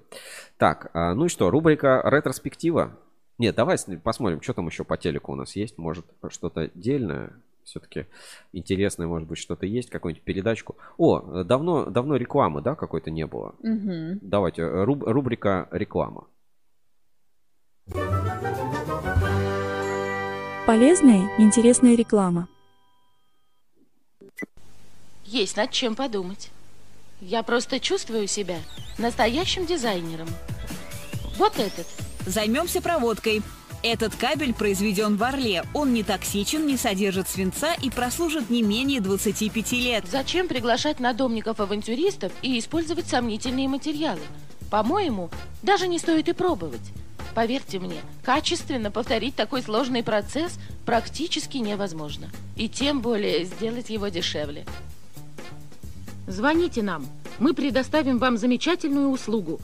[0.57, 2.97] Так, а, ну и что, рубрика ретроспектива.
[3.39, 5.77] Нет, давай посмотрим, что там еще по телеку у нас есть.
[5.77, 7.33] Может, что-то дельное.
[7.63, 8.05] все-таки
[8.51, 10.75] интересное, может быть, что-то есть, какую-нибудь передачку.
[10.97, 13.55] О, давно, давно рекламы, да, какой-то не было.
[13.63, 14.19] Мгм.
[14.21, 16.27] Давайте, руб- рубрика реклама.
[20.65, 22.47] Полезная интересная реклама.
[25.25, 26.51] Есть над чем подумать.
[27.19, 28.57] Я просто чувствую себя
[28.97, 30.27] настоящим дизайнером.
[31.37, 31.87] Вот этот.
[32.25, 33.41] Займемся проводкой.
[33.81, 35.65] Этот кабель произведен в Орле.
[35.73, 40.05] Он не токсичен, не содержит свинца и прослужит не менее 25 лет.
[40.09, 44.21] Зачем приглашать надомников-авантюристов и использовать сомнительные материалы?
[44.71, 45.29] По-моему,
[45.61, 46.93] даже не стоит и пробовать.
[47.35, 52.29] Поверьте мне, качественно повторить такой сложный процесс практически невозможно.
[52.55, 54.65] И тем более сделать его дешевле.
[56.27, 57.05] Звоните нам.
[57.39, 59.59] Мы предоставим вам замечательную услугу.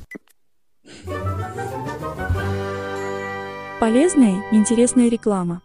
[3.79, 5.61] Полезная и интересная реклама.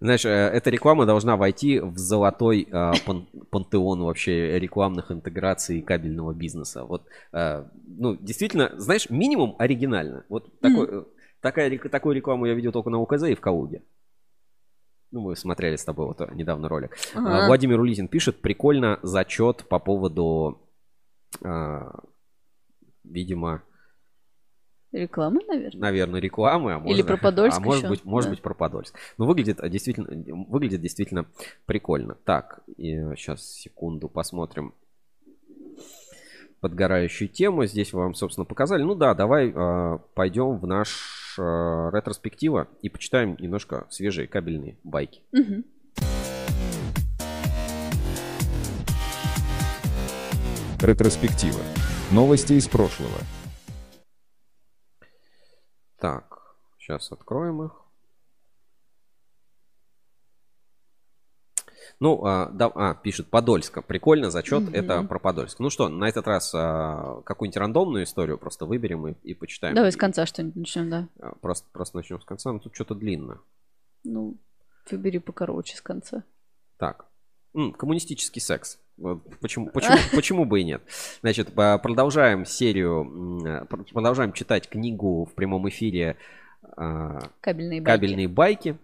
[0.00, 6.34] Знаешь, э, эта реклама должна войти в золотой э, пан- пантеон вообще рекламных интеграций кабельного
[6.34, 6.84] бизнеса.
[6.84, 10.24] Вот, э, ну, действительно, знаешь, минимум оригинально.
[10.28, 11.04] Вот такой, э,
[11.40, 13.82] такая, такую рекламу я видел только на УКЗ и в Калуге.
[15.12, 16.96] Ну, мы смотрели с тобой вот недавно ролик.
[17.14, 17.44] Ага.
[17.44, 20.68] Э, Владимир Улитин пишет, прикольно зачет по поводу,
[21.42, 21.80] э,
[23.10, 23.62] видимо,
[24.92, 25.80] Реклама, наверное.
[25.80, 28.34] наверное, рекламы, а может, Или про Подольск а может еще, быть, может да.
[28.34, 28.94] быть, про Подольск.
[29.18, 30.08] Но выглядит а, действительно,
[30.48, 31.26] выглядит действительно
[31.66, 32.16] прикольно.
[32.24, 34.74] Так, сейчас секунду посмотрим
[36.60, 37.66] подгорающую тему.
[37.66, 38.82] Здесь вам, собственно, показали.
[38.82, 41.42] Ну да, давай э, пойдем в наш э,
[41.92, 45.22] ретроспектива и почитаем немножко свежие кабельные байки.
[45.32, 45.64] Мгм.
[50.80, 51.60] Ретроспектива.
[52.12, 53.18] Новости из прошлого.
[55.98, 57.72] Так, сейчас откроем их.
[61.98, 63.82] Ну, а, да, а, пишет Подольска.
[63.82, 64.64] Прикольно, зачет.
[64.64, 64.74] Мгм.
[64.74, 65.58] Это про Подольск.
[65.58, 69.74] Ну что, на этот раз а, какую-нибудь рандомную историю просто выберем и, и почитаем.
[69.74, 71.08] Давай с конца что-нибудь начнем, да.
[71.20, 72.52] А, Просто, просто начнем с конца.
[72.52, 73.40] Ну, тут что-то длинно.
[74.04, 74.38] Ну,
[74.90, 76.22] выбери покороче с конца.
[76.76, 77.06] Так.
[77.76, 78.78] Коммунистический секс.
[79.40, 80.82] Почему, почему, почему бы и нет?
[81.22, 86.16] Значит, продолжаем серию, э, пр- продолжаем читать книгу в прямом эфире
[86.76, 88.00] а, Кабельные байки.
[88.00, 88.76] кабельные байки.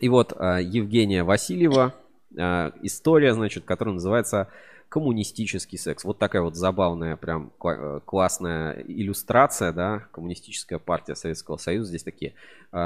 [0.00, 1.94] И вот а, Евгения Васильева,
[2.36, 4.48] а, история, значит, которая называется
[4.88, 6.04] коммунистический секс.
[6.04, 11.88] Вот такая вот забавная, прям э, классная иллюстрация, да, коммунистическая партия Советского Союза.
[11.88, 12.34] Здесь такие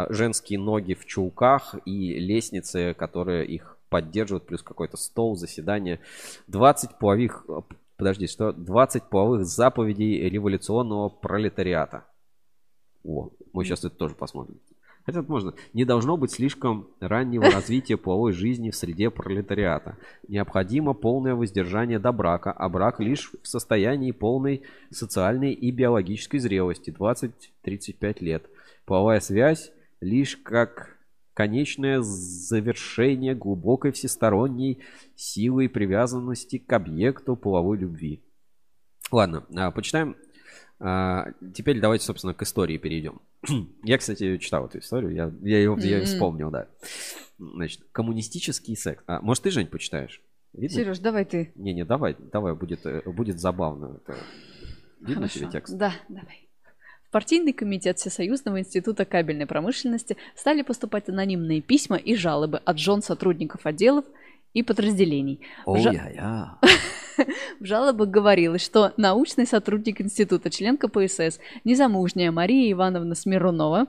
[0.08, 6.00] женские ноги в чулках и лестницы, которые их поддерживают, плюс какой-то стол, заседание.
[6.46, 7.46] 20 половых,
[7.96, 8.52] подожди, что?
[8.52, 12.04] 20 половых заповедей революционного пролетариата.
[13.04, 14.58] О, мы сейчас это тоже посмотрим.
[15.08, 15.54] Хотя можно.
[15.72, 19.96] Не должно быть слишком раннего развития половой жизни в среде пролетариата.
[20.28, 26.90] Необходимо полное воздержание до брака, а брак лишь в состоянии полной социальной и биологической зрелости
[26.90, 28.50] 20-35 лет.
[28.84, 30.97] Половая связь лишь как
[31.38, 34.80] конечное завершение глубокой всесторонней
[35.14, 38.24] силы и привязанности к объекту половой любви.
[39.12, 40.16] Ладно, а, почитаем.
[40.80, 43.20] А, Теперь давайте, собственно, к истории перейдем.
[43.84, 46.66] Я, кстати, читал эту историю, я, я ее я вспомнил, да.
[47.38, 49.04] Значит, коммунистический секс.
[49.06, 50.20] А, может, ты, Жень, почитаешь?
[50.52, 50.76] Видно?
[50.76, 51.52] Сереж, давай ты.
[51.54, 54.00] Не-не, давай, давай, будет, э, будет забавно.
[54.02, 54.18] Это...
[54.98, 55.52] Видно тебе Хорошо.
[55.52, 55.76] текст?
[55.76, 56.47] Да, давай.
[57.08, 63.00] В партийный комитет Всесоюзного института кабельной промышленности стали поступать анонимные письма и жалобы от жен
[63.00, 64.04] сотрудников отделов
[64.52, 65.40] и подразделений.
[65.64, 66.58] В жа- я
[67.60, 73.86] В жалобах говорилось, что научный сотрудник института, член КПСС, незамужняя Мария Ивановна Смирнова,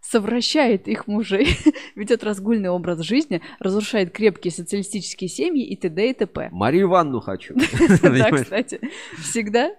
[0.00, 1.48] совращает их мужей,
[1.96, 6.10] ведет разгульный образ жизни, разрушает крепкие социалистические семьи и т.д.
[6.10, 6.48] и т.п.
[6.52, 7.54] Марию Ивановну хочу.
[8.02, 8.80] Да, кстати,
[9.18, 9.72] всегда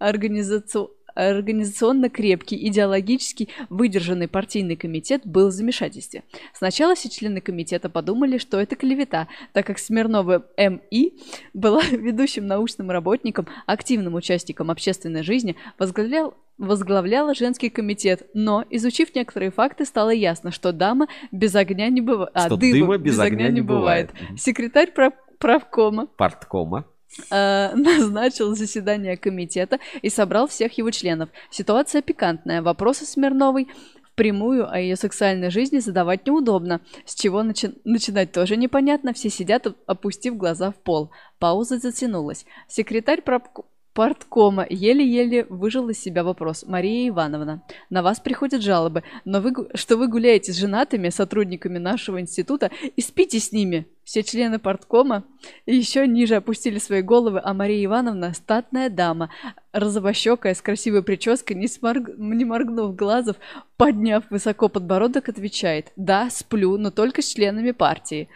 [0.00, 6.24] организаци- организационно крепкий, идеологически выдержанный партийный комитет был в замешательстве.
[6.54, 11.18] Сначала все члены комитета подумали, что это клевета, так как Смирнова М.И.
[11.54, 19.50] была ведущим научным работником, активным участником общественной жизни, возглавлял возглавляла женский комитет, но, изучив некоторые
[19.50, 22.30] факты, стало ясно, что дама без огня не бывает.
[22.34, 24.10] А, дыма, дыма без огня не бывает.
[24.36, 26.86] Секретарь прав- правкома Парткома.
[27.30, 31.28] Э, назначил заседание комитета и собрал всех его членов.
[31.50, 32.62] Ситуация пикантная.
[32.62, 33.68] Вопросы Смирновой
[34.12, 36.80] впрямую о ее сексуальной жизни задавать неудобно.
[37.06, 39.12] С чего начи- начинать тоже непонятно.
[39.12, 41.10] Все сидят, оп- опустив глаза в пол.
[41.38, 42.44] Пауза затянулась.
[42.68, 46.64] Секретарь правко- Порткома еле-еле выжил из себя вопрос.
[46.66, 52.18] Мария Ивановна, на вас приходят жалобы, но вы, что вы гуляете с женатыми сотрудниками нашего
[52.18, 53.86] института и спите с ними.
[54.02, 55.24] Все члены порткома
[55.66, 59.30] еще ниже опустили свои головы, а Мария Ивановна, статная дама,
[59.72, 63.36] розовощекая, с красивой прической, не, сморг- не моргнув глазов,
[63.76, 68.28] подняв высоко подбородок, отвечает «Да, сплю, но только с членами партии».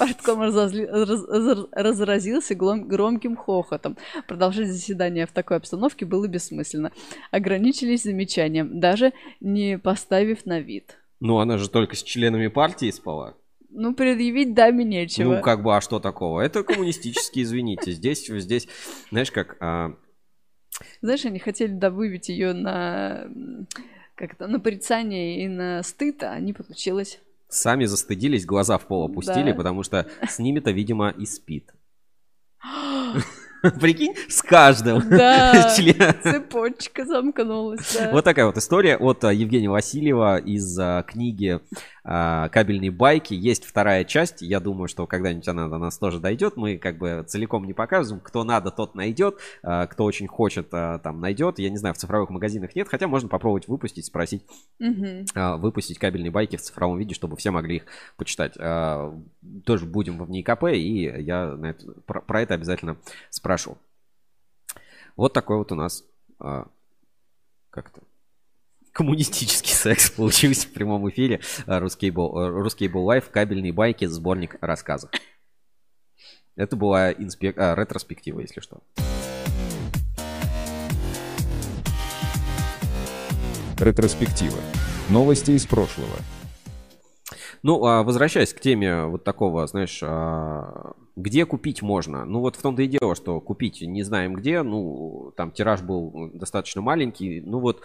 [0.00, 3.96] Портком разозли- раз- раз- разразился глом- громким хохотом.
[4.26, 6.90] Продолжать заседание в такой обстановке было бессмысленно.
[7.30, 10.96] Ограничились замечанием, даже не поставив на вид.
[11.20, 13.34] Ну, она же только с членами партии спала.
[13.68, 15.36] Ну, предъявить даме нечего.
[15.36, 16.40] Ну, как бы, а что такого?
[16.40, 17.92] Это коммунистические, извините.
[17.92, 18.66] Здесь, здесь,
[19.10, 19.56] знаешь, как...
[19.60, 19.92] а,
[21.02, 23.68] Знаешь, они хотели да, выбить ее на м,
[24.16, 27.20] как это, на порицание и на стыд, а не получилось.
[27.50, 29.56] Сами застыдились, глаза в пол опустили, Да.
[29.56, 31.70] потому что с ними-то, видимо, и спит.
[33.80, 35.02] Прикинь, с каждым.
[35.10, 35.74] Да,
[36.22, 37.94] цепочка замкнулась.
[37.94, 38.10] да.
[38.10, 41.60] Вот такая вот история от а, Евгения Васильева из а, книги
[42.02, 43.34] «Кабельные байки».
[43.34, 44.42] Есть вторая часть.
[44.42, 46.56] Я думаю, что когда-нибудь она до нас тоже дойдет.
[46.56, 48.22] Мы как бы целиком не показываем.
[48.22, 49.38] Кто надо, тот найдет.
[49.62, 51.58] А, Кто очень хочет, а, там найдет.
[51.58, 52.88] Я не знаю, в цифровых магазинах нет.
[52.88, 54.44] Хотя можно попробовать выпустить, спросить
[55.34, 57.82] а, выпустить кабельные байки в цифровом виде, чтобы все могли их
[58.16, 58.54] почитать.
[58.58, 59.14] А,
[59.64, 62.96] Тоже будем в НИКП, и я на это- про, про это обязательно
[63.28, 63.76] спрошу.
[65.16, 66.04] Вот такой вот у нас
[66.38, 66.66] а,
[67.70, 68.00] как-то
[69.00, 71.40] коммунистический секс получился в прямом эфире.
[71.66, 75.10] А, RusCable, а, RusCable Live, кабельные байки, сборник рассказов.
[76.54, 77.56] Это была инспек...
[77.56, 78.82] а, ретроспектива, если что.
[83.78, 84.58] Ретроспектива.
[85.08, 86.16] Новости из прошлого.
[87.62, 92.24] Ну, а возвращаясь к теме вот такого, знаешь, а, где купить можно?
[92.24, 94.62] Ну, вот в том-то и дело, что купить не знаем где.
[94.62, 97.40] Ну, там тираж был достаточно маленький.
[97.40, 97.82] Ну, вот,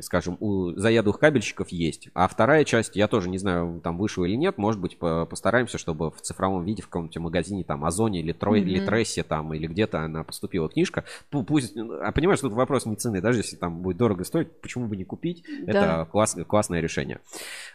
[0.00, 2.08] скажем, у заядлых кабельщиков есть.
[2.14, 4.58] А вторая часть, я тоже не знаю, там вышла или нет.
[4.58, 8.60] Может быть, по- постараемся, чтобы в цифровом виде в каком-нибудь магазине, там, Озоне или, Трой,
[8.60, 8.86] или Мгм.
[8.86, 11.04] Трессе, там, или где-то она поступила книжка.
[11.30, 13.20] Пу- Пусть, а понимаешь, тут вопрос не цены.
[13.20, 15.44] Даже если там будет дорого стоить, почему бы не купить?
[15.66, 15.70] Да.
[16.02, 17.20] Это класс- классное решение.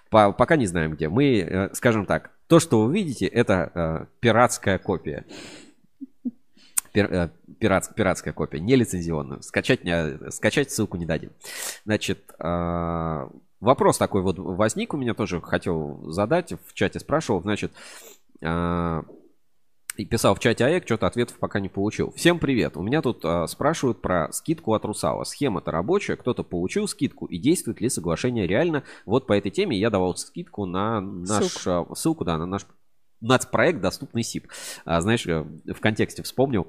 [0.09, 1.09] По- пока не знаем где.
[1.09, 5.25] Мы, э, скажем так, то, что вы видите, это э, пиратская копия.
[6.93, 9.42] Пир- э, пиратс- пиратская копия, не лицензионная.
[9.42, 11.32] Скачать, не- скачать ссылку не дадим.
[11.85, 17.42] Значит, вопрос такой вот возник у меня тоже, хотел задать, в чате спрашивал.
[17.42, 17.72] Значит,
[19.98, 22.11] и писал в чате АЭК, что-то ответов пока не получил.
[22.15, 22.77] Всем привет.
[22.77, 25.24] У меня тут а, спрашивают про скидку от Русала.
[25.24, 28.83] Схема-то рабочая, кто-то получил скидку и действует ли соглашение реально.
[29.06, 32.65] Вот по этой теме я давал скидку на наш а, ссылку, да, на наш
[33.22, 34.48] нацпроект «Доступный СИП».
[34.83, 36.67] А, знаешь, э, в контексте вспомнил,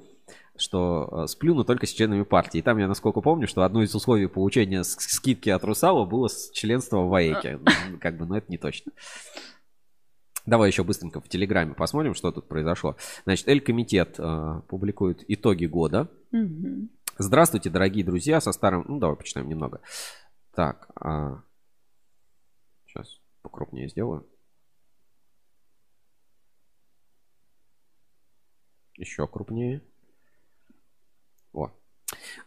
[0.56, 2.58] что э, сплю, но только с членами партии.
[2.58, 6.98] И там я, насколько помню, что одно из условий получения скидки от Русала было членство
[6.98, 7.58] в АЭКе.
[7.58, 8.92] Ну, Как бы, но это не точно.
[10.46, 12.96] Давай еще быстренько в Телеграме посмотрим, что тут произошло.
[13.24, 16.08] Значит, Эль-комитет э, публикует итоги года.
[16.30, 16.90] Мгм.
[17.18, 18.84] Здравствуйте, дорогие друзья, со старым...
[18.86, 19.80] Ну, давай почитаем немного.
[20.54, 21.42] Так, а,
[22.86, 24.26] сейчас покрупнее сделаю.
[28.94, 29.82] Еще крупнее.
[31.52, 31.70] О.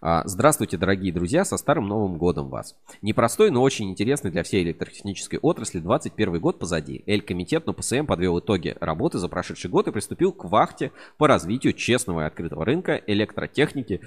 [0.01, 2.75] А, Здравствуйте, дорогие друзья, со Старым Новым Годом вас.
[3.01, 7.03] Непростой, но очень интересный для всей электротехнической отрасли 21 год позади.
[7.05, 11.73] Эль-комитет на ПСМ подвел итоги работы за прошедший год и приступил к вахте по развитию
[11.73, 14.01] честного и открытого рынка электротехники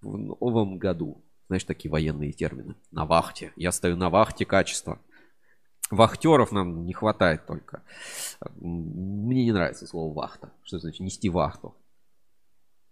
[0.00, 1.22] в новом году.
[1.48, 2.74] Знаешь, такие военные термины.
[2.90, 3.52] На вахте.
[3.56, 4.98] Я стою на вахте качества.
[5.90, 7.82] Вахтеров нам не хватает только.
[8.56, 10.52] Мне не нравится слово вахта.
[10.62, 11.74] Что значит нести вахту?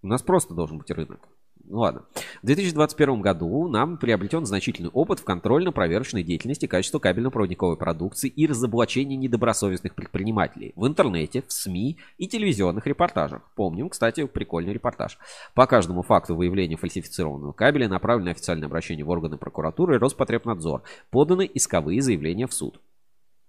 [0.02, 1.26] У нас просто должен быть рынок.
[1.64, 2.04] Ну ладно.
[2.42, 9.16] В 2021 году нам приобретен значительный опыт в контрольно-проверочной деятельности качества кабельно-проводниковой продукции и разоблачении
[9.16, 13.42] недобросовестных предпринимателей в интернете, в СМИ и телевизионных репортажах.
[13.54, 15.18] Помним, кстати, прикольный репортаж.
[15.54, 20.82] По каждому факту выявления фальсифицированного кабеля направлено официальное обращение в органы прокуратуры и Роспотребнадзор.
[21.10, 22.80] Поданы исковые заявления в суд.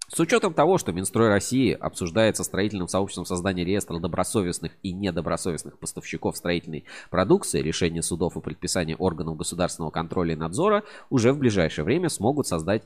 [0.08, 5.78] С учетом того, что Минстрой России обсуждает со строительным сообществом создание реестра добросовестных и недобросовестных
[5.78, 11.84] поставщиков строительной продукции, решение судов и предписание органов государственного контроля и надзора уже в ближайшее
[11.84, 12.82] время смогут создать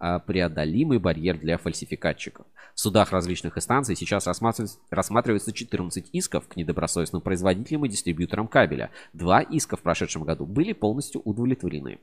[0.00, 2.46] непреодолимый барьер для фальсификатчиков.
[2.74, 8.90] В судах различных инстанций сейчас рассматривается, рассматривается 14 исков к недобросовестным производителям и дистрибьюторам кабеля.
[9.12, 11.98] Два иска в прошедшем году были полностью удовлетворены.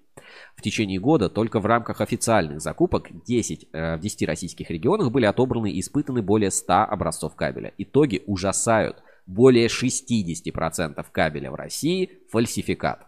[0.58, 5.26] В течение года только в рамках официальных закупок 10, э, в 10 российских регионах были
[5.26, 7.74] отобраны и испытаны более 100 образцов кабеля.
[7.78, 9.02] Итоги ужасают.
[9.28, 13.08] более 60% кабеля в России– фальсификат.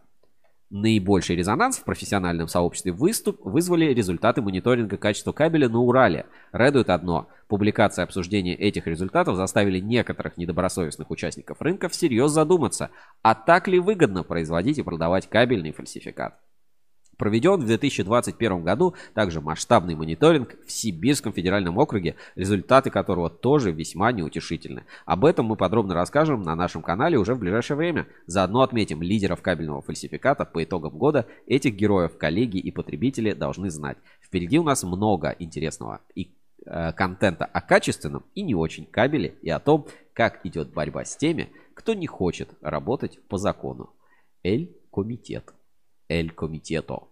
[0.70, 6.26] Наибольший резонанс в профессиональном сообществе выступ вызвали результаты мониторинга качества кабеля на Урале.
[6.52, 7.30] Радует одно.
[7.48, 12.90] Публикация и обсуждение этих результатов заставили некоторых недобросовестных участников рынка всерьез задуматься,
[13.22, 16.38] а так ли выгодно производить и продавать кабельный фальсификат.
[17.18, 24.12] Проведен в 2021 году также масштабный мониторинг в Сибирском федеральном округе, результаты которого тоже весьма
[24.12, 24.86] неутешительны.
[25.06, 28.08] Об этом мы подробно расскажем на нашем канале уже в ближайшее время.
[28.28, 31.26] Заодно отметим лидеров кабельного фальсификата по итогам года.
[31.48, 33.98] Этих героев коллеги и потребители должны знать.
[34.22, 39.50] Впереди у нас много интересного и э, контента о качественном и не очень кабеле и
[39.50, 43.90] о том, как идет борьба с теми, кто не хочет работать по закону.
[44.44, 45.57] Эль-комитет.
[46.10, 47.08] Эль Комитето.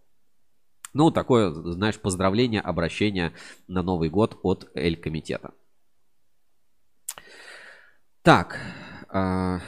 [0.93, 3.33] Ну, такое, знаешь, поздравление, обращение
[3.67, 5.53] на Новый год от Эль Комитета.
[8.21, 8.57] Так,
[9.13, 9.59] э,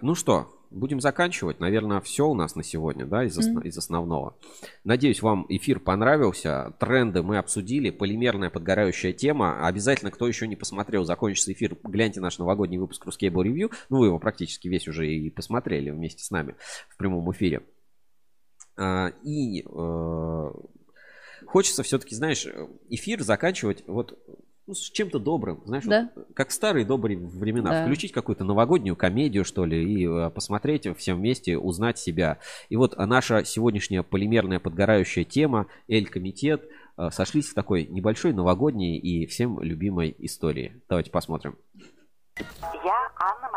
[0.00, 1.60] ну что, будем заканчивать.
[1.60, 4.36] Наверное, все у нас на сегодня, да, из, основ, из основного.
[4.84, 6.74] Надеюсь, вам эфир понравился.
[6.78, 7.90] Тренды мы обсудили.
[7.90, 9.66] Полимерная подгорающая тема.
[9.66, 13.72] Обязательно, кто еще не посмотрел, закончится эфир, гляньте наш новогодний выпуск Ruskable Review.
[13.88, 16.54] Ну, вы его практически весь уже и посмотрели вместе с нами
[16.88, 17.62] в прямом эфире.
[18.78, 20.50] А, и э,
[21.46, 22.46] хочется все-таки, знаешь,
[22.88, 24.18] эфир заканчивать вот
[24.68, 26.10] ну, с чем-то добрым, знаешь, Да.
[26.14, 27.70] вот, как старые добрые времена.
[27.70, 27.84] Да.
[27.84, 32.38] Включить какую-то новогоднюю комедию, что ли, и э, посмотреть всем вместе, узнать себя.
[32.68, 36.68] И вот наша сегодняшняя полимерная подгорающая тема Эль-комитет
[37.10, 40.80] сошлись в такой небольшой новогодней и всем любимой истории.
[40.88, 41.56] Давайте посмотрим.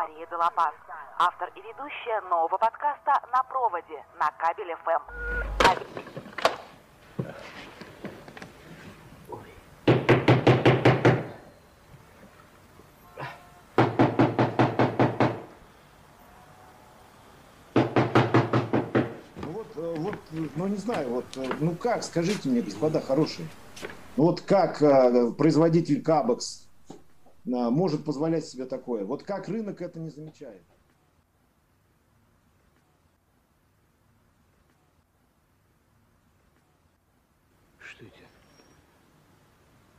[0.01, 0.73] Мария Делапас,
[1.19, 5.03] автор и ведущая нового подкаста «На проводе» на Кабель ФМ.
[19.35, 23.01] Ну вот, э, вот, э, ну не знаю, вот, э, ну как, скажите мне, господа
[23.01, 23.47] хорошие,
[24.17, 26.70] ну вот как э, производитель Кабекс
[27.45, 29.05] может позволять себе такое?
[29.05, 30.63] Вот как рынок это не замечает?
[37.79, 38.15] Что это?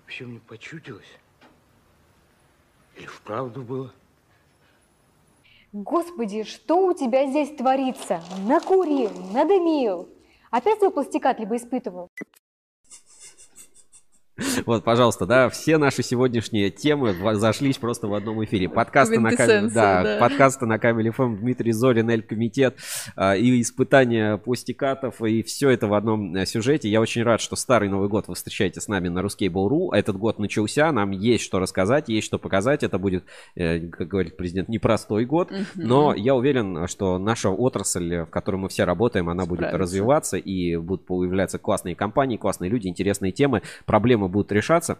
[0.07, 1.19] Все мне почудилось?
[2.97, 3.93] Или вправду было?
[5.73, 8.23] Господи, что у тебя здесь творится?
[8.47, 10.09] Накурил, надымил.
[10.51, 12.11] Опять свой пластикат либо испытывал?
[14.67, 18.69] Вот, пожалуйста, да, все наши сегодняшние темы зашлись просто в одном эфире.
[18.69, 20.19] Подкасты на Квинтэссенция, да, да.
[20.21, 22.77] подкасты на кабеле ФМ, Дмитрий Зорин, Эль Комитет
[23.17, 26.89] а, и испытания пластикатов, и все это в одном э, сюжете.
[26.89, 29.95] Я очень рад, что старый Новый год вы встречаете с нами на Ruskable.ru.
[29.95, 32.83] Этот год начался, нам есть что рассказать, есть что показать.
[32.83, 38.27] Это будет, э, как говорит президент, непростой год, но я уверен, что наша отрасль, в
[38.27, 39.79] которой мы все работаем, она будет Справится.
[39.79, 44.99] развиваться, и будут появляться классные компании, классные люди, интересные темы, проблемы будут решаться.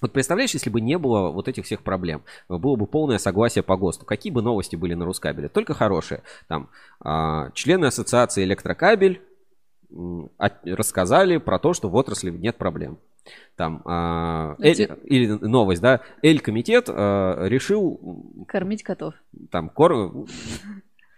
[0.00, 3.76] Вот представляешь, если бы не было вот этих всех проблем, было бы полное согласие по
[3.76, 5.48] ГОСТу, какие бы новости были на Рускабеле?
[5.48, 6.22] Только хорошие.
[6.46, 6.68] Там
[7.00, 9.22] а, члены ассоциации электрокабель
[10.38, 12.98] от- рассказали про то, что в отрасли нет проблем.
[13.56, 13.82] Там
[14.58, 17.98] Эль- Эти- или новость, да, Эль-комитет а, решил
[18.46, 19.14] Кормить котов.
[19.50, 20.12] там кор...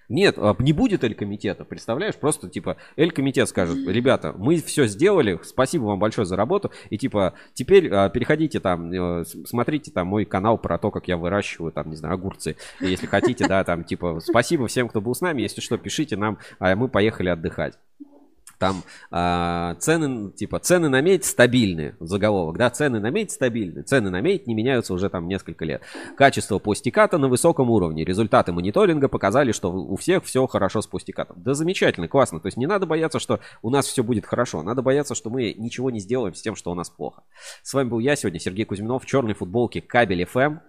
[0.08, 2.16] Нет, а, не будет Эль-комитета, представляешь?
[2.16, 7.34] Просто типа Эль-комитет скажет, ребята, мы все сделали, спасибо вам большое за работу, и типа
[7.54, 11.90] теперь а, переходите там, э, смотрите там мой канал про то, как я выращиваю там,
[11.90, 15.42] не знаю, огурцы, И если хотите, да, там типа спасибо всем, кто был с нами,
[15.42, 17.74] если что, пишите нам, а мы поехали отдыхать.
[18.58, 24.10] Там а, цены, типа, цены на медь стабильные, заголовок, да, цены на медь стабильны, цены
[24.10, 25.82] на медь не меняются уже там несколько лет.
[26.16, 28.04] Качество пластиката на высоком уровне.
[28.04, 31.36] Результаты мониторинга показали, что у всех все хорошо с пластикатом.
[31.42, 32.40] Да замечательно, классно.
[32.40, 34.62] То есть не надо бояться, что у нас все будет хорошо.
[34.62, 37.22] Надо бояться, что мы ничего не сделаем с тем, что у нас плохо.
[37.62, 40.60] С вами был я сегодня, Сергей Кузьминов, в черной футболке Кабель Эм.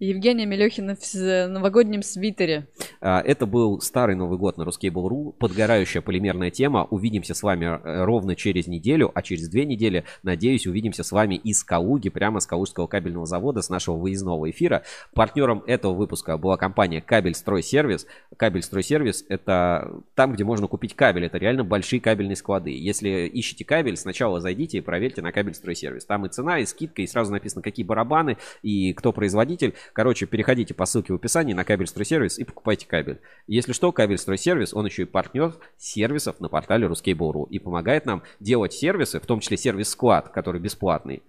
[0.00, 2.68] Евгения Мелехина в новогоднем свитере.
[3.02, 6.86] А, Это был старый Новый год на Ruskable.ru, подгорающая полимерная тема.
[6.88, 11.34] Увидимся с вами э, ровно через неделю, а через две недели, надеюсь, увидимся с вами
[11.34, 14.84] из Калуги, прямо с Калужского кабельного завода, с нашего выездного эфира.
[15.12, 18.06] Партнером этого выпуска была компания Кабель Стройсервис.
[18.38, 21.26] Кабель Стройсервис– это там, где можно купить кабель.
[21.26, 22.70] Это реально большие кабельные склады.
[22.70, 26.06] Если ищете кабель, сначала зайдите и проверьте на Кабель Стройсервис.
[26.06, 29.74] Там и цена, и скидка, и сразу написано, какие барабаны, и кто производитель.
[29.92, 33.20] Короче, переходите по ссылке в описании на Кабель Стройсервис и покупайте кабель.
[33.46, 38.22] Если что, Кабель Стройсервис, он еще и партнер сервисов на портале Ruskable.ru и помогает нам
[38.38, 41.22] делать сервисы, в том числе сервис-склад, который бесплатный,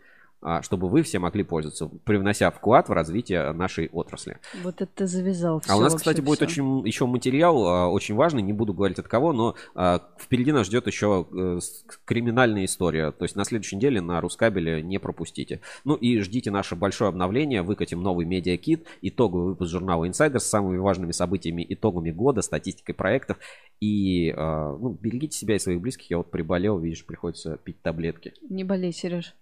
[0.62, 4.38] чтобы вы все могли пользоваться, привнося вклад в развитие нашей отрасли.
[4.64, 5.62] Вот это завязал.
[5.68, 6.46] А у нас, кстати, будет всё.
[6.46, 10.68] очень еще материал, а, очень важный, не буду говорить от кого, но а, впереди нас
[10.68, 11.60] ждет еще э,
[12.06, 13.12] криминальная история.
[13.12, 15.62] То есть на следующей неделе на Рускабеле не пропустите.
[15.86, 20.78] Ну и ждите наше большое обновление, выкатим новый медиакит, итоговый выпуск журнала Insider с самыми
[20.78, 23.38] важными событиями, итогами года, статистикой проектов.
[23.80, 26.10] И а, ну, берегите себя и своих близких.
[26.10, 28.34] Я вот приболел, видишь, приходится пить таблетки.
[28.50, 29.34] Не болей, Сереж.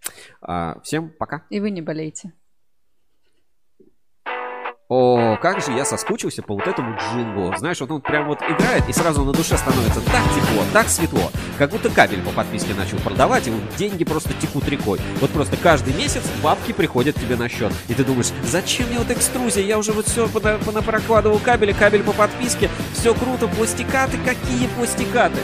[0.42, 1.43] А, всем пока.
[1.51, 2.34] И вы не болейте.
[4.88, 7.56] О, как же я соскучился по вот этому джинглу.
[7.58, 11.30] Знаешь, вот он прям вот играет, и сразу на душе становится так тепло, так светло.
[11.59, 15.00] Как будто кабель по подписке начал продавать, и вот деньги просто текут рекой.
[15.22, 17.72] Вот просто каждый месяц бабки приходят тебе на счет.
[17.88, 19.64] И ты думаешь, зачем мне вот экструзия?
[19.64, 22.68] Я уже вот все прокладывал кабели, кабель по подписке.
[22.93, 25.38] Все круто, пластикаты, какие пластикаты?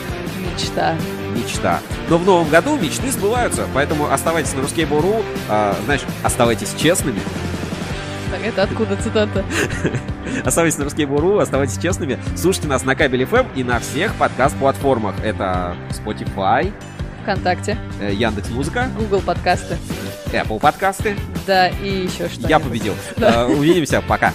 [0.53, 0.95] Мечта.
[1.35, 1.79] Мечта.
[2.09, 7.19] Но в новом году мечты сбываются, поэтому оставайтесь на Ruskable.ru, а, знаешь, оставайтесь честными,
[8.31, 9.43] Так, это откуда цитата?
[10.45, 12.19] Оставайтесь на Ruskable.ru, оставайтесь честными.
[12.35, 15.15] Слушайте нас на Кабель FM и на всех подкаст-платформах.
[15.23, 16.73] Это Spotify,
[17.23, 19.77] ВКонтакте, э, Яндекс.Музыка, Google подкасты.
[20.31, 21.15] Apple подкасты.
[21.47, 22.93] Да, и еще что Я победил.
[23.17, 24.01] Э, Увидимся.
[24.07, 24.33] Пока.